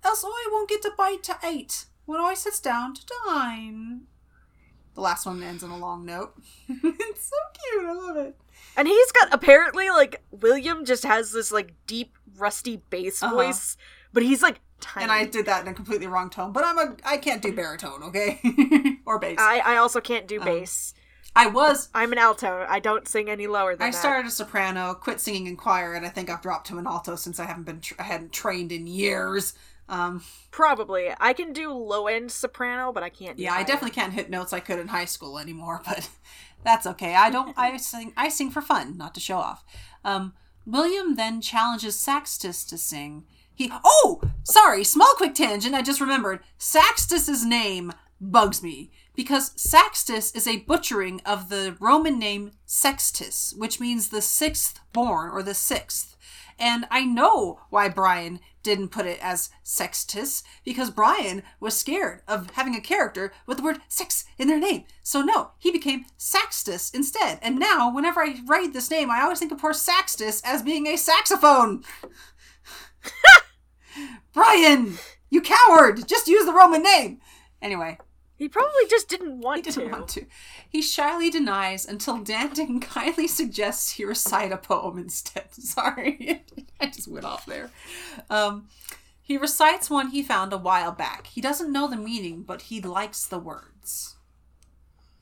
else 0.02 0.24
I 0.24 0.48
won't 0.52 0.68
get 0.68 0.84
a 0.84 0.90
bite 0.96 1.22
to 1.24 1.38
eat 1.46 1.86
when 2.04 2.20
I 2.20 2.34
sits 2.34 2.60
down 2.60 2.94
to 2.94 3.06
dine. 3.26 4.06
The 4.94 5.00
last 5.00 5.26
one 5.26 5.42
ends 5.42 5.64
on 5.64 5.70
a 5.70 5.76
long 5.78 6.04
note. 6.04 6.34
it's 6.68 7.26
so 7.28 7.36
cute. 7.52 7.84
I 7.86 7.92
love 7.92 8.16
it. 8.16 8.36
And 8.76 8.86
he's 8.88 9.12
got 9.12 9.32
apparently 9.32 9.90
like 9.90 10.22
William 10.30 10.84
just 10.84 11.04
has 11.04 11.32
this 11.32 11.50
like 11.52 11.72
deep 11.86 12.16
rusty 12.38 12.82
bass 12.90 13.22
Uh-huh. 13.22 13.34
voice, 13.34 13.76
but 14.12 14.22
he's 14.22 14.42
like 14.42 14.60
tiny. 14.80 15.04
And 15.04 15.12
I 15.12 15.24
did 15.26 15.46
that 15.46 15.62
in 15.62 15.68
a 15.68 15.74
completely 15.74 16.06
wrong 16.06 16.30
tone, 16.30 16.52
but 16.52 16.64
I'm 16.64 16.78
a 16.78 16.96
I 17.04 17.16
can't 17.16 17.42
do 17.42 17.52
baritone, 17.52 18.02
okay? 18.04 18.40
or 19.06 19.18
bass. 19.18 19.38
I, 19.40 19.60
I 19.60 19.76
also 19.76 20.00
can't 20.00 20.26
do 20.28 20.38
Um, 20.40 20.44
bass. 20.46 20.94
I 21.36 21.48
was 21.48 21.88
I'm 21.92 22.12
an 22.12 22.18
alto. 22.18 22.64
I 22.68 22.78
don't 22.78 23.08
sing 23.08 23.28
any 23.28 23.48
lower 23.48 23.72
than 23.72 23.80
that. 23.80 23.84
I 23.86 23.90
that. 23.90 23.98
started 23.98 24.28
a 24.28 24.30
soprano, 24.30 24.94
quit 24.94 25.20
singing 25.20 25.48
in 25.48 25.56
choir, 25.56 25.94
and 25.94 26.06
I 26.06 26.08
think 26.08 26.30
I've 26.30 26.40
dropped 26.42 26.68
to 26.68 26.78
an 26.78 26.86
alto 26.86 27.16
since 27.16 27.40
I 27.40 27.46
haven't 27.46 27.64
been 27.64 27.80
tr- 27.80 27.94
I 27.98 28.04
hadn't 28.04 28.32
trained 28.32 28.70
in 28.70 28.86
years. 28.86 29.54
Um, 29.88 30.22
Probably. 30.50 31.10
I 31.20 31.32
can 31.32 31.52
do 31.52 31.72
low 31.72 32.06
end 32.06 32.30
soprano, 32.30 32.92
but 32.92 33.02
I 33.02 33.08
can't. 33.08 33.36
Do 33.36 33.42
yeah, 33.42 33.52
I 33.52 33.58
high 33.58 33.62
definitely 33.64 33.90
can't 33.90 34.12
hit 34.12 34.30
notes 34.30 34.52
I 34.52 34.60
could 34.60 34.78
in 34.78 34.88
high 34.88 35.04
school 35.04 35.38
anymore, 35.38 35.82
but 35.86 36.08
that's 36.62 36.86
okay. 36.86 37.14
I 37.14 37.30
don't. 37.30 37.54
I 37.56 37.76
sing. 37.78 38.12
I 38.16 38.28
sing 38.28 38.50
for 38.50 38.62
fun, 38.62 38.96
not 38.96 39.14
to 39.14 39.20
show 39.20 39.36
off. 39.38 39.64
Um, 40.04 40.34
William 40.66 41.16
then 41.16 41.40
challenges 41.40 41.96
Saxtus 41.96 42.64
to 42.68 42.78
sing. 42.78 43.24
He. 43.54 43.70
Oh, 43.84 44.22
sorry. 44.42 44.84
Small 44.84 45.12
quick 45.16 45.34
tangent. 45.34 45.74
I 45.74 45.82
just 45.82 46.00
remembered. 46.00 46.40
Saxtus's 46.58 47.44
name 47.44 47.92
bugs 48.20 48.62
me 48.62 48.90
because 49.14 49.50
Saxtus 49.56 50.34
is 50.34 50.46
a 50.46 50.58
butchering 50.58 51.20
of 51.26 51.48
the 51.48 51.76
Roman 51.78 52.18
name 52.18 52.52
Sextus, 52.64 53.54
which 53.56 53.80
means 53.80 54.08
the 54.08 54.22
sixth 54.22 54.80
born 54.92 55.30
or 55.30 55.42
the 55.42 55.54
sixth. 55.54 56.16
And 56.58 56.86
I 56.90 57.04
know 57.04 57.60
why 57.70 57.88
Brian 57.88 58.40
didn't 58.64 58.88
put 58.88 59.06
it 59.06 59.20
as 59.22 59.50
Sextus, 59.62 60.42
because 60.64 60.90
Brian 60.90 61.44
was 61.60 61.78
scared 61.78 62.22
of 62.26 62.50
having 62.50 62.74
a 62.74 62.80
character 62.80 63.32
with 63.46 63.58
the 63.58 63.62
word 63.62 63.78
sex 63.88 64.24
in 64.38 64.48
their 64.48 64.58
name. 64.58 64.84
So 65.02 65.22
no, 65.22 65.52
he 65.58 65.70
became 65.70 66.06
Saxtus 66.18 66.92
instead. 66.92 67.38
And 67.42 67.58
now, 67.58 67.94
whenever 67.94 68.20
I 68.20 68.40
write 68.46 68.72
this 68.72 68.90
name, 68.90 69.10
I 69.10 69.20
always 69.20 69.38
think 69.38 69.52
of 69.52 69.58
poor 69.58 69.72
Saxtus 69.72 70.42
as 70.44 70.62
being 70.62 70.88
a 70.88 70.96
saxophone. 70.96 71.84
Brian, 74.32 74.98
you 75.30 75.40
coward! 75.40 76.08
Just 76.08 76.26
use 76.26 76.46
the 76.46 76.52
Roman 76.52 76.82
name. 76.82 77.20
Anyway, 77.62 77.98
He 78.36 78.48
probably 78.48 78.86
just 78.90 79.08
didn't 79.08 79.40
want 79.40 79.64
to. 79.64 79.70
he 79.70 79.74
didn't 79.76 79.90
to. 79.92 79.96
want 79.96 80.08
to. 80.10 80.26
He 80.68 80.82
shyly 80.82 81.30
denies 81.30 81.86
until 81.86 82.18
Dandin 82.18 82.80
kindly 82.82 83.28
suggests 83.28 83.92
he 83.92 84.04
recite 84.04 84.50
a 84.52 84.56
poem 84.56 84.98
instead. 84.98 85.52
Sorry, 85.54 86.44
I 86.80 86.86
just 86.86 87.08
went 87.08 87.24
off 87.24 87.46
there. 87.46 87.70
Um, 88.28 88.68
he 89.22 89.36
recites 89.38 89.88
one 89.88 90.08
he 90.10 90.22
found 90.22 90.52
a 90.52 90.58
while 90.58 90.92
back. 90.92 91.28
He 91.28 91.40
doesn't 91.40 91.72
know 91.72 91.88
the 91.88 91.96
meaning, 91.96 92.42
but 92.42 92.62
he 92.62 92.80
likes 92.80 93.24
the 93.26 93.38
words. 93.38 94.16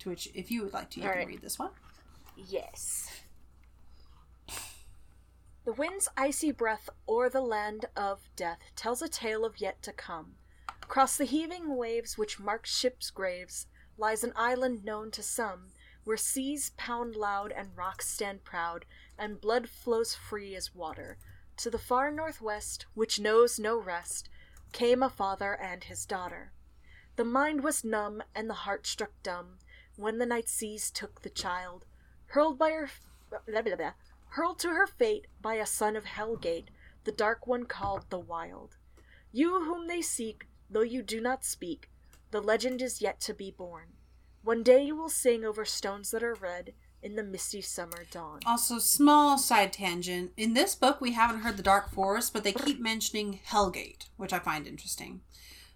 To 0.01 0.09
which, 0.11 0.29
if 0.35 0.51
you 0.51 0.63
would 0.63 0.73
like 0.73 0.91
to, 0.91 1.01
you 1.01 1.07
All 1.07 1.13
can 1.13 1.19
right. 1.21 1.29
read 1.29 1.43
this 1.43 1.59
one. 1.59 1.71
Yes. 2.37 3.09
The 5.65 5.73
wind's 5.73 6.09
icy 6.17 6.51
breath 6.51 6.89
o'er 7.09 7.29
the 7.31 7.41
land 7.41 7.85
of 7.97 8.19
death 8.35 8.59
tells 8.75 9.01
a 9.01 9.09
tale 9.09 9.45
of 9.45 9.61
yet 9.61 9.81
to 9.83 9.93
come. 9.93 10.35
Across 10.83 11.16
the 11.16 11.24
heaving 11.24 11.76
waves 11.76 12.18
which 12.18 12.41
mark 12.41 12.66
ships' 12.66 13.11
graves 13.11 13.66
lies 13.97 14.24
an 14.24 14.33
island 14.37 14.85
known 14.85 15.11
to 15.12 15.22
some, 15.22 15.72
where 16.05 16.16
seas 16.16 16.72
pound 16.76 17.14
loud 17.14 17.53
and 17.53 17.76
rocks 17.76 18.09
stand 18.09 18.45
proud, 18.45 18.85
and 19.16 19.41
blood 19.41 19.68
flows 19.68 20.14
free 20.14 20.55
as 20.57 20.74
water. 20.74 21.18
To 21.59 21.70
the 21.70 21.78
far 21.78 22.11
northwest, 22.11 22.87
which 22.95 23.20
knows 23.20 23.59
no 23.59 23.78
rest, 23.78 24.28
came 24.72 25.03
a 25.03 25.09
father 25.09 25.55
and 25.55 25.85
his 25.85 26.05
daughter. 26.05 26.53
The 27.16 27.24
mind 27.24 27.62
was 27.62 27.85
numb 27.85 28.22
and 28.35 28.51
the 28.51 28.55
heart 28.55 28.87
struck 28.87 29.12
dumb 29.22 29.59
when 29.97 30.18
the 30.18 30.26
night 30.26 30.49
seas 30.49 30.91
took 30.91 31.20
the 31.22 31.30
child, 31.30 31.85
hurled 32.26 32.59
by 32.59 32.70
her 32.70 32.91
blah, 33.30 33.62
blah, 33.62 33.76
blah, 33.76 33.93
hurled 34.28 34.59
to 34.61 34.68
her 34.70 34.87
fate 34.87 35.26
by 35.41 35.55
a 35.55 35.66
son 35.66 35.95
of 35.95 36.05
Hellgate, 36.05 36.68
the 37.05 37.12
dark 37.12 37.47
one 37.47 37.66
called 37.66 38.07
the 38.09 38.18
Wild. 38.18 38.76
You 39.30 39.64
whom 39.64 39.87
they 39.87 40.03
seek, 40.03 40.47
though 40.73 40.81
you 40.83 41.03
do 41.03 41.20
not 41.20 41.45
speak, 41.45 41.89
the 42.31 42.41
legend 42.41 42.81
is 42.83 43.01
yet 43.03 43.20
to 43.20 43.35
be 43.35 43.51
born. 43.51 43.89
One 44.43 44.62
day 44.62 44.83
you 44.83 44.97
will 44.97 45.09
sing 45.09 45.45
over 45.45 45.64
stones 45.64 46.11
that 46.11 46.23
are 46.23 46.35
red 46.35 46.73
in 47.03 47.16
the 47.16 47.23
misty 47.23 47.61
summer 47.61 48.05
dawn. 48.11 48.41
Also, 48.47 48.79
small 48.79 49.39
side 49.39 49.73
tangent. 49.73 50.33
In 50.37 50.55
this 50.55 50.75
book, 50.75 51.01
we 51.01 51.12
haven't 51.12 51.41
heard 51.43 51.57
the 51.57 51.62
Dark 51.62 51.91
Forest, 51.91 52.33
but 52.33 52.43
they 52.45 52.53
keep 52.53 52.81
mentioning 52.81 53.41
Hellgate, 53.49 54.09
which 54.16 54.33
I 54.33 54.39
find 54.39 54.66
interesting. 54.66 55.20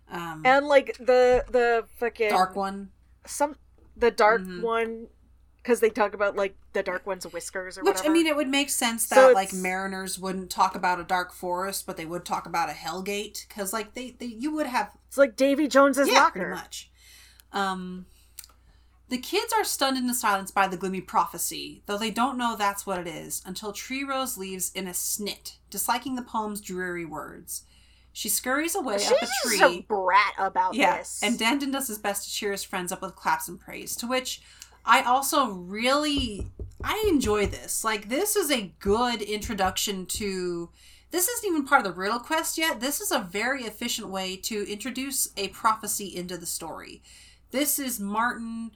Um, 0.09 0.43
And 0.45 0.67
like 0.67 0.97
the 0.99 1.45
the 1.51 1.87
fucking 1.97 2.31
Dark 2.31 2.55
one. 2.57 2.91
some 3.27 3.57
the 3.97 4.11
dark 4.11 4.43
Mhm. 4.43 4.63
one 4.63 5.09
because 5.67 5.81
they 5.81 5.91
talk 5.91 6.15
about 6.15 6.37
like 6.37 6.55
the 6.75 6.83
dark 6.83 7.05
one's 7.09 7.27
whiskers 7.27 7.77
or 7.77 7.83
Which 7.83 7.97
whatever. 7.97 8.09
I 8.09 8.13
mean, 8.13 8.29
it 8.29 8.37
would 8.37 8.47
make 8.47 8.71
sense 8.71 9.09
that 9.09 9.17
So 9.17 9.33
like 9.33 9.53
mariners 9.53 10.17
wouldn't 10.17 10.49
talk 10.49 10.77
about 10.77 11.01
a 11.01 11.05
dark 11.05 11.33
forest, 11.33 11.87
but 11.87 11.97
they 11.97 12.07
would 12.07 12.25
talk 12.25 12.47
about 12.47 12.71
a 12.71 12.73
hellgate 12.73 13.49
because 13.49 13.73
like 13.73 13.95
they, 13.95 14.13
they 14.17 14.27
you 14.27 14.55
would 14.55 14.67
have 14.67 14.93
it's 15.09 15.19
like 15.19 15.35
Davy 15.35 15.67
Jones's 15.67 16.09
yeah 16.09 16.21
locker. 16.21 16.39
pretty 16.41 16.55
much. 16.55 16.91
Um, 17.53 18.07
the 19.09 19.19
kids 19.19 19.53
are 19.53 19.65
stunned 19.65 19.97
into 19.99 20.15
silence 20.15 20.53
by 20.53 20.69
the 20.69 20.77
gloomy 20.77 21.01
prophecy, 21.01 21.83
though 21.87 21.99
they 21.99 22.11
don't 22.13 22.39
know 22.39 22.55
that's 22.57 22.87
what 22.87 23.01
it 23.01 23.09
is 23.09 23.43
until 23.45 23.73
Tree 23.73 24.05
Rose 24.05 24.39
leaves 24.39 24.71
in 24.73 24.87
a 24.87 24.93
snit, 24.93 25.57
disliking 25.69 26.15
the 26.15 26.23
poem's 26.23 26.61
dreary 26.61 27.05
words. 27.05 27.65
She 28.13 28.29
scurries 28.29 28.75
away 28.75 28.99
She's 28.99 29.11
up 29.11 29.19
a 29.23 29.49
tree. 29.49 29.61
a 29.63 29.83
brat 29.83 30.33
about 30.39 30.75
Yeah, 30.75 30.99
this. 30.99 31.21
and 31.23 31.39
Dandin 31.39 31.71
does 31.73 31.89
his 31.89 31.99
best 31.99 32.25
to 32.25 32.31
cheer 32.35 32.53
his 32.53 32.65
friends 32.65 32.91
up 32.93 33.03
with 33.03 33.15
claps 33.15 33.47
and 33.49 33.61
praise. 33.61 33.95
To 33.97 34.07
which 34.07 34.41
I 34.87 35.03
also 35.03 35.49
really 35.49 36.47
I 36.83 37.05
enjoy 37.09 37.47
this. 37.47 37.83
Like 37.83 38.09
this 38.09 38.37
is 38.37 38.51
a 38.51 38.73
good 38.79 39.21
introduction 39.21 40.07
to. 40.07 40.71
This 41.11 41.29
isn't 41.29 41.49
even 41.49 41.65
part 41.65 41.87
of 41.87 41.93
the 41.93 41.99
riddle 41.99 42.19
quest 42.19 42.59
yet. 42.59 42.81
This 42.81 43.01
is 43.01 43.11
a 43.11 43.21
very 43.21 43.63
efficient 43.63 44.09
way 44.09 44.37
to 44.37 44.71
introduce 44.71 45.31
a 45.37 45.49
prophecy 45.49 46.15
into 46.15 46.37
the 46.37 46.47
story. 46.47 47.03
This 47.51 47.79
is 47.79 48.01
Martin 48.01 48.73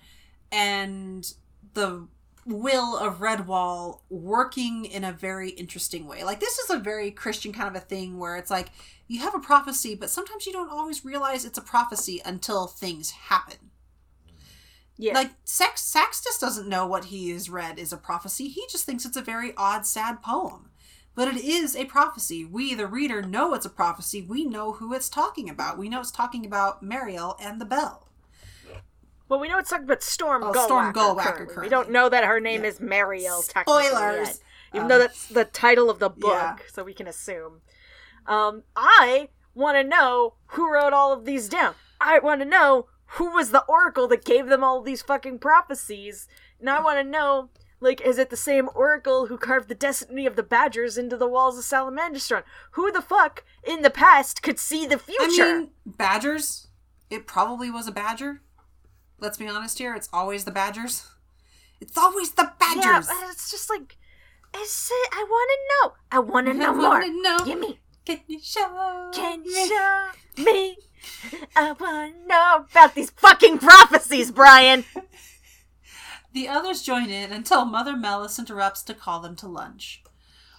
and 0.50 1.32
the 1.74 2.06
will 2.46 2.96
of 2.96 3.18
Redwall 3.18 4.00
working 4.08 4.84
in 4.84 5.04
a 5.04 5.12
very 5.12 5.50
interesting 5.50 6.06
way. 6.06 6.24
Like 6.24 6.40
this 6.40 6.58
is 6.58 6.70
a 6.70 6.78
very 6.78 7.10
Christian 7.10 7.52
kind 7.52 7.68
of 7.68 7.80
a 7.80 7.84
thing 7.84 8.18
where 8.18 8.36
it's 8.36 8.50
like 8.50 8.70
you 9.06 9.20
have 9.20 9.34
a 9.34 9.40
prophecy, 9.40 9.94
but 9.94 10.10
sometimes 10.10 10.46
you 10.46 10.52
don't 10.52 10.70
always 10.70 11.04
realize 11.04 11.44
it's 11.44 11.58
a 11.58 11.62
prophecy 11.62 12.22
until 12.24 12.66
things 12.66 13.10
happen. 13.10 13.69
Yeah. 15.00 15.14
Like 15.14 15.30
Sax 15.44 15.80
Saxtus 15.82 16.38
doesn't 16.38 16.68
know 16.68 16.86
what 16.86 17.06
he 17.06 17.30
has 17.30 17.48
read 17.48 17.78
is 17.78 17.92
a 17.92 17.96
prophecy. 17.96 18.48
He 18.48 18.64
just 18.70 18.84
thinks 18.84 19.04
it's 19.06 19.16
a 19.16 19.22
very 19.22 19.54
odd, 19.56 19.86
sad 19.86 20.22
poem. 20.22 20.70
But 21.14 21.28
it 21.28 21.42
is 21.42 21.74
a 21.74 21.86
prophecy. 21.86 22.44
We, 22.44 22.74
the 22.74 22.86
reader, 22.86 23.22
know 23.22 23.54
it's 23.54 23.64
a 23.66 23.70
prophecy. 23.70 24.20
We 24.22 24.44
know 24.44 24.72
who 24.72 24.92
it's 24.94 25.08
talking 25.08 25.48
about. 25.48 25.78
We 25.78 25.88
know 25.88 26.00
it's 26.00 26.10
talking 26.10 26.44
about 26.46 26.82
Mariel 26.82 27.36
and 27.40 27.60
the 27.60 27.64
bell. 27.64 28.08
well, 29.28 29.40
we 29.40 29.48
know 29.48 29.58
it's 29.58 29.70
talking 29.70 29.84
about 29.86 30.02
Storm 30.02 30.42
Oh, 30.42 30.52
Gullwhacker. 30.52 30.64
Storm 30.64 30.92
Gullwhacker 30.92 31.36
currently. 31.36 31.62
We 31.62 31.68
don't 31.68 31.90
know 31.90 32.08
that 32.08 32.24
her 32.24 32.38
name 32.40 32.62
Yeah. 32.62 32.68
is 32.70 32.80
Mariel. 32.80 33.42
Spoilers. 33.42 34.28
yet, 34.28 34.38
even 34.74 34.82
Um, 34.82 34.88
though 34.88 34.98
that's 34.98 35.26
the 35.28 35.44
title 35.46 35.88
of 35.88 35.98
the 35.98 36.10
book, 36.10 36.32
yeah. 36.32 36.56
so 36.72 36.84
we 36.84 36.94
can 36.94 37.06
assume. 37.06 37.60
Um, 38.26 38.64
I 38.76 39.30
want 39.54 39.76
to 39.78 39.84
know 39.84 40.34
who 40.48 40.70
wrote 40.70 40.92
all 40.92 41.12
of 41.12 41.24
these 41.24 41.48
down. 41.48 41.74
I 42.00 42.18
want 42.18 42.40
to 42.40 42.44
know 42.44 42.86
who 43.14 43.30
was 43.30 43.50
the 43.50 43.64
oracle 43.64 44.06
that 44.08 44.24
gave 44.24 44.46
them 44.46 44.62
all 44.64 44.80
these 44.82 45.02
fucking 45.02 45.38
prophecies, 45.38 46.28
and 46.58 46.68
I 46.70 46.80
want 46.80 46.98
to 46.98 47.04
know. 47.04 47.50
Like, 47.82 48.02
is 48.02 48.18
it 48.18 48.28
the 48.28 48.36
same 48.36 48.68
oracle 48.74 49.28
who 49.28 49.38
carved 49.38 49.70
the 49.70 49.74
destiny 49.74 50.26
of 50.26 50.36
the 50.36 50.42
badgers 50.42 50.98
into 50.98 51.16
the 51.16 51.26
walls 51.26 51.56
of 51.56 51.64
Salamandastron? 51.64 52.42
Who 52.72 52.92
the 52.92 53.00
fuck 53.00 53.42
in 53.66 53.80
the 53.80 53.88
past 53.88 54.42
could 54.42 54.58
see 54.58 54.84
the 54.84 54.98
future? 54.98 55.42
I 55.44 55.58
mean, 55.60 55.70
badgers. 55.86 56.68
It 57.08 57.26
probably 57.26 57.70
was 57.70 57.88
a 57.88 57.92
badger. 57.92 58.42
Let's 59.18 59.38
be 59.38 59.48
honest 59.48 59.78
here. 59.78 59.94
It's 59.94 60.10
always 60.12 60.44
the 60.44 60.50
badgers. 60.50 61.08
It's 61.80 61.96
always 61.96 62.32
the 62.32 62.42
Yeah, 62.60 62.74
badgers. 62.74 63.06
but 63.06 63.16
it's 63.30 63.50
just 63.50 63.70
like, 63.70 63.96
it's, 64.54 64.92
I 65.12 65.24
want 65.26 65.50
to 65.50 65.88
know. 65.88 65.94
I 66.12 66.18
want 66.18 66.46
to 66.48 66.52
know 66.52 66.74
more. 66.74 67.02
know. 67.08 67.38
Give 67.46 67.58
me. 67.58 67.78
Can 68.04 68.20
you 68.26 68.40
show? 68.42 69.10
Can 69.14 69.42
you 69.42 69.66
show 69.66 70.08
me? 70.36 70.76
I 71.56 71.72
want 71.72 72.14
to 72.14 72.26
know 72.26 72.66
about 72.70 72.94
these 72.94 73.10
fucking 73.10 73.58
prophecies, 73.58 74.30
Brian. 74.30 74.84
The 76.32 76.48
others 76.48 76.82
join 76.82 77.10
in 77.10 77.32
until 77.32 77.64
Mother 77.64 77.96
Mellus 77.96 78.38
interrupts 78.38 78.82
to 78.84 78.94
call 78.94 79.20
them 79.20 79.34
to 79.36 79.48
lunch. 79.48 80.02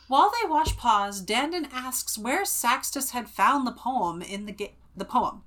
While 0.08 0.32
they 0.32 0.50
wash 0.50 0.76
paws, 0.76 1.22
Dandin 1.22 1.70
asks 1.72 2.18
where 2.18 2.44
Saxtus 2.44 3.12
had 3.12 3.30
found 3.30 3.66
the 3.66 3.72
poem 3.72 4.22
in 4.22 4.46
the 4.46 4.52
ga- 4.52 4.76
the 4.96 5.06
poem. 5.06 5.44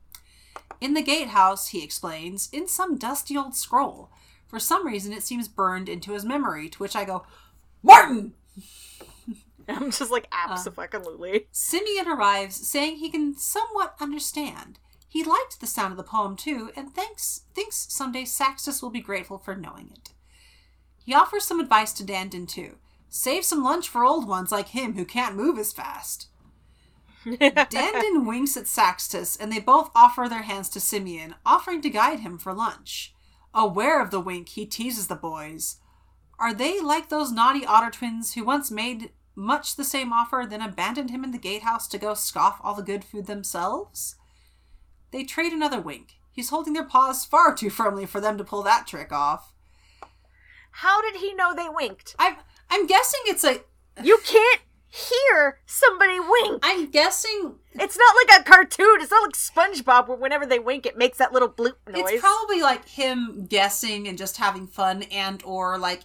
In 0.81 0.95
the 0.95 1.03
gatehouse, 1.03 1.69
he 1.69 1.85
explains, 1.85 2.49
in 2.51 2.67
some 2.67 2.97
dusty 2.97 3.37
old 3.37 3.55
scroll. 3.55 4.11
For 4.47 4.59
some 4.59 4.87
reason, 4.87 5.13
it 5.13 5.23
seems 5.23 5.49
burned 5.49 5.89
into 5.89 6.13
his 6.13 6.25
memory. 6.25 6.71
To 6.71 6.79
which 6.79 6.97
I 6.97 7.05
go, 7.05 7.27
Martin. 7.83 8.33
I'm 9.69 9.91
just 9.91 10.11
like, 10.11 10.29
absolutely. 10.33 11.37
Uh. 11.37 11.47
Simeon 11.53 12.09
arrives, 12.09 12.67
saying 12.67 12.97
he 12.97 13.11
can 13.11 13.37
somewhat 13.37 13.95
understand. 14.01 14.79
He 15.09 15.23
liked 15.23 15.61
the 15.61 15.67
sound 15.67 15.93
of 15.93 15.97
the 15.97 16.03
poem 16.03 16.37
too, 16.37 16.71
and 16.75 16.93
thinks 16.93 17.43
thinks 17.55 17.87
someday 17.89 18.25
Saxtus 18.25 18.83
will 18.83 18.91
be 18.91 19.01
grateful 19.01 19.39
for 19.39 19.55
knowing 19.55 19.91
it. 19.93 20.11
He 21.05 21.15
offers 21.15 21.45
some 21.45 21.61
advice 21.61 21.93
to 21.95 22.05
Dandin 22.05 22.49
too. 22.49 22.79
Save 23.09 23.45
some 23.45 23.63
lunch 23.63 23.89
for 23.89 24.05
old 24.05 24.27
ones 24.27 24.51
like 24.51 24.71
him 24.71 24.95
who 24.95 25.05
can't 25.05 25.37
move 25.37 25.57
as 25.57 25.73
fast. 25.73 26.29
Dandin 27.25 28.27
winks 28.27 28.57
at 28.57 28.67
Saxtus, 28.67 29.37
and 29.37 29.53
they 29.53 29.61
both 29.61 29.91
offer 29.95 30.29
their 30.29 30.43
hands 30.43 30.69
to 30.71 30.81
Simeon, 30.81 31.37
offering 31.47 31.81
to 31.83 31.91
guide 31.91 32.21
him 32.21 32.37
for 32.37 32.53
lunch. 32.53 33.15
Aware 33.55 34.03
of 34.03 34.11
the 34.11 34.21
wink, 34.21 34.49
he 34.49 34.67
teases 34.67 35.07
the 35.07 35.15
boys. 35.15 35.77
Are 36.39 36.53
they 36.53 36.81
like 36.81 37.09
those 37.09 37.31
naughty 37.31 37.65
otter 37.65 37.91
twins 37.91 38.35
who 38.35 38.45
once 38.45 38.71
made 38.71 39.11
much 39.35 39.77
the 39.77 39.85
same 39.85 40.13
offer, 40.13 40.45
then 40.49 40.63
abandoned 40.63 41.11
him 41.11 41.25
in 41.25 41.31
the 41.31 41.39
gatehouse 41.39 41.89
to 41.89 41.99
go 41.99 42.15
scoff 42.15 42.61
all 42.63 42.75
the 42.75 42.83
good 42.83 43.05
food 43.05 43.27
themselves? 43.27 44.17
They 45.11 45.25
trade 45.25 45.53
another 45.53 45.81
wink. 45.81 46.15
He's 46.33 46.51
holding 46.51 46.73
their 46.73 46.85
paws 46.85 47.25
far 47.25 47.55
too 47.55 47.71
firmly 47.71 48.07
for 48.07 48.21
them 48.21 48.37
to 48.39 48.45
pull 48.45 48.63
that 48.65 48.87
trick 48.87 49.13
off. 49.13 49.53
How 50.79 51.01
did 51.01 51.21
he 51.21 51.33
know 51.35 51.55
they 51.55 51.69
winked? 51.69 52.17
I'm 52.19 52.37
I'm 52.69 52.87
guessing 52.87 53.21
it's 53.27 53.45
a 53.45 53.61
You 54.03 54.19
can't 54.25 54.61
hear 54.89 55.61
somebody 55.67 56.19
wink. 56.19 56.61
I'm 56.65 56.91
guessing 56.91 57.55
It's 57.75 57.97
not 57.97 58.15
like 58.17 58.41
a 58.41 58.45
cartoon. 58.45 58.97
It's 59.01 59.13
not 59.13 59.23
like 59.23 59.35
SpongeBob 59.35 60.09
where 60.09 60.17
whenever 60.17 60.47
they 60.47 60.59
wink, 60.59 60.87
it 60.87 60.99
makes 60.99 61.19
that 61.19 61.33
little 61.33 61.49
bloop 61.49 61.75
noise. 61.89 62.05
it's 62.09 62.21
probably 62.21 62.61
like 62.61 62.89
him 62.89 63.47
guessing 63.49 64.09
and 64.09 64.19
just 64.19 64.37
having 64.39 64.67
fun 64.67 65.03
and 65.05 65.43
or 65.45 65.79
like 65.79 66.01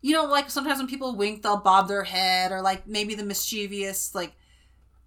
you 0.00 0.12
know 0.12 0.24
like 0.24 0.50
sometimes 0.50 0.78
when 0.78 0.88
people 0.88 1.16
wink 1.16 1.42
they'll 1.42 1.56
bob 1.56 1.88
their 1.88 2.04
head 2.04 2.52
or 2.52 2.60
like 2.62 2.86
maybe 2.86 3.14
the 3.14 3.24
mischievous 3.24 4.14
like 4.14 4.32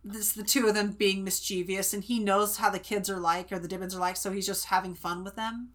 this 0.03 0.33
the 0.33 0.43
two 0.43 0.67
of 0.67 0.73
them 0.73 0.91
being 0.91 1.23
mischievous 1.23 1.93
and 1.93 2.03
he 2.03 2.19
knows 2.19 2.57
how 2.57 2.69
the 2.69 2.79
kids 2.79 3.09
are 3.09 3.19
like 3.19 3.51
or 3.51 3.59
the 3.59 3.67
Dibbins 3.67 3.95
are 3.95 3.99
like 3.99 4.17
so 4.17 4.31
he's 4.31 4.47
just 4.47 4.65
having 4.65 4.95
fun 4.95 5.23
with 5.23 5.35
them. 5.35 5.69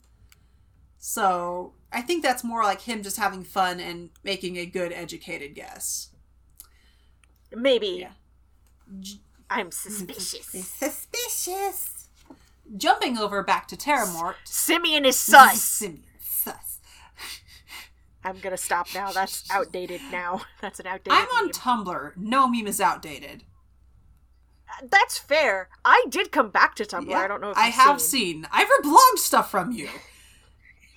So, 0.98 1.74
I 1.92 2.02
think 2.02 2.22
that's 2.24 2.42
more 2.42 2.64
like 2.64 2.80
him 2.80 3.02
just 3.02 3.16
having 3.16 3.44
fun 3.44 3.78
and 3.78 4.10
making 4.24 4.56
a 4.56 4.66
good 4.66 4.92
educated 4.92 5.54
guess. 5.54 6.10
Maybe. 7.54 8.00
Yeah. 8.00 8.12
I'm 9.48 9.70
suspicious. 9.70 10.46
Suspicious. 10.78 12.08
Jumping 12.76 13.18
over 13.18 13.44
back 13.44 13.68
to 13.68 13.76
Terramort. 13.76 14.34
Simeon 14.44 15.04
is 15.04 15.16
sus. 15.16 15.62
Simeon. 15.62 16.02
I'm 18.26 18.38
gonna 18.40 18.56
stop 18.56 18.88
now. 18.94 19.12
That's 19.12 19.48
outdated 19.50 20.00
now. 20.10 20.42
That's 20.60 20.80
an 20.80 20.86
outdated. 20.86 21.12
I'm 21.12 21.28
on 21.28 21.44
meme. 21.44 21.52
Tumblr. 21.52 22.16
No 22.16 22.48
meme 22.48 22.66
is 22.66 22.80
outdated. 22.80 23.44
That's 24.82 25.16
fair. 25.16 25.68
I 25.84 26.04
did 26.08 26.32
come 26.32 26.50
back 26.50 26.74
to 26.76 26.84
Tumblr. 26.84 27.08
Yeah, 27.08 27.20
I 27.20 27.28
don't 27.28 27.40
know 27.40 27.50
if 27.50 27.56
I 27.56 27.68
have 27.68 28.00
seen. 28.00 28.42
seen. 28.42 28.48
I've 28.52 28.68
reblogged 28.82 29.18
stuff 29.18 29.50
from 29.50 29.70
you. 29.70 29.88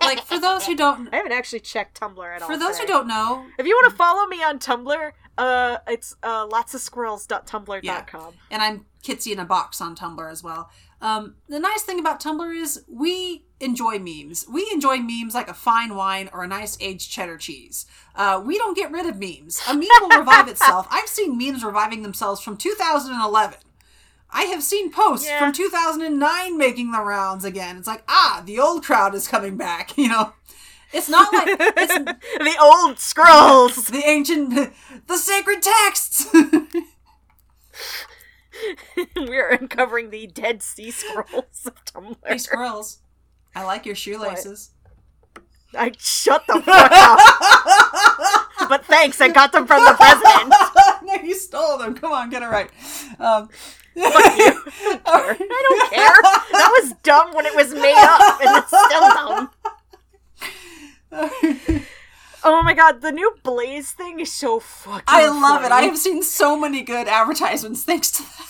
Like 0.01 0.21
for 0.23 0.39
those 0.39 0.65
who 0.65 0.75
don't 0.75 1.07
I 1.13 1.17
haven't 1.17 1.33
actually 1.33 1.59
checked 1.59 1.99
Tumblr 1.99 2.35
at 2.35 2.41
all. 2.41 2.47
for 2.47 2.57
those 2.57 2.79
who 2.79 2.87
don't 2.87 3.07
know, 3.07 3.45
if 3.59 3.65
you 3.67 3.75
want 3.75 3.91
to 3.91 3.95
follow 3.95 4.25
me 4.27 4.37
on 4.43 4.57
Tumblr, 4.57 5.11
uh, 5.37 5.77
it's 5.87 6.15
uh, 6.23 6.47
lots 6.49 6.73
of 6.73 6.81
squirrels.tumblr.com. 6.81 8.33
and 8.49 8.61
I'm 8.61 8.85
Kitsy 9.03 9.31
in 9.31 9.39
a 9.39 9.45
box 9.45 9.81
on 9.81 9.95
Tumblr 9.95 10.29
as 10.31 10.43
well. 10.43 10.69
Um, 11.01 11.35
the 11.47 11.59
nice 11.59 11.83
thing 11.83 11.99
about 11.99 12.19
Tumblr 12.21 12.55
is 12.55 12.83
we 12.89 13.45
enjoy 13.59 13.99
memes. 13.99 14.45
We 14.51 14.69
enjoy 14.71 14.97
memes 14.97 15.33
like 15.33 15.49
a 15.49 15.53
fine 15.53 15.95
wine 15.95 16.29
or 16.33 16.43
a 16.43 16.47
nice 16.47 16.77
aged 16.79 17.11
cheddar 17.11 17.37
cheese. 17.37 17.85
Uh, 18.15 18.41
we 18.43 18.57
don't 18.57 18.75
get 18.75 18.91
rid 18.91 19.05
of 19.05 19.19
memes. 19.19 19.61
A 19.67 19.73
meme 19.73 19.87
will 20.01 20.19
revive 20.19 20.47
itself. 20.53 20.87
I've 20.89 21.09
seen 21.09 21.37
memes 21.37 21.63
reviving 21.63 22.01
themselves 22.01 22.41
from 22.41 22.57
2011. 22.57 23.59
I 24.31 24.43
have 24.43 24.61
seen 24.63 24.91
posts 24.91 25.27
Yeah. 25.27 25.39
from 25.39 25.53
2009 25.53 26.57
making 26.57 26.91
the 26.91 27.01
rounds 27.01 27.43
again. 27.43 27.77
It's 27.77 27.87
like, 27.87 28.03
ah, 28.07 28.43
the 28.45 28.59
old 28.59 28.83
crowd 28.83 29.15
is 29.15 29.27
coming 29.27 29.57
back. 29.57 29.91
You 29.97 30.09
know, 30.09 30.33
it's 30.93 31.09
not 31.09 31.33
like 31.33 31.47
it's 31.59 31.93
the 32.37 32.57
old 32.61 32.99
scrolls. 32.99 33.87
the 33.87 34.03
ancient, 34.05 34.71
the 35.07 35.17
sacred 35.17 35.61
texts. 35.61 36.27
We're 39.15 39.49
uncovering 39.49 40.09
the 40.09 40.27
Dead 40.27 40.61
Sea 40.61 40.91
Scrolls 40.91 41.65
of 41.65 41.83
Tumblr. 41.85 42.17
hey, 42.25 42.37
squirrels, 42.37 42.99
I 43.59 43.63
like 43.65 43.85
your 43.85 43.95
shoelaces. 43.95 44.71
I 45.77 45.91
shut 45.99 46.45
the 46.47 46.61
fuck 46.61 46.91
up. 46.93 47.19
but 48.69 48.85
thanks, 48.85 49.19
I 49.19 49.27
got 49.27 49.51
them 49.51 49.67
from 49.67 49.83
the 49.83 49.95
president. 49.95 50.53
no, 51.03 51.27
you 51.27 51.35
stole 51.35 51.77
them. 51.77 51.93
Come 51.93 52.13
on, 52.13 52.29
get 52.29 52.41
it 52.41 52.45
right. 52.45 52.69
Um, 53.19 53.49
Fuck 53.49 54.37
you. 54.37 54.63
I 55.05 55.35
don't 55.37 55.91
care. 55.91 56.21
That 56.53 56.79
was 56.81 56.93
dumb 57.03 57.33
when 57.33 57.45
it 57.45 57.53
was 57.53 57.73
made 57.73 57.97
up, 57.97 58.39
and 58.41 58.57
it's 58.59 58.67
still 58.69 59.09
dumb. 59.11 59.49
Oh 62.41 62.63
my 62.63 62.73
god, 62.73 63.01
the 63.01 63.11
new 63.11 63.35
Blaze 63.43 63.91
thing 63.91 64.21
is 64.21 64.31
so 64.33 64.61
fucking. 64.61 65.03
I 65.07 65.27
love 65.27 65.65
it. 65.65 65.73
I 65.73 65.81
have 65.81 65.97
seen 65.97 66.23
so 66.23 66.57
many 66.57 66.81
good 66.81 67.09
advertisements 67.09 67.83
thanks 67.83 68.09
to 68.11 68.23
that. 68.23 68.48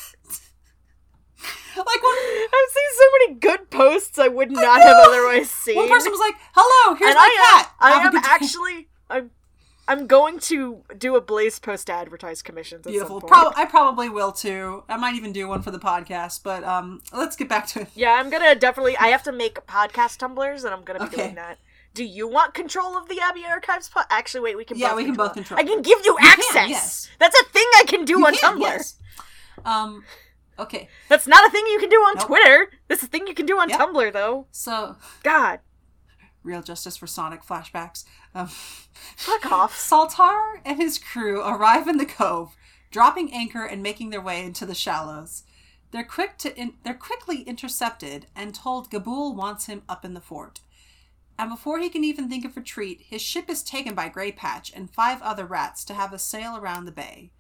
Like 1.78 2.04
when 2.04 2.16
I've 2.16 2.72
seen 2.72 2.92
so 2.98 3.06
many 3.20 3.34
good 3.40 3.70
posts 3.70 4.20
I 4.20 4.28
would 4.28 4.52
not 4.52 4.82
have 4.82 4.96
otherwise 5.08 5.50
seen. 5.50 5.76
one 5.76 5.90
person 5.90 6.12
was 6.12 6.20
like, 6.20 6.36
"Hello, 6.54 6.96
here's 6.96 7.10
and 7.10 7.16
my 7.16 7.22
I 7.22 7.58
am, 7.58 7.64
cat." 7.64 7.76
I 7.80 7.92
Have 8.02 8.14
am 8.16 8.22
actually, 8.24 8.88
I'm, 9.10 9.32
I'm 9.88 10.06
going 10.08 10.40
to 10.40 10.84
do 10.98 11.16
a 11.16 11.22
Blaze 11.22 11.58
post 11.60 11.88
to 11.88 11.94
advertise 11.94 12.42
commissions. 12.42 12.86
Beautiful. 12.86 13.22
Prob- 13.22 13.54
I 13.56 13.66
probably 13.66 14.08
will 14.10 14.32
too. 14.32 14.84
I 14.88 14.98
might 14.98 15.16
even 15.16 15.32
do 15.34 15.48
one 15.48 15.62
for 15.62 15.72
the 15.72 15.80
podcast. 15.80 16.44
But 16.44 16.64
um, 16.64 17.02
let's 17.14 17.36
get 17.36 17.50
back 17.50 17.66
to 17.68 17.82
it. 17.82 17.88
Yeah, 17.96 18.12
I'm 18.14 18.30
gonna 18.30 18.56
definitely. 18.56 18.96
I 18.98 19.08
have 19.08 19.24
to 19.24 19.32
make 19.32 19.56
podcast 19.66 20.18
tumblers, 20.18 20.64
and 20.64 20.74
I'm 20.74 20.84
gonna 20.84 21.00
be 21.00 21.06
Okay. 21.06 21.16
doing 21.24 21.36
that. 21.36 21.58
Do 21.96 22.04
you 22.04 22.28
want 22.28 22.54
control 22.54 22.96
of 22.96 23.10
the 23.10 23.20
Abbey 23.20 23.44
Archives? 23.50 23.90
Po- 23.90 24.02
Actually, 24.12 24.42
wait. 24.42 24.58
We 24.58 24.64
can. 24.64 24.78
Yeah, 24.78 24.90
both 24.90 24.98
we 24.98 25.06
can 25.06 25.16
both 25.16 25.34
control 25.34 25.60
I 25.60 25.64
can 25.64 25.82
give 25.82 25.98
you 26.06 26.12
You 26.14 26.18
can, 26.18 26.28
access. 26.40 26.70
yes. 26.70 27.10
That's 27.18 27.40
a 27.42 27.46
thing 27.46 27.66
I 27.80 27.84
can 27.88 28.06
do 28.06 28.20
You 28.20 28.28
on 28.28 28.36
can, 28.36 28.58
Tumblr. 28.58 28.62
yes. 28.62 28.96
Um, 29.66 30.04
okay. 30.60 30.90
That's 31.08 31.28
not 31.28 31.48
a 31.48 31.52
thing 31.52 31.66
you 31.68 31.80
can 31.80 31.90
do 31.90 31.98
on 31.98 32.16
Nope. 32.18 32.28
Twitter. 32.28 32.72
That's 32.88 33.04
a 33.04 33.08
thing 33.08 33.28
you 33.28 33.34
can 33.34 33.46
do 33.46 33.60
on 33.60 33.70
Yep. 33.70 33.80
Tumblr, 33.80 34.14
though. 34.14 34.48
So, 34.52 34.96
God, 35.24 35.60
real 36.44 36.62
justice 36.62 36.98
for 36.98 37.08
Sonic 37.08 37.44
flashbacks. 37.44 38.06
Um, 38.36 38.48
fuck 38.48 39.52
off. 39.52 39.74
Saltar 39.78 40.62
and 40.66 40.78
his 40.78 40.98
crew 41.00 41.42
arrive 41.42 41.88
in 41.88 41.98
the 41.98 42.06
cove, 42.06 42.56
dropping 42.92 43.34
anchor 43.34 43.66
and 43.66 43.82
making 43.84 44.10
their 44.10 44.22
way 44.22 44.44
into 44.44 44.66
the 44.66 44.76
shallows. 44.76 45.44
They're 45.92 46.04
quick 46.04 46.38
to 46.40 46.56
in- 46.56 46.76
they're 46.84 46.94
quickly 46.94 47.42
intercepted 47.42 48.28
and 48.36 48.54
told 48.54 48.92
Gabool 48.92 49.36
wants 49.36 49.66
him 49.66 49.82
up 49.90 50.06
in 50.06 50.14
the 50.14 50.22
fort. 50.22 50.62
And 51.38 51.50
before 51.50 51.80
he 51.80 51.90
can 51.90 52.04
even 52.04 52.30
think 52.30 52.44
of 52.46 52.58
retreat, 52.58 53.02
his 53.10 53.22
ship 53.22 53.50
is 53.50 53.64
taken 53.64 53.96
by 53.96 54.10
Grey 54.10 54.32
Patch 54.32 54.72
and 54.76 54.90
five 54.94 55.22
other 55.22 55.46
rats 55.46 55.86
to 55.86 55.94
have 55.94 56.12
a 56.14 56.20
sail 56.20 56.58
around 56.58 56.84
the 56.86 56.92
bay. 56.92 57.32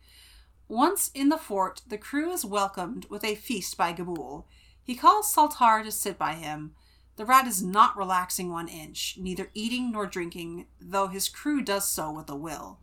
Once 0.69 1.09
in 1.15 1.29
the 1.29 1.37
fort, 1.37 1.81
the 1.87 1.97
crew 1.97 2.31
is 2.31 2.45
welcomed 2.45 3.07
with 3.09 3.23
a 3.23 3.33
feast 3.33 3.75
by 3.75 3.91
Gabool. 3.91 4.45
He 4.83 4.95
calls 4.95 5.33
Saltar 5.33 5.83
to 5.83 5.91
sit 5.91 6.17
by 6.17 6.33
him. 6.33 6.75
The 7.15 7.25
rat 7.25 7.47
is 7.47 7.61
not 7.61 7.97
relaxing 7.97 8.51
one 8.51 8.67
inch, 8.67 9.17
neither 9.19 9.49
eating 9.55 9.91
nor 9.91 10.05
drinking, 10.05 10.67
though 10.79 11.07
his 11.07 11.27
crew 11.27 11.63
does 11.63 11.89
so 11.89 12.11
with 12.11 12.29
a 12.29 12.35
will. 12.35 12.77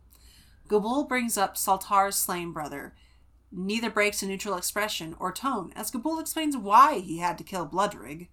Gabool 0.67 1.07
brings 1.07 1.37
up 1.37 1.55
Saltar's 1.55 2.17
slain 2.17 2.51
brother. 2.51 2.93
Neither 3.53 3.89
breaks 3.89 4.21
a 4.21 4.27
neutral 4.27 4.57
expression 4.57 5.15
or 5.17 5.31
tone, 5.31 5.71
as 5.73 5.89
Gabool 5.89 6.19
explains 6.19 6.57
why 6.57 6.99
he 6.99 7.19
had 7.19 7.37
to 7.37 7.45
kill 7.45 7.65
Bloodrig. 7.65 8.27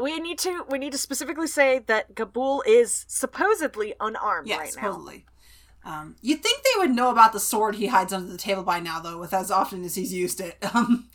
We 0.00 0.20
need 0.20 0.38
to. 0.40 0.64
We 0.68 0.78
need 0.78 0.92
to 0.92 0.98
specifically 0.98 1.46
say 1.46 1.80
that 1.86 2.14
Gabool 2.14 2.60
is 2.66 3.06
supposedly 3.08 3.94
unarmed 3.98 4.46
Yeah, 4.46 4.58
right 4.58 4.76
now. 4.76 4.82
Um, 5.84 6.16
you'd 6.20 6.42
think 6.42 6.62
they 6.62 6.78
would 6.80 6.90
know 6.90 7.10
about 7.10 7.32
the 7.32 7.40
sword 7.40 7.76
he 7.76 7.86
hides 7.86 8.12
under 8.12 8.30
the 8.30 8.36
table 8.38 8.62
by 8.62 8.80
now, 8.80 9.00
though, 9.00 9.18
with 9.18 9.32
as 9.32 9.50
often 9.50 9.82
as 9.84 9.94
he's 9.94 10.12
used 10.12 10.40
it. 10.40 10.56
Um, 10.74 11.08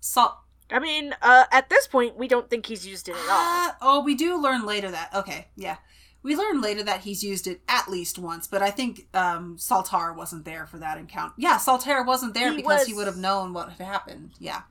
Salt. 0.00 0.36
I 0.70 0.78
mean, 0.78 1.14
uh, 1.22 1.44
at 1.50 1.68
this 1.68 1.86
point, 1.86 2.16
we 2.16 2.28
don't 2.28 2.48
think 2.50 2.66
he's 2.66 2.86
used 2.86 3.08
it 3.08 3.16
at 3.16 3.28
all. 3.30 3.68
Uh, 3.68 3.72
oh, 3.80 4.02
we 4.04 4.14
do 4.14 4.40
learn 4.40 4.64
later 4.66 4.90
that. 4.90 5.14
Okay, 5.14 5.46
yeah. 5.56 5.76
We 6.22 6.34
learn 6.36 6.60
later 6.60 6.82
that 6.82 7.02
he's 7.02 7.22
used 7.22 7.46
it 7.46 7.60
at 7.68 7.88
least 7.88 8.18
once, 8.18 8.48
but 8.48 8.60
I 8.62 8.70
think 8.70 9.06
um, 9.14 9.56
Saltar 9.58 10.14
wasn't 10.14 10.44
there 10.44 10.66
for 10.66 10.78
that 10.78 10.98
encounter. 10.98 11.34
Yeah, 11.38 11.56
Saltar 11.56 12.04
wasn't 12.04 12.34
there 12.34 12.50
He 12.50 12.56
because 12.56 12.86
he 12.86 12.94
would 12.94 13.06
have 13.06 13.16
known 13.16 13.52
what 13.52 13.70
had 13.70 13.86
happened. 13.86 14.32
Yeah. 14.40 14.62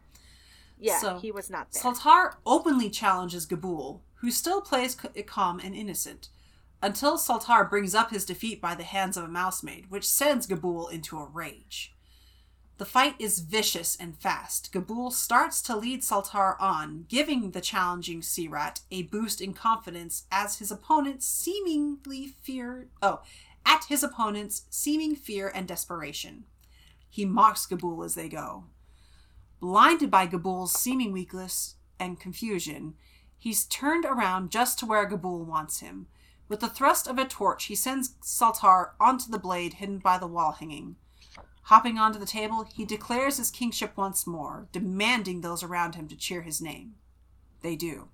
Yeah, 0.77 0.99
so- 0.99 1.19
he 1.19 1.31
was 1.31 1.49
not 1.49 1.71
there. 1.71 1.81
Saltar 1.81 2.35
openly 2.45 2.89
challenges 2.89 3.45
Gabool, 3.47 4.01
who 4.15 4.31
still 4.31 4.59
plays 4.59 4.97
calm 5.27 5.59
and 5.63 5.73
innocent, 5.73 6.27
until 6.85 7.17
Saltar 7.17 7.67
brings 7.67 7.95
up 7.95 8.11
his 8.11 8.25
defeat 8.25 8.61
by 8.61 8.75
the 8.75 8.83
hands 8.83 9.17
of 9.17 9.23
a 9.23 9.27
mousemaid, 9.27 9.89
which 9.89 10.07
sends 10.07 10.45
Gabool 10.45 10.91
into 10.91 11.17
a 11.17 11.25
rage. 11.25 11.91
The 12.77 12.85
fight 12.85 13.15
is 13.17 13.39
vicious 13.39 13.97
and 13.99 14.15
fast. 14.15 14.71
Gabool 14.71 15.11
starts 15.11 15.63
to 15.63 15.75
lead 15.75 16.03
Saltar 16.03 16.55
on, 16.61 17.05
giving 17.09 17.49
the 17.51 17.59
challenging 17.59 18.21
sea 18.21 18.47
rat 18.47 18.81
a 18.91 19.01
boost 19.01 19.41
in 19.41 19.55
confidence 19.55 20.27
as 20.31 20.59
his 20.59 20.69
opponents 20.69 21.27
seemingly 21.27 22.27
fear 22.43 22.89
oh, 23.01 23.21
at 23.65 23.85
his 23.85 24.03
opponent's 24.03 24.67
seeming 24.69 25.15
fear 25.15 25.51
and 25.55 25.67
desperation. 25.67 26.43
He 27.09 27.25
mocks 27.25 27.65
Gabool 27.65 28.05
as 28.05 28.13
they 28.13 28.29
go. 28.29 28.65
Blinded 29.59 30.11
by 30.11 30.27
Gabool's 30.27 30.79
seeming 30.79 31.11
weakness 31.11 31.77
and 31.99 32.19
confusion, 32.19 32.93
he's 33.39 33.65
turned 33.65 34.05
around 34.05 34.51
just 34.51 34.77
to 34.79 34.85
where 34.85 35.09
Gabul 35.09 35.45
wants 35.45 35.79
him. 35.79 36.05
With 36.47 36.59
the 36.59 36.69
thrust 36.69 37.07
of 37.07 37.17
a 37.17 37.25
torch, 37.25 37.65
he 37.65 37.75
sends 37.75 38.15
Saltar 38.21 38.91
onto 38.99 39.31
the 39.31 39.39
blade 39.39 39.75
hidden 39.75 39.97
by 39.97 40.17
the 40.17 40.27
wall 40.27 40.51
hanging. 40.53 40.95
Hopping 41.63 41.97
onto 41.97 42.19
the 42.19 42.27
table, 42.27 42.67
he 42.75 42.85
declares 42.85 43.37
his 43.37 43.49
kingship 43.49 43.97
once 43.97 44.27
more, 44.27 44.67
demanding 44.71 45.41
those 45.41 45.63
around 45.63 45.95
him 45.95 46.07
to 46.07 46.15
cheer 46.15 46.43
his 46.43 46.61
name. 46.61 46.93
They 47.61 47.75
do. 47.75 48.09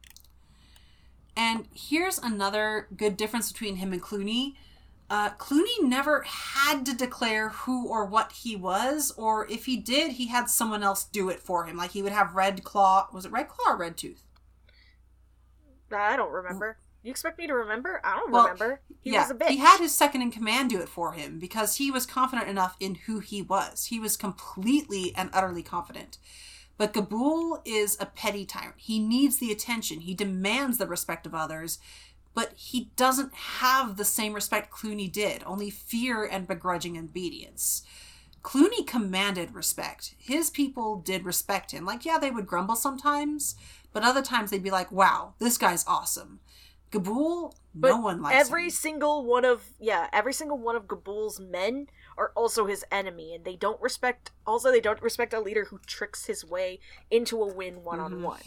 And 1.36 1.68
here's 1.74 2.18
another 2.18 2.88
good 2.96 3.18
difference 3.18 3.52
between 3.52 3.78
him 3.78 3.92
and 3.92 4.02
Cluny. 4.02 4.56
Uh, 5.10 5.32
Cluny 5.32 5.84
never 5.84 6.22
had 6.22 6.86
to 6.86 6.96
declare 6.96 7.50
who 7.50 7.90
or 7.90 8.06
what 8.06 8.32
he 8.32 8.56
was, 8.56 9.12
or 9.18 9.46
if 9.50 9.66
he 9.66 9.76
did, 9.76 10.14
he 10.14 10.28
had 10.28 10.50
someone 10.50 10.84
else 10.84 11.04
do 11.04 11.28
it 11.28 11.42
for 11.42 11.66
him. 11.66 11.76
Like 11.76 11.92
he 11.92 12.02
would 12.02 12.14
have 12.14 12.36
Red 12.36 12.64
Claw. 12.64 13.10
Was 13.12 13.26
it 13.26 13.32
Red 13.34 13.50
Claw 13.50 13.74
or 13.74 13.78
Red 13.78 13.98
Tooth? 13.98 14.24
I 15.92 16.16
don't 16.16 16.32
remember. 16.32 16.78
You 17.04 17.12
expect 17.12 17.40
me 17.40 17.48
to 17.48 17.54
remember? 17.56 18.00
I 18.04 18.16
don't 18.18 18.32
Well, 18.32 18.44
remember. 18.44 18.82
He 19.02 19.12
yeah, 19.12 19.22
was 19.22 19.32
a 19.32 19.36
bitch. 19.36 19.50
he 19.50 19.58
had 19.58 19.80
his 19.80 19.94
second 19.96 20.22
in 20.22 20.32
command 20.32 20.70
do 20.70 20.80
it 20.82 20.90
for 20.90 21.14
him 21.14 21.40
because 21.40 21.78
he 21.78 21.90
was 21.90 22.06
confident 22.06 22.48
enough 22.48 22.76
in 22.80 22.96
who 22.96 23.20
he 23.20 23.42
was. 23.42 23.86
He 23.86 24.00
was 24.00 24.16
completely 24.18 25.14
and 25.16 25.30
utterly 25.34 25.64
confident. 25.64 26.18
But 26.78 26.94
Gabool 26.94 27.62
is 27.66 27.98
a 28.00 28.06
petty 28.06 28.46
tyrant. 28.46 28.76
He 28.78 29.00
needs 29.00 29.38
the 29.38 29.52
attention. 29.52 30.02
He 30.02 30.14
demands 30.14 30.78
the 30.78 30.88
respect 30.88 31.26
of 31.26 31.36
others, 31.36 31.80
but 32.34 32.54
he 32.56 32.92
doesn't 32.96 33.34
have 33.34 33.98
the 33.98 34.06
same 34.06 34.34
respect 34.34 34.72
Cluny 34.72 35.08
did, 35.08 35.44
only 35.46 35.70
fear 35.70 36.24
and 36.24 36.48
begrudging 36.48 36.98
obedience. 36.98 37.84
Cluny 38.42 38.84
commanded 38.84 39.54
respect. 39.54 40.16
His 40.18 40.50
people 40.50 40.98
did 40.98 41.26
respect 41.26 41.72
him. 41.72 41.86
Like, 41.86 42.06
yeah, 42.06 42.18
they 42.18 42.32
would 42.32 42.48
grumble 42.48 42.76
sometimes, 42.76 43.56
but 43.94 44.04
other 44.04 44.22
times 44.24 44.50
they'd 44.50 44.64
be 44.64 44.72
like, 44.72 44.92
wow, 44.92 45.34
this 45.40 45.58
guy's 45.58 45.86
awesome. 45.88 46.40
Gabool, 46.92 47.54
no 47.74 47.98
one 47.98 48.22
likes 48.22 48.36
every 48.36 48.66
him. 48.66 48.70
single 48.72 49.26
one 49.26 49.46
of 49.46 49.64
yeah, 49.80 50.08
every 50.12 50.34
single 50.34 50.58
one 50.58 50.76
of 50.76 50.88
Gabool's 50.88 51.40
men 51.40 51.88
are 52.18 52.32
also 52.36 52.66
his 52.66 52.84
enemy, 52.92 53.34
and 53.34 53.46
they 53.46 53.56
don't 53.56 53.82
respect. 53.82 54.32
Also, 54.46 54.72
they 54.72 54.82
don't 54.82 55.02
respect 55.02 55.34
a 55.34 55.40
leader 55.40 55.66
who 55.66 55.80
tricks 55.86 56.26
his 56.26 56.44
way 56.44 56.80
into 57.10 57.42
a 57.42 57.48
win 57.54 57.84
one 57.84 58.00
on 58.02 58.22
one. 58.22 58.42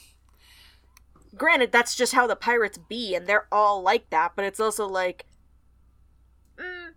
Granted, 1.37 1.73
that's 1.73 1.97
just 1.97 2.13
how 2.13 2.27
the 2.27 2.37
pirates 2.37 2.79
be, 2.79 3.15
and 3.15 3.27
they're 3.27 3.49
all 3.51 3.83
like 3.83 4.11
that. 4.11 4.33
But 4.37 4.45
it's 4.45 4.61
also 4.61 4.87
like, 4.87 5.25
mm, 6.59 6.91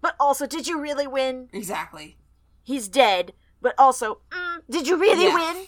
but 0.00 0.16
also, 0.18 0.46
did 0.46 0.66
you 0.66 0.80
really 0.80 1.06
win? 1.06 1.48
Exactly. 1.52 2.16
He's 2.62 2.88
dead. 2.88 3.34
But 3.60 3.74
also, 3.78 4.20
mm, 4.30 4.62
did 4.68 4.88
you 4.88 4.96
really 4.96 5.24
Yeah. 5.24 5.34
win? 5.54 5.66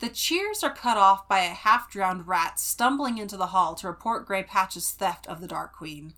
The 0.00 0.08
cheers 0.08 0.64
are 0.64 0.74
cut 0.74 0.96
off 0.96 1.28
by 1.28 1.40
a 1.40 1.50
half 1.50 1.90
drowned 1.90 2.26
rat 2.26 2.58
stumbling 2.58 3.18
into 3.18 3.36
the 3.36 3.48
hall 3.48 3.74
to 3.76 3.86
report 3.86 4.26
Grey 4.26 4.42
Patch's 4.42 4.90
theft 4.92 5.26
of 5.26 5.42
the 5.42 5.46
Dark 5.46 5.74
Queen, 5.74 6.14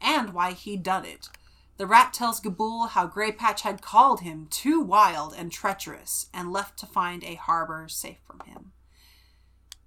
and 0.00 0.32
why 0.32 0.52
he'd 0.52 0.84
done 0.84 1.04
it. 1.04 1.28
The 1.76 1.86
rat 1.86 2.12
tells 2.12 2.40
Gabool 2.40 2.90
how 2.90 3.08
Grey 3.08 3.32
Patch 3.32 3.62
had 3.62 3.82
called 3.82 4.20
him 4.20 4.46
too 4.46 4.80
wild 4.80 5.34
and 5.36 5.50
treacherous 5.50 6.28
and 6.32 6.52
left 6.52 6.78
to 6.78 6.86
find 6.86 7.24
a 7.24 7.34
harbor 7.34 7.88
safe 7.88 8.18
from 8.24 8.38
him. 8.46 8.70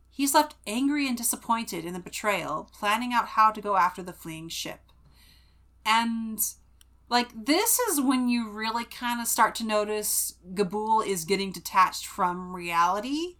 He's 0.10 0.34
left 0.34 0.56
angry 0.66 1.08
and 1.08 1.16
disappointed 1.16 1.86
in 1.86 1.94
the 1.94 2.00
betrayal, 2.02 2.70
planning 2.74 3.14
out 3.14 3.30
how 3.30 3.52
to 3.52 3.62
go 3.62 3.78
after 3.78 4.04
the 4.04 4.12
fleeing 4.12 4.50
ship. 4.50 4.82
And 5.86 6.40
like 7.10 7.30
this 7.46 7.80
is 7.80 8.02
when 8.02 8.28
you 8.28 8.50
really 8.50 8.84
kind 8.84 9.22
of 9.22 9.28
start 9.28 9.56
to 9.56 9.66
notice 9.66 10.36
Gabool 10.54 11.06
is 11.06 11.26
getting 11.26 11.52
detached 11.52 12.06
from 12.06 12.56
reality. 12.56 13.36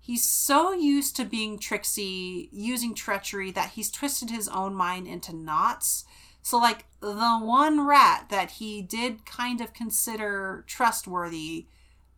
He's 0.00 0.22
so 0.22 0.72
used 0.72 1.16
to 1.16 1.24
being 1.24 1.58
tricksy, 1.58 2.48
using 2.52 2.94
treachery 2.94 3.50
that 3.52 3.70
he's 3.70 3.90
twisted 3.90 4.30
his 4.30 4.48
own 4.48 4.74
mind 4.74 5.06
into 5.06 5.34
knots. 5.34 6.04
So 6.42 6.58
like 6.58 6.86
the 7.00 7.38
one 7.42 7.86
rat 7.86 8.26
that 8.30 8.52
he 8.52 8.82
did 8.82 9.26
kind 9.26 9.60
of 9.60 9.72
consider 9.72 10.64
trustworthy 10.66 11.66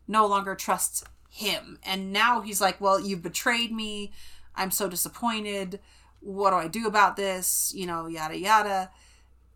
no 0.09 0.27
longer 0.27 0.55
trusts 0.55 1.05
him. 1.31 1.79
And 1.85 2.13
now 2.13 2.41
he's 2.41 2.61
like, 2.61 2.81
"Well, 2.81 2.99
you've 3.01 3.23
betrayed 3.23 3.73
me. 3.73 4.13
I'm 4.55 4.71
so 4.71 4.89
disappointed. 4.89 5.81
What 6.21 6.51
do 6.51 6.57
I 6.57 6.69
do 6.69 6.87
about 6.87 7.17
this?" 7.17 7.73
You 7.75 7.87
know, 7.87 8.07
yada 8.07 8.39
yada 8.39 8.91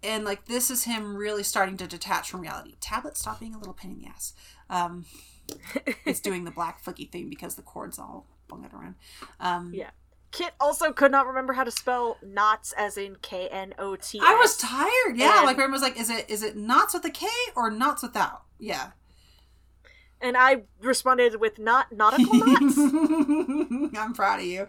and 0.03 0.25
like 0.25 0.47
this 0.47 0.71
is 0.71 0.85
him 0.85 1.17
really 1.17 1.43
starting 1.43 1.77
to 1.79 1.87
detach 1.87 2.31
from 2.31 2.41
reality. 2.41 2.77
Tablet, 2.81 3.17
stop 3.17 3.41
being 3.41 3.55
a 3.55 3.59
little 3.59 3.75
pain 3.75 3.93
in 3.93 3.99
the 3.99 4.07
ass. 4.09 4.33
Um, 4.69 5.05
it's 6.07 6.21
doing 6.21 6.45
the 6.45 6.51
black 6.51 6.83
flicky 6.85 7.11
thing 7.11 7.29
because 7.29 7.55
the 7.57 7.63
cord's 7.63 7.99
all 7.99 8.27
bunged 8.49 8.73
around. 8.73 8.95
Um, 9.41 9.73
Yeah. 9.75 9.91
Kit 10.33 10.53
also 10.61 10.93
could 10.93 11.11
not 11.11 11.27
remember 11.27 11.55
how 11.55 11.65
to 11.65 11.73
spell 11.73 12.17
knots 12.23 12.73
as 12.79 12.97
in 12.97 13.17
K 13.21 13.49
N 13.49 13.75
O 13.81 13.97
T. 13.97 14.21
I 14.23 14.37
was 14.37 14.57
tired. 14.57 15.17
Yeah, 15.17 15.39
And- 15.39 15.47
like 15.47 15.57
Graham 15.57 15.73
was 15.73 15.83
like, 15.83 15.99
"Is 15.99 16.09
it 16.09 16.31
is 16.31 16.45
it 16.45 16.57
knots 16.57 16.95
with 16.95 17.05
a 17.05 17.11
K 17.11 17.27
or 17.57 17.69
knots 17.69 18.03
without?" 18.05 18.45
Yeah. 18.59 18.91
and 20.21 20.37
I 20.37 20.63
responded 20.83 21.41
with 21.41 21.59
not 21.59 21.91
nautical 21.91 22.33
knots. 22.33 22.79
I'm 23.99 24.13
proud 24.15 24.39
of 24.39 24.45
you. 24.47 24.67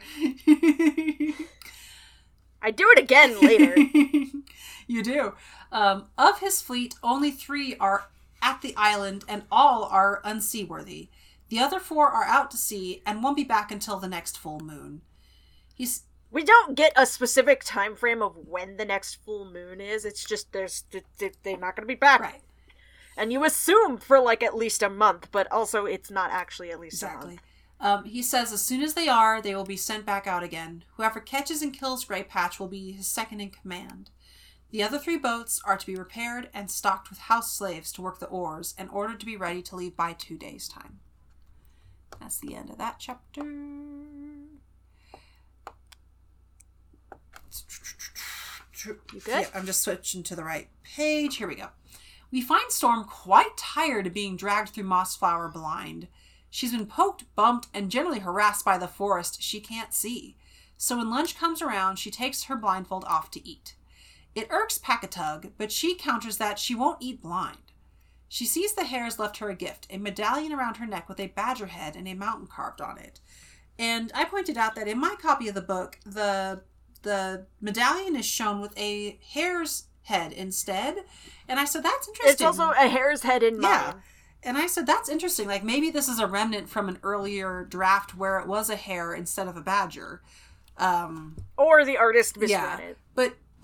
I 2.62 2.72
do 2.72 2.86
it 2.96 3.00
again 3.00 3.40
later. 3.42 3.76
you 4.92 5.04
do. 5.04 5.34
Um, 5.72 6.08
of 6.18 6.40
his 6.40 6.62
fleet, 6.62 6.96
only 7.02 7.32
three 7.32 7.76
are 7.78 8.10
at 8.42 8.62
the 8.62 8.74
island, 8.76 9.24
and 9.28 9.44
all 9.52 9.86
are 9.86 10.22
unseaworthy. 10.24 11.10
The 11.50 11.60
other 11.60 11.80
four 11.80 12.10
are 12.10 12.24
out 12.24 12.50
to 12.52 12.58
sea 12.58 13.02
and 13.06 13.22
won't 13.22 13.36
be 13.36 13.44
back 13.44 13.72
until 13.72 13.98
the 13.98 14.08
next 14.08 14.38
full 14.38 14.60
moon. 14.60 15.02
He's 15.76 16.04
we 16.32 16.44
don't 16.44 16.76
get 16.78 16.94
a 16.96 17.06
specific 17.06 17.62
time 17.64 17.96
frame 17.96 18.22
of 18.22 18.38
when 18.48 18.78
the 18.78 18.86
next 18.86 19.16
full 19.16 19.44
moon 19.44 19.82
is. 19.82 20.06
It's 20.06 20.24
just 20.24 20.54
there's 20.54 20.84
th- 20.92 21.04
th- 21.20 21.34
they're 21.44 21.58
not 21.58 21.76
going 21.76 21.84
to 21.84 21.94
be 21.94 21.96
back, 21.96 22.22
right, 22.22 22.42
and 23.18 23.34
you 23.34 23.44
assume 23.44 23.98
for 23.98 24.20
like 24.20 24.42
at 24.42 24.56
least 24.56 24.82
a 24.82 24.90
month, 24.90 25.28
but 25.32 25.52
also 25.52 25.86
it's 25.86 26.10
not 26.10 26.32
actually 26.32 26.72
at 26.72 26.80
least 26.80 27.04
a 27.04 27.08
exactly. 27.08 27.30
month. 27.32 27.42
Um, 27.82 28.04
he 28.06 28.22
says 28.22 28.54
as 28.54 28.62
soon 28.62 28.82
as 28.82 28.94
they 28.94 29.10
are, 29.10 29.42
they 29.42 29.56
will 29.56 29.66
be 29.66 29.76
sent 29.76 30.06
back 30.06 30.28
out 30.28 30.44
again. 30.44 30.86
Whoever 30.96 31.20
catches 31.20 31.62
and 31.62 31.74
kills 31.74 32.06
Grey 32.06 32.24
Patch 32.24 32.60
will 32.60 32.68
be 32.68 32.92
his 32.92 33.08
second 33.08 33.42
in 33.42 33.50
command. 33.50 34.12
The 34.72 34.84
other 34.84 34.98
three 34.98 35.18
boats 35.18 35.62
are 35.66 35.78
to 35.78 35.86
be 35.86 35.96
repaired 35.96 36.50
and 36.54 36.72
stocked 36.72 37.10
with 37.10 37.20
house 37.20 37.54
slaves 37.54 37.92
to 37.94 38.02
work 38.02 38.20
the 38.20 38.28
oars 38.28 38.74
and 38.78 38.90
ordered 38.90 39.20
to 39.20 39.26
be 39.26 39.36
ready 39.36 39.62
to 39.64 39.76
leave 39.76 39.98
by 39.98 40.14
two 40.14 40.38
days' 40.38 40.70
time. 40.70 41.00
That's 42.22 42.38
the 42.38 42.56
end 42.56 42.70
of 42.70 42.78
that 42.78 42.96
chapter. 42.98 43.44
You 48.84 48.98
good? 49.20 49.28
Yeah, 49.28 49.48
I'm 49.54 49.66
just 49.66 49.82
switching 49.82 50.24
to 50.24 50.36
the 50.36 50.44
right 50.44 50.70
page. 50.84 51.36
Here 51.36 51.48
we 51.48 51.56
go. 51.56 51.68
We 52.32 52.42
find 52.42 52.72
Storm 52.72 53.04
quite 53.04 53.58
tired 53.58 54.08
of 54.08 54.14
being 54.14 54.38
dragged 54.38 54.70
through 54.70 54.86
Mossflower 54.86 55.52
blind. 55.52 56.08
She's 56.50 56.72
been 56.72 56.86
poked, 56.86 57.26
bumped, 57.36 57.68
and 57.74 57.92
generally 57.92 58.20
harassed 58.20 58.64
by 58.64 58.78
the 58.78 58.88
forest 58.88 59.42
she 59.42 59.60
can't 59.60 59.94
see. 59.94 60.38
So 60.78 60.98
when 60.98 61.10
lunch 61.10 61.38
comes 61.38 61.62
around, 61.62 61.98
she 61.98 62.10
takes 62.10 62.46
her 62.46 62.56
blindfold 62.56 63.04
off 63.06 63.30
to 63.32 63.48
eat. 63.48 63.76
It 64.34 64.48
irks 64.50 64.78
Packatug, 64.78 65.52
but 65.58 65.72
she 65.72 65.96
counters 65.96 66.38
that 66.38 66.58
she 66.58 66.76
won't 66.76 67.02
eat 67.02 67.22
blind. 67.22 67.58
She 68.30 68.46
sees 68.46 68.74
the 68.74 68.86
hares 68.86 69.20
left 69.20 69.38
her 69.38 69.50
a 69.50 69.56
gift, 69.56 69.88
a 69.90 69.98
medallion 69.98 70.54
around 70.54 70.78
her 70.78 70.86
neck 70.86 71.10
with 71.10 71.20
a 71.20 71.28
badger 71.28 71.66
head 71.66 71.98
and 71.98 72.08
a 72.08 72.14
mountain 72.14 72.48
carved 72.48 72.80
on 72.80 72.98
it. 72.98 73.20
And 73.78 74.12
I 74.16 74.24
pointed 74.24 74.58
out 74.58 74.76
that 74.76 74.88
in 74.88 75.00
my 75.00 75.16
copy 75.22 75.50
of 75.50 75.56
the 75.56 75.62
book, 75.62 76.00
the 76.06 76.62
the 77.02 77.46
medallion 77.60 78.16
is 78.16 78.26
shown 78.26 78.62
with 78.62 78.78
a 78.78 79.20
hare's 79.34 79.86
head 80.04 80.32
instead. 80.32 81.04
And 81.48 81.60
I 81.60 81.66
said, 81.66 81.84
that's 81.84 82.08
interesting. 82.08 82.32
It's 82.32 82.42
also 82.42 82.72
a 82.72 82.88
hare's 82.88 83.24
head 83.24 83.44
in 83.44 83.60
mine. 83.60 83.72
Yeah. 83.72 83.94
And 84.44 84.58
I 84.58 84.68
said, 84.68 84.86
that's 84.86 85.10
interesting. 85.10 85.48
Like 85.48 85.64
maybe 85.64 85.90
this 85.90 86.08
is 86.08 86.20
a 86.20 86.28
remnant 86.28 86.70
from 86.70 86.90
an 86.90 87.00
earlier 87.04 87.66
draft 87.70 88.16
where 88.16 88.40
it 88.40 88.48
was 88.48 88.70
a 88.70 88.76
hare 88.76 89.14
instead 89.14 89.48
of 89.48 89.58
a 89.58 89.62
badger. 89.62 90.22
Um, 90.78 91.36
Or 91.58 91.84
the 91.84 91.98
artist 91.98 92.38
misread 92.38 92.50
yeah. 92.62 92.78
it. 92.80 92.98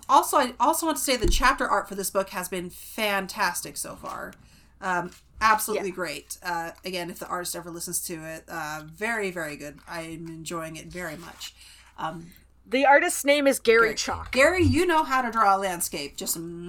Also, 0.08 0.36
I 0.38 0.54
also 0.58 0.86
want 0.86 0.98
to 0.98 1.04
say 1.04 1.16
the 1.16 1.28
chapter 1.28 1.66
art 1.68 1.88
for 1.88 1.94
this 1.94 2.10
book 2.10 2.30
has 2.30 2.48
been 2.48 2.70
fantastic 2.70 3.76
so 3.76 3.94
far. 3.96 4.32
Um, 4.80 5.10
absolutely 5.40 5.88
Yeah. 5.90 5.94
great. 5.94 6.38
Uh, 6.42 6.70
again, 6.84 7.10
if 7.10 7.18
the 7.18 7.26
artist 7.28 7.54
ever 7.54 7.70
listens 7.70 8.00
to 8.06 8.14
it, 8.24 8.44
uh, 8.48 8.82
very, 8.86 9.30
very 9.30 9.56
good. 9.56 9.80
I'm 9.86 10.26
enjoying 10.28 10.76
it 10.76 10.86
very 10.86 11.16
much. 11.16 11.54
Um, 11.98 12.32
The 12.66 12.84
artist's 12.86 13.24
name 13.24 13.46
is 13.46 13.58
Gary 13.58 13.94
Chalk. 13.94 14.30
Gary, 14.30 14.62
you 14.62 14.84
know 14.86 15.02
how 15.02 15.22
to 15.22 15.30
draw 15.30 15.56
a 15.56 15.58
landscape, 15.58 16.16
just 16.16 16.36
um, 16.36 16.68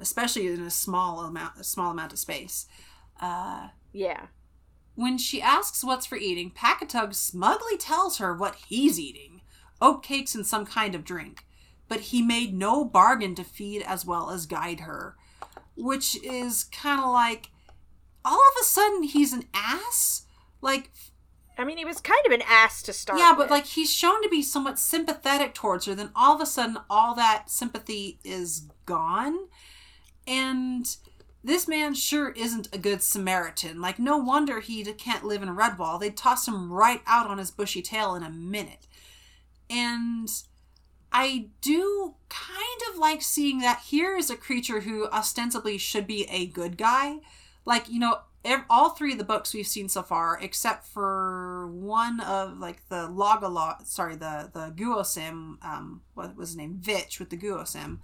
especially 0.00 0.46
in 0.46 0.62
a 0.62 0.70
small 0.70 1.20
amount, 1.20 1.58
a 1.58 1.64
small 1.64 1.90
amount 1.90 2.12
of 2.12 2.18
space. 2.18 2.66
Uh, 3.20 3.68
Yeah. 3.92 4.26
when 4.94 5.16
she 5.18 5.40
asks 5.42 5.84
what's 5.84 6.06
for 6.06 6.16
eating, 6.16 6.50
Packatug 6.50 7.14
smugly 7.14 7.76
tells 7.78 8.18
her 8.18 8.34
what 8.34 8.56
he's 8.66 8.98
eating 8.98 9.42
oatcakes 9.80 10.34
and 10.34 10.46
some 10.46 10.64
kind 10.66 10.94
of 10.94 11.04
drink. 11.04 11.44
But 11.92 12.00
he 12.00 12.22
made 12.22 12.54
no 12.54 12.86
bargain 12.86 13.34
to 13.34 13.44
feed 13.44 13.82
as 13.82 14.06
well 14.06 14.30
as 14.30 14.46
guide 14.46 14.80
her, 14.80 15.14
which 15.76 16.16
is 16.24 16.64
kind 16.64 16.98
of 16.98 17.12
like 17.12 17.50
all 18.24 18.38
of 18.38 18.62
a 18.62 18.64
sudden 18.64 19.02
he's 19.02 19.34
an 19.34 19.44
ass. 19.52 20.24
Like, 20.62 20.90
I 21.58 21.64
mean, 21.64 21.76
he 21.76 21.84
was 21.84 22.00
kind 22.00 22.24
of 22.24 22.32
an 22.32 22.40
ass 22.48 22.82
to 22.84 22.94
start 22.94 23.18
yeah, 23.18 23.34
but 23.36 23.40
with. 23.40 23.50
like 23.50 23.66
he's 23.66 23.92
shown 23.92 24.22
to 24.22 24.30
be 24.30 24.40
somewhat 24.40 24.78
sympathetic 24.78 25.52
towards 25.52 25.84
her, 25.84 25.94
then 25.94 26.08
all 26.16 26.34
of 26.34 26.40
a 26.40 26.46
sudden 26.46 26.78
all 26.88 27.14
that 27.14 27.50
sympathy 27.50 28.18
is 28.24 28.70
gone. 28.86 29.48
And 30.26 30.86
this 31.44 31.68
man 31.68 31.92
sure 31.92 32.30
isn't 32.30 32.70
a 32.72 32.78
good 32.78 33.02
Samaritan. 33.02 33.82
Like, 33.82 33.98
no 33.98 34.16
wonder 34.16 34.60
he 34.60 34.82
can't 34.94 35.26
live 35.26 35.42
in 35.42 35.50
Redwall. 35.50 36.00
They'd 36.00 36.16
toss 36.16 36.48
him 36.48 36.72
right 36.72 37.02
out 37.06 37.26
on 37.26 37.36
his 37.36 37.50
bushy 37.50 37.82
tail 37.82 38.14
in 38.14 38.22
a 38.22 38.30
minute. 38.30 38.86
And 39.68 40.30
I 41.12 41.48
do 41.60 42.14
kind 42.28 42.80
of 42.90 42.98
like 42.98 43.20
seeing 43.20 43.60
that 43.60 43.80
here 43.80 44.16
is 44.16 44.30
a 44.30 44.36
creature 44.36 44.80
who 44.80 45.06
ostensibly 45.08 45.76
should 45.76 46.06
be 46.06 46.24
a 46.30 46.46
good 46.46 46.78
guy. 46.78 47.18
Like, 47.64 47.88
you 47.88 48.00
know, 48.00 48.20
all 48.70 48.90
three 48.90 49.12
of 49.12 49.18
the 49.18 49.24
books 49.24 49.52
we've 49.52 49.66
seen 49.66 49.88
so 49.88 50.02
far, 50.02 50.38
except 50.40 50.86
for 50.86 51.68
one 51.68 52.20
of 52.20 52.58
like 52.58 52.88
the 52.88 53.06
Log-a-Log, 53.08 53.86
sorry, 53.86 54.16
the 54.16 54.50
the 54.52 54.72
Guosim, 54.74 55.62
um, 55.64 56.00
what 56.14 56.36
was 56.36 56.50
his 56.50 56.56
name, 56.56 56.78
Vitch 56.80 57.18
with 57.18 57.30
the 57.30 57.36
Guosim. 57.36 57.98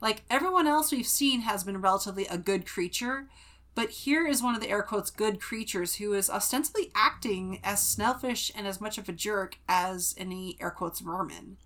Like 0.00 0.22
everyone 0.30 0.66
else 0.66 0.92
we've 0.92 1.06
seen 1.06 1.40
has 1.40 1.64
been 1.64 1.80
relatively 1.80 2.26
a 2.26 2.38
good 2.38 2.66
creature, 2.66 3.28
but 3.74 3.90
here 3.90 4.26
is 4.26 4.42
one 4.42 4.54
of 4.54 4.60
the 4.60 4.68
air 4.68 4.82
quotes 4.82 5.10
good 5.10 5.40
creatures 5.40 5.96
who 5.96 6.12
is 6.12 6.28
ostensibly 6.28 6.92
acting 6.94 7.60
as 7.64 7.82
snellfish 7.82 8.52
and 8.54 8.66
as 8.66 8.80
much 8.80 8.98
of 8.98 9.08
a 9.08 9.12
jerk 9.12 9.58
as 9.68 10.14
any 10.18 10.58
air 10.60 10.70
quotes 10.70 11.00
vermin 11.00 11.56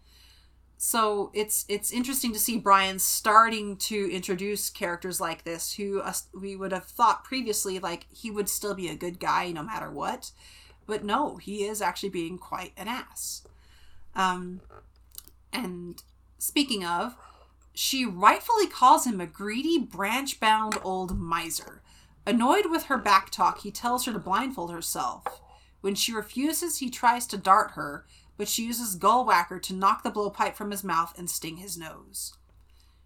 so 0.78 1.30
it's 1.32 1.64
it's 1.68 1.90
interesting 1.90 2.32
to 2.32 2.38
see 2.38 2.58
Brian 2.58 2.98
starting 2.98 3.76
to 3.78 4.12
introduce 4.12 4.68
characters 4.68 5.20
like 5.20 5.44
this 5.44 5.72
who 5.74 6.02
we 6.34 6.54
would 6.54 6.72
have 6.72 6.84
thought 6.84 7.24
previously 7.24 7.78
like 7.78 8.06
he 8.12 8.30
would 8.30 8.48
still 8.48 8.74
be 8.74 8.88
a 8.88 8.94
good 8.94 9.18
guy 9.18 9.50
no 9.52 9.62
matter 9.62 9.90
what. 9.90 10.32
But 10.86 11.02
no 11.02 11.36
he 11.36 11.64
is 11.64 11.80
actually 11.80 12.10
being 12.10 12.36
quite 12.36 12.72
an 12.76 12.88
ass. 12.88 13.42
Um 14.14 14.60
and 15.50 16.02
speaking 16.38 16.84
of 16.84 17.16
she 17.72 18.04
rightfully 18.04 18.66
calls 18.66 19.06
him 19.06 19.20
a 19.20 19.26
greedy 19.26 19.78
branch 19.78 20.40
bound 20.40 20.76
old 20.84 21.18
miser. 21.18 21.80
Annoyed 22.26 22.66
with 22.66 22.84
her 22.84 22.98
back 22.98 23.30
talk 23.30 23.60
he 23.60 23.70
tells 23.70 24.04
her 24.04 24.12
to 24.12 24.18
blindfold 24.18 24.70
herself. 24.70 25.40
When 25.80 25.94
she 25.94 26.12
refuses 26.12 26.78
he 26.78 26.90
tries 26.90 27.26
to 27.28 27.38
dart 27.38 27.70
her 27.72 28.04
but 28.36 28.48
she 28.48 28.64
uses 28.64 28.98
Gullwhacker 28.98 29.60
to 29.62 29.74
knock 29.74 30.02
the 30.02 30.10
blowpipe 30.10 30.54
from 30.54 30.70
his 30.70 30.84
mouth 30.84 31.14
and 31.18 31.28
sting 31.30 31.56
his 31.56 31.76
nose. 31.78 32.34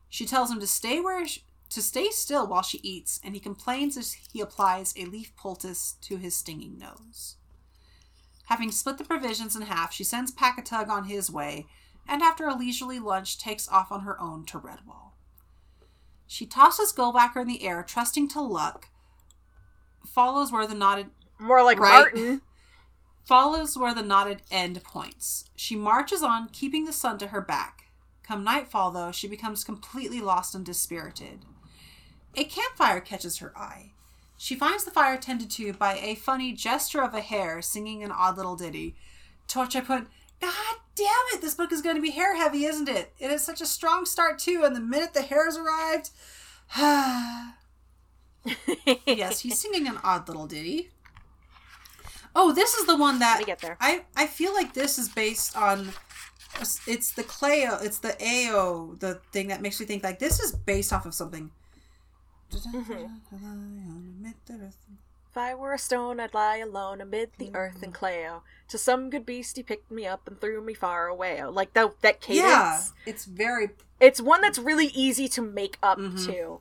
She 0.08 0.26
tells 0.26 0.50
him 0.50 0.60
to 0.60 0.66
stay 0.66 1.00
where 1.00 1.26
sh- 1.26 1.40
to 1.68 1.80
stay 1.80 2.10
still 2.10 2.46
while 2.48 2.62
she 2.62 2.78
eats, 2.82 3.20
and 3.22 3.34
he 3.34 3.40
complains 3.40 3.96
as 3.96 4.16
he 4.32 4.40
applies 4.40 4.92
a 4.96 5.04
leaf 5.04 5.34
poultice 5.36 5.94
to 6.02 6.16
his 6.16 6.34
stinging 6.34 6.78
nose. 6.78 7.36
Having 8.46 8.72
split 8.72 8.98
the 8.98 9.04
provisions 9.04 9.54
in 9.54 9.62
half, 9.62 9.92
she 9.92 10.02
sends 10.02 10.32
Packatug 10.32 10.88
on 10.88 11.04
his 11.04 11.30
way, 11.30 11.66
and 12.08 12.22
after 12.22 12.46
a 12.48 12.56
leisurely 12.56 12.98
lunch, 12.98 13.38
takes 13.38 13.68
off 13.68 13.92
on 13.92 14.00
her 14.00 14.20
own 14.20 14.44
to 14.46 14.58
Redwall. 14.58 15.12
She 16.26 16.44
tosses 16.46 16.92
Gullwhacker 16.92 17.42
in 17.42 17.46
the 17.46 17.62
air, 17.64 17.84
trusting 17.84 18.26
to 18.30 18.40
luck, 18.40 18.88
follows 20.04 20.50
where 20.50 20.66
the 20.66 20.74
knotted 20.74 21.10
More 21.38 21.62
like 21.62 21.78
Right. 21.78 22.12
Martin. 22.12 22.42
Follows 23.30 23.78
where 23.78 23.94
the 23.94 24.02
knotted 24.02 24.42
end 24.50 24.82
points. 24.82 25.44
She 25.54 25.76
marches 25.76 26.20
on, 26.20 26.48
keeping 26.48 26.84
the 26.84 26.92
sun 26.92 27.16
to 27.18 27.28
her 27.28 27.40
back. 27.40 27.84
Come 28.24 28.42
nightfall, 28.42 28.90
though, 28.90 29.12
she 29.12 29.28
becomes 29.28 29.62
completely 29.62 30.20
lost 30.20 30.52
and 30.52 30.66
dispirited. 30.66 31.44
A 32.34 32.42
campfire 32.42 32.98
catches 32.98 33.38
her 33.38 33.56
eye. 33.56 33.92
She 34.36 34.56
finds 34.56 34.84
the 34.84 34.90
fire 34.90 35.16
tended 35.16 35.48
to 35.52 35.72
by 35.72 35.96
a 35.98 36.16
funny 36.16 36.52
gesture 36.52 37.02
of 37.02 37.14
a 37.14 37.20
hare 37.20 37.62
singing 37.62 38.02
an 38.02 38.10
odd 38.10 38.36
little 38.36 38.56
ditty. 38.56 38.96
To 39.46 39.60
which 39.60 39.76
I 39.76 39.80
put, 39.82 40.08
God 40.40 40.76
damn 40.96 41.06
it, 41.32 41.40
this 41.40 41.54
book 41.54 41.70
is 41.70 41.82
going 41.82 41.94
to 41.94 42.02
be 42.02 42.10
hare 42.10 42.34
heavy, 42.34 42.64
isn't 42.64 42.88
it? 42.88 43.12
It 43.20 43.30
is 43.30 43.44
such 43.44 43.60
a 43.60 43.66
strong 43.66 44.06
start, 44.06 44.40
too, 44.40 44.62
and 44.64 44.74
the 44.74 44.80
minute 44.80 45.14
the 45.14 45.22
hares 45.22 45.56
arrived. 45.56 46.10
yes, 49.06 49.38
he's 49.38 49.60
singing 49.60 49.86
an 49.86 50.00
odd 50.02 50.26
little 50.26 50.48
ditty. 50.48 50.90
Oh, 52.34 52.52
this 52.52 52.74
is 52.74 52.86
the 52.86 52.96
one 52.96 53.18
that 53.18 53.34
Let 53.38 53.40
me 53.40 53.44
get 53.46 53.60
there. 53.60 53.76
I 53.80 54.04
I 54.16 54.26
feel 54.26 54.54
like 54.54 54.74
this 54.74 54.98
is 54.98 55.08
based 55.08 55.56
on 55.56 55.92
it's 56.86 57.12
the 57.12 57.22
Cleo, 57.22 57.78
it's 57.80 57.98
the 57.98 58.16
AO, 58.20 58.94
the 58.98 59.20
thing 59.32 59.48
that 59.48 59.62
makes 59.62 59.78
me 59.80 59.86
think 59.86 60.02
like 60.02 60.18
this 60.18 60.40
is 60.40 60.52
based 60.52 60.92
off 60.92 61.06
of 61.06 61.14
something. 61.14 61.50
If 65.30 65.36
I 65.36 65.54
were 65.54 65.72
a 65.74 65.78
stone, 65.78 66.18
I'd 66.18 66.34
lie 66.34 66.56
alone 66.56 67.00
amid 67.00 67.30
the 67.38 67.50
earth 67.54 67.82
and 67.82 67.94
clayo. 67.94 68.42
To 68.68 68.78
some 68.78 69.10
good 69.10 69.24
beast, 69.24 69.56
he 69.56 69.62
picked 69.62 69.90
me 69.90 70.06
up 70.06 70.26
and 70.26 70.40
threw 70.40 70.60
me 70.60 70.74
far 70.74 71.06
away. 71.06 71.42
Like 71.44 71.72
that, 71.74 72.00
that 72.02 72.20
cadence. 72.20 72.42
Yeah, 72.46 72.82
it's 73.06 73.24
very 73.24 73.70
It's 74.00 74.20
one 74.20 74.40
that's 74.40 74.58
really 74.58 74.86
easy 74.86 75.28
to 75.28 75.42
make 75.42 75.76
up 75.82 75.98
Mhm. 75.98 76.26
to. 76.26 76.60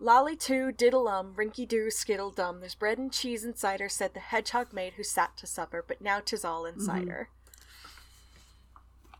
Lolly 0.00 0.36
too, 0.36 0.70
diddle 0.70 1.08
um, 1.08 1.34
rinky 1.34 1.66
doo, 1.66 1.90
skittle 1.90 2.30
dum. 2.30 2.60
There's 2.60 2.76
bread 2.76 2.98
and 2.98 3.12
cheese 3.12 3.42
and 3.42 3.58
cider, 3.58 3.88
said 3.88 4.14
the 4.14 4.20
hedgehog 4.20 4.72
maid 4.72 4.94
who 4.94 5.02
sat 5.02 5.36
to 5.38 5.46
supper, 5.46 5.84
but 5.86 6.00
now 6.00 6.20
'tis 6.20 6.44
all 6.44 6.62
mm-hmm. 6.62 6.78
in 6.78 6.84
cider. 6.84 7.28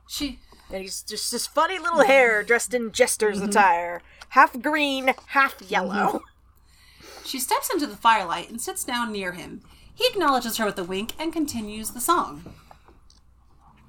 she 0.08 0.38
And 0.70 0.82
he's 0.82 1.02
just 1.02 1.32
this 1.32 1.48
funny 1.48 1.78
little 1.78 1.98
mm-hmm. 1.98 2.08
hare 2.08 2.42
dressed 2.44 2.74
in 2.74 2.92
jester's 2.92 3.38
mm-hmm. 3.38 3.48
attire. 3.48 4.02
Half 4.30 4.62
green, 4.62 5.14
half 5.28 5.60
yellow. 5.62 6.22
she 7.24 7.40
steps 7.40 7.70
into 7.70 7.86
the 7.86 7.96
firelight 7.96 8.48
and 8.48 8.60
sits 8.60 8.84
down 8.84 9.10
near 9.10 9.32
him. 9.32 9.62
He 9.92 10.06
acknowledges 10.06 10.58
her 10.58 10.64
with 10.64 10.78
a 10.78 10.84
wink 10.84 11.14
and 11.18 11.32
continues 11.32 11.90
the 11.90 12.00
song. 12.00 12.54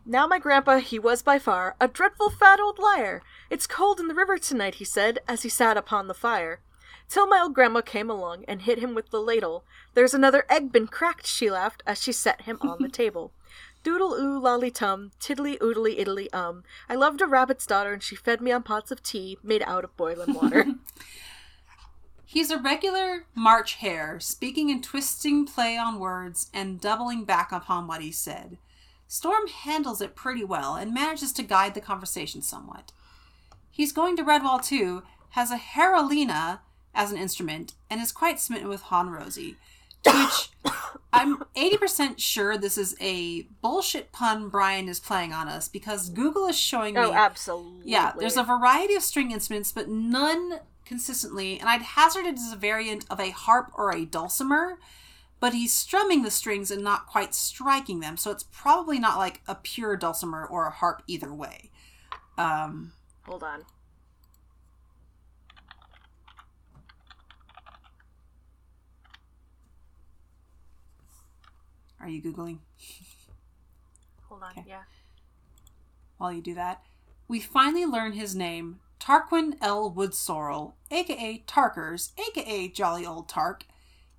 Now 0.06 0.26
my 0.26 0.40
grandpa, 0.40 0.80
he 0.80 0.98
was 0.98 1.22
by 1.22 1.38
far 1.38 1.76
a 1.80 1.88
dreadful 1.88 2.32
fat 2.32 2.60
old 2.60 2.80
liar. 2.80 3.22
It's 3.52 3.68
cold 3.68 4.00
in 4.00 4.08
the 4.08 4.16
river 4.16 4.40
tonight, 4.40 4.76
he 4.76 4.86
said, 4.86 5.20
as 5.28 5.44
he 5.44 5.50
sat 5.50 5.78
upon 5.78 6.08
the 6.08 6.16
fire. 6.16 6.62
Till 7.10 7.26
my 7.26 7.42
old 7.42 7.56
grandma 7.56 7.82
came 7.82 8.10
along 8.10 8.46
and 8.48 8.62
hit 8.62 8.80
him 8.80 8.94
with 8.94 9.10
the 9.10 9.20
ladle. 9.20 9.64
There's 9.96 10.14
another 10.14 10.46
egg 10.48 10.72
been 10.72 10.88
cracked, 10.88 11.26
she 11.26 11.50
laughed, 11.50 11.82
as 11.88 12.02
she 12.02 12.12
set 12.12 12.44
him 12.44 12.60
on 12.62 12.78
the 12.80 12.90
table. 13.02 13.32
Doodle 13.84 14.14
oo 14.14 14.40
lolly 14.40 14.70
tum, 14.70 15.12
tiddly 15.20 15.58
oodly 15.58 15.98
iddly 15.98 16.34
um. 16.34 16.64
I 16.88 16.96
loved 16.96 17.22
a 17.22 17.28
rabbit's 17.28 17.66
daughter, 17.66 17.94
and 17.94 18.04
she 18.04 18.16
fed 18.16 18.42
me 18.42 18.52
on 18.52 18.62
pots 18.62 18.92
of 18.92 19.02
tea 19.02 19.40
made 19.42 19.64
out 19.64 19.84
of 19.84 19.98
boiling 19.98 20.34
water. 20.36 20.66
He's 22.26 22.52
a 22.52 22.60
regular 22.60 23.26
March 23.34 23.76
hare, 23.76 24.20
speaking 24.20 24.70
in 24.70 24.84
twisting 24.84 25.48
play 25.48 25.78
on 25.78 25.98
words 25.98 26.52
and 26.54 26.80
doubling 26.80 27.24
back 27.24 27.52
upon 27.52 27.88
what 27.88 28.02
he 28.02 28.12
said. 28.12 28.60
Storm 29.08 29.48
handles 29.48 30.00
it 30.00 30.16
pretty 30.16 30.44
well 30.44 30.76
and 30.76 30.94
manages 30.94 31.34
to 31.34 31.42
guide 31.42 31.74
the 31.74 31.82
conversation 31.82 32.44
somewhat. 32.44 32.92
He's 33.72 33.92
going 33.92 34.16
to 34.18 34.24
Redwall 34.24 34.64
too, 34.64 35.02
has 35.32 35.50
a 35.50 35.58
Haralina 35.58 36.60
as 36.94 37.12
an 37.12 37.18
instrument, 37.18 37.74
and 37.90 38.02
is 38.02 38.12
quite 38.12 38.40
smitten 38.40 38.68
with 38.68 38.84
Hon 38.84 39.10
Rosie. 39.10 39.56
Which 40.06 40.50
I'm 41.14 41.38
80% 41.56 42.20
sure 42.20 42.58
this 42.58 42.78
is 42.78 42.96
a 43.02 43.44
bullshit 43.62 44.12
pun 44.12 44.50
Brian 44.50 44.88
is 44.88 45.00
playing 45.00 45.34
on 45.34 45.48
us 45.48 45.68
because 45.68 46.10
Google 46.10 46.48
is 46.48 46.58
showing 46.58 46.94
me 46.94 47.02
oh, 47.02 47.12
absolutely. 47.12 47.92
yeah, 47.92 48.14
there's 48.18 48.38
a 48.38 48.44
variety 48.44 48.96
of 48.96 49.04
string 49.04 49.32
instruments, 49.32 49.72
but 49.72 49.90
none 49.90 50.60
consistently, 50.86 51.60
and 51.60 51.70
I'd 51.70 51.82
hazard 51.82 52.26
it 52.26 52.36
as 52.36 52.52
a 52.52 52.56
variant 52.56 53.06
of 53.10 53.20
a 53.20 53.30
harp 53.30 53.72
or 53.76 53.92
a 53.92 54.06
dulcimer, 54.06 54.80
but 55.40 55.54
he's 55.54 55.74
strumming 55.74 56.24
the 56.24 56.32
strings 56.32 56.72
and 56.72 56.84
not 56.84 57.06
quite 57.06 57.34
striking 57.34 58.00
them, 58.00 58.18
so 58.18 58.32
it's 58.32 58.44
probably 58.44 59.00
not 59.00 59.18
like 59.18 59.42
a 59.48 59.56
pure 59.56 59.96
dulcimer 59.96 60.46
or 60.46 60.66
a 60.66 60.72
harp 60.72 61.04
either 61.08 61.34
way. 61.34 61.70
Um, 62.38 62.94
Hold 63.24 63.44
on. 63.44 63.66
Are 72.02 72.10
you 72.10 72.22
Googling 72.22 72.60
Hold 74.28 74.44
on. 74.44 74.52
Okay. 74.52 74.64
Yeah. 74.68 74.84
while 76.18 76.32
you 76.32 76.42
do 76.42 76.54
that? 76.54 76.84
We 77.28 77.40
finally 77.40 77.86
learn 77.86 78.14
his 78.14 78.36
name 78.36 78.80
Tarquin 79.00 79.56
L. 79.62 79.92
Woodsorrel, 79.92 80.74
aka 80.92 81.44
Tarkers, 81.48 82.12
aka 82.18 82.68
Jolly 82.68 83.06
Old 83.06 83.28
Tark. 83.30 83.66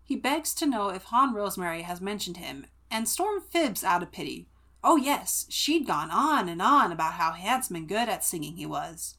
He 0.04 0.16
begs 0.16 0.54
to 0.54 0.66
know 0.66 0.88
if 0.88 1.04
Hon 1.04 1.34
Rosemary 1.34 1.82
has 1.82 2.00
mentioned 2.00 2.38
him, 2.38 2.66
and 2.90 3.08
Storm 3.08 3.40
fibs 3.40 3.84
out 3.84 4.02
of 4.02 4.10
pity. 4.10 4.48
Oh, 4.82 4.96
yes, 4.96 5.46
she'd 5.50 5.86
gone 5.86 6.10
on 6.10 6.48
and 6.48 6.60
on 6.60 6.90
about 6.90 7.12
how 7.14 7.32
handsome 7.32 7.76
and 7.76 7.88
good 7.88 8.08
at 8.08 8.24
singing 8.24 8.56
he 8.56 8.66
was. 8.66 9.16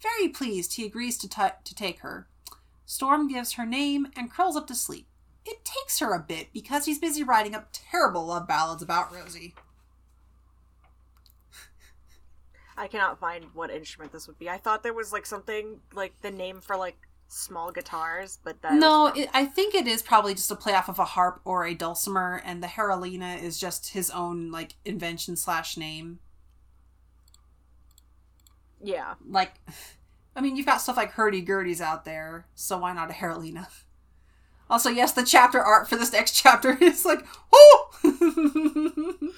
Very 0.00 0.28
pleased, 0.28 0.74
he 0.74 0.84
agrees 0.84 1.18
to, 1.18 1.28
t- 1.28 1.42
to 1.62 1.74
take 1.74 2.00
her. 2.00 2.26
Storm 2.86 3.28
gives 3.28 3.52
her 3.52 3.66
name 3.66 4.08
and 4.16 4.32
curls 4.32 4.56
up 4.56 4.66
to 4.68 4.74
sleep. 4.74 5.06
It 5.46 5.64
takes 5.64 5.98
her 6.00 6.14
a 6.14 6.20
bit 6.20 6.52
because 6.52 6.86
he's 6.86 6.98
busy 6.98 7.22
writing 7.22 7.54
up 7.54 7.68
terrible 7.72 8.26
love 8.26 8.46
ballads 8.48 8.82
about 8.82 9.12
Rosie. 9.12 9.54
I 12.76 12.88
cannot 12.88 13.18
find 13.20 13.46
what 13.54 13.70
instrument 13.70 14.12
this 14.12 14.26
would 14.26 14.38
be. 14.38 14.48
I 14.50 14.58
thought 14.58 14.82
there 14.82 14.92
was 14.94 15.12
like 15.12 15.26
something 15.26 15.80
like 15.92 16.20
the 16.22 16.30
name 16.30 16.60
for 16.60 16.76
like 16.76 16.96
small 17.28 17.70
guitars, 17.70 18.38
but 18.42 18.60
that 18.62 18.74
no, 18.74 19.06
it, 19.14 19.28
I 19.32 19.44
think 19.44 19.74
it 19.74 19.86
is 19.86 20.02
probably 20.02 20.34
just 20.34 20.50
a 20.50 20.56
play 20.56 20.74
off 20.74 20.88
of 20.88 20.98
a 20.98 21.04
harp 21.04 21.40
or 21.44 21.64
a 21.66 21.74
dulcimer, 21.74 22.42
and 22.44 22.62
the 22.62 22.66
harolina 22.68 23.40
is 23.42 23.58
just 23.60 23.90
his 23.90 24.10
own 24.10 24.50
like 24.50 24.74
invention 24.84 25.36
slash 25.36 25.76
name. 25.76 26.18
yeah. 28.82 29.14
Like, 29.28 29.54
I 30.36 30.40
mean, 30.40 30.56
you've 30.56 30.66
got 30.66 30.80
stuff 30.80 30.96
like 30.96 31.12
hurdy 31.12 31.44
gurdies 31.44 31.80
out 31.80 32.04
there, 32.04 32.46
so 32.54 32.78
why 32.78 32.92
not 32.92 33.10
a 33.10 33.14
harolina? 33.14 33.68
Also, 34.70 34.90
yes, 34.90 35.12
the 35.12 35.24
chapter 35.24 35.60
art 35.60 35.88
for 35.88 35.96
this 35.96 36.12
next 36.12 36.32
chapter 36.42 36.76
is 36.80 37.04
like, 37.04 37.24
oh, 37.52 37.90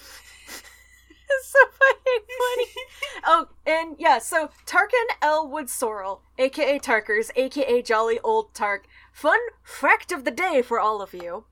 It's 1.29 1.49
so 1.49 1.59
fucking 1.72 2.24
funny. 2.39 2.66
oh, 3.27 3.49
and 3.66 3.97
yeah, 3.99 4.18
so 4.18 4.51
Tarkin 4.64 5.07
L. 5.20 5.49
Wood 5.49 5.68
Sorrel, 5.68 6.22
aka 6.39 6.79
Tarkers, 6.79 7.31
aka 7.37 7.83
Jolly 7.83 8.18
Old 8.20 8.55
Tark. 8.55 8.87
Fun 9.12 9.41
fact 9.62 10.12
of 10.12 10.24
the 10.24 10.31
day 10.31 10.62
for 10.62 10.79
all 10.79 11.03
of 11.03 11.12
you. 11.12 11.45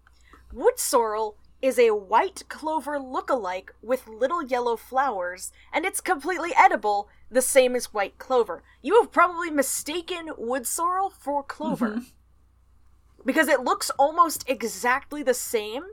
Wood 0.53 0.79
sorrel 0.79 1.37
is 1.61 1.79
a 1.79 1.91
white 1.91 2.45
clover 2.49 2.99
look-alike 2.99 3.73
with 3.83 4.07
little 4.07 4.45
yellow 4.45 4.77
flowers, 4.77 5.51
and 5.73 5.85
it's 5.85 6.01
completely 6.01 6.53
edible, 6.57 7.09
the 7.31 7.43
same 7.43 7.75
as 7.75 7.93
white 7.93 8.19
clover. 8.19 8.63
You 8.83 9.01
have 9.01 9.11
probably 9.11 9.51
mistaken 9.51 10.31
wood 10.37 10.67
sorrel 10.67 11.11
for 11.11 11.43
clover. 11.43 12.03
Because 13.25 13.49
it 13.49 13.61
looks 13.61 13.91
almost 13.99 14.45
exactly 14.49 15.23
the 15.23 15.35
same. 15.35 15.85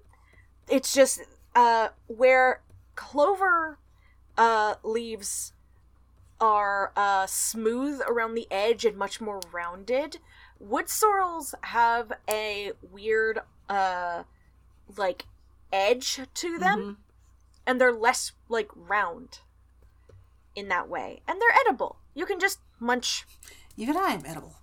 It's 0.70 0.94
just 0.94 1.22
uh 1.56 1.90
where 2.08 2.62
clover 2.96 3.78
uh 4.38 4.76
leaves 4.84 5.54
are 6.40 6.92
uh 6.96 7.26
smooth 7.28 8.02
around 8.08 8.36
the 8.36 8.48
edge 8.52 8.86
and 8.86 8.98
much 8.98 9.22
more 9.22 9.40
rounded. 9.52 10.18
Wood 10.60 10.90
sorrels 10.90 11.56
have 11.62 12.12
a 12.30 12.72
weird 12.92 13.40
uh 13.70 14.24
like 14.98 15.26
edge 15.72 16.20
to 16.34 16.60
them 16.60 16.98
and 17.66 17.80
they're 17.80 17.94
less 17.94 18.34
like 18.50 18.70
round 18.76 19.40
in 20.56 20.68
that 20.68 20.90
way 20.90 21.22
and 21.28 21.40
they're 21.40 21.58
edible 21.66 21.96
you 22.14 22.26
can 22.26 22.40
just 22.40 22.60
munch 22.80 23.26
Even 23.78 23.96
I 23.96 24.12
am 24.12 24.26
edible. 24.26 24.56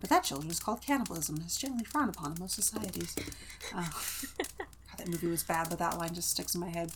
But 0.00 0.10
that 0.10 0.24
children 0.24 0.50
is 0.50 0.60
called 0.60 0.82
cannibalism 0.82 1.36
and 1.36 1.46
is 1.46 1.56
generally 1.56 1.84
frowned 1.84 2.10
upon 2.10 2.32
in 2.32 2.38
most 2.40 2.54
societies. 2.54 3.14
Oh, 3.74 3.90
God, 4.38 4.68
that 4.98 5.08
movie 5.08 5.28
was 5.28 5.42
bad, 5.42 5.68
but 5.68 5.78
that 5.78 5.98
line 5.98 6.14
just 6.14 6.30
sticks 6.30 6.54
in 6.54 6.60
my 6.60 6.68
head. 6.68 6.92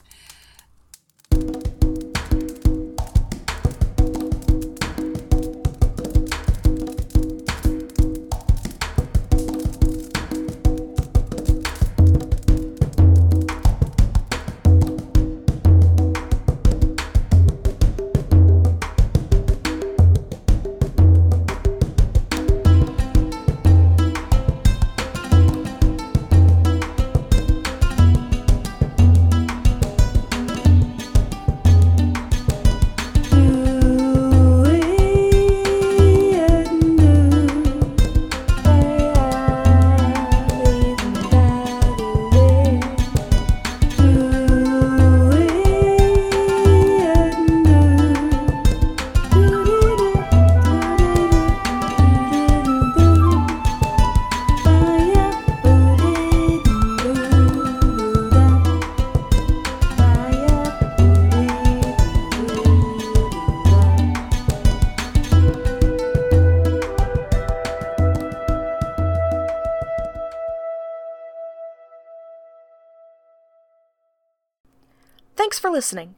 Listening. 75.81 76.17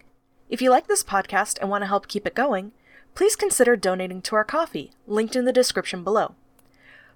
If 0.51 0.61
you 0.61 0.71
like 0.71 0.89
this 0.89 1.05
podcast 1.05 1.57
and 1.61 1.71
want 1.71 1.83
to 1.83 1.87
help 1.87 2.09
keep 2.09 2.27
it 2.27 2.35
going, 2.35 2.73
please 3.15 3.37
consider 3.37 3.77
donating 3.77 4.21
to 4.23 4.35
our 4.35 4.43
Ko-fi, 4.43 4.91
linked 5.07 5.37
in 5.37 5.45
the 5.45 5.53
description 5.53 6.03
below. 6.03 6.35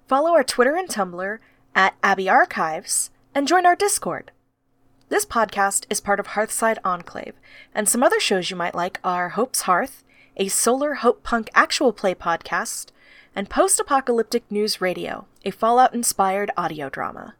Follow 0.07 0.31
our 0.31 0.45
Twitter 0.45 0.73
and 0.77 0.87
Tumblr 0.87 1.39
at 1.75 1.95
Abbey 2.01 2.29
Archives 2.29 3.09
and 3.35 3.49
join 3.49 3.65
our 3.65 3.75
Discord. 3.75 4.31
This 5.09 5.25
podcast 5.25 5.87
is 5.89 5.99
part 5.99 6.21
of 6.21 6.27
Hearthside 6.27 6.77
Enclave, 6.85 7.33
and 7.75 7.89
some 7.89 8.01
other 8.01 8.21
shows 8.21 8.49
you 8.49 8.55
might 8.55 8.73
like 8.73 9.01
are 9.03 9.31
Hope's 9.31 9.63
Hearth, 9.63 10.05
a 10.37 10.47
solar 10.47 10.93
hope 10.93 11.23
punk 11.23 11.49
actual 11.53 11.91
play 11.91 12.15
podcast, 12.15 12.91
and 13.35 13.49
Post 13.49 13.77
Apocalyptic 13.77 14.49
News 14.49 14.79
Radio, 14.79 15.27
a 15.43 15.51
Fallout 15.51 15.93
inspired 15.93 16.51
audio 16.55 16.87
drama. 16.87 17.35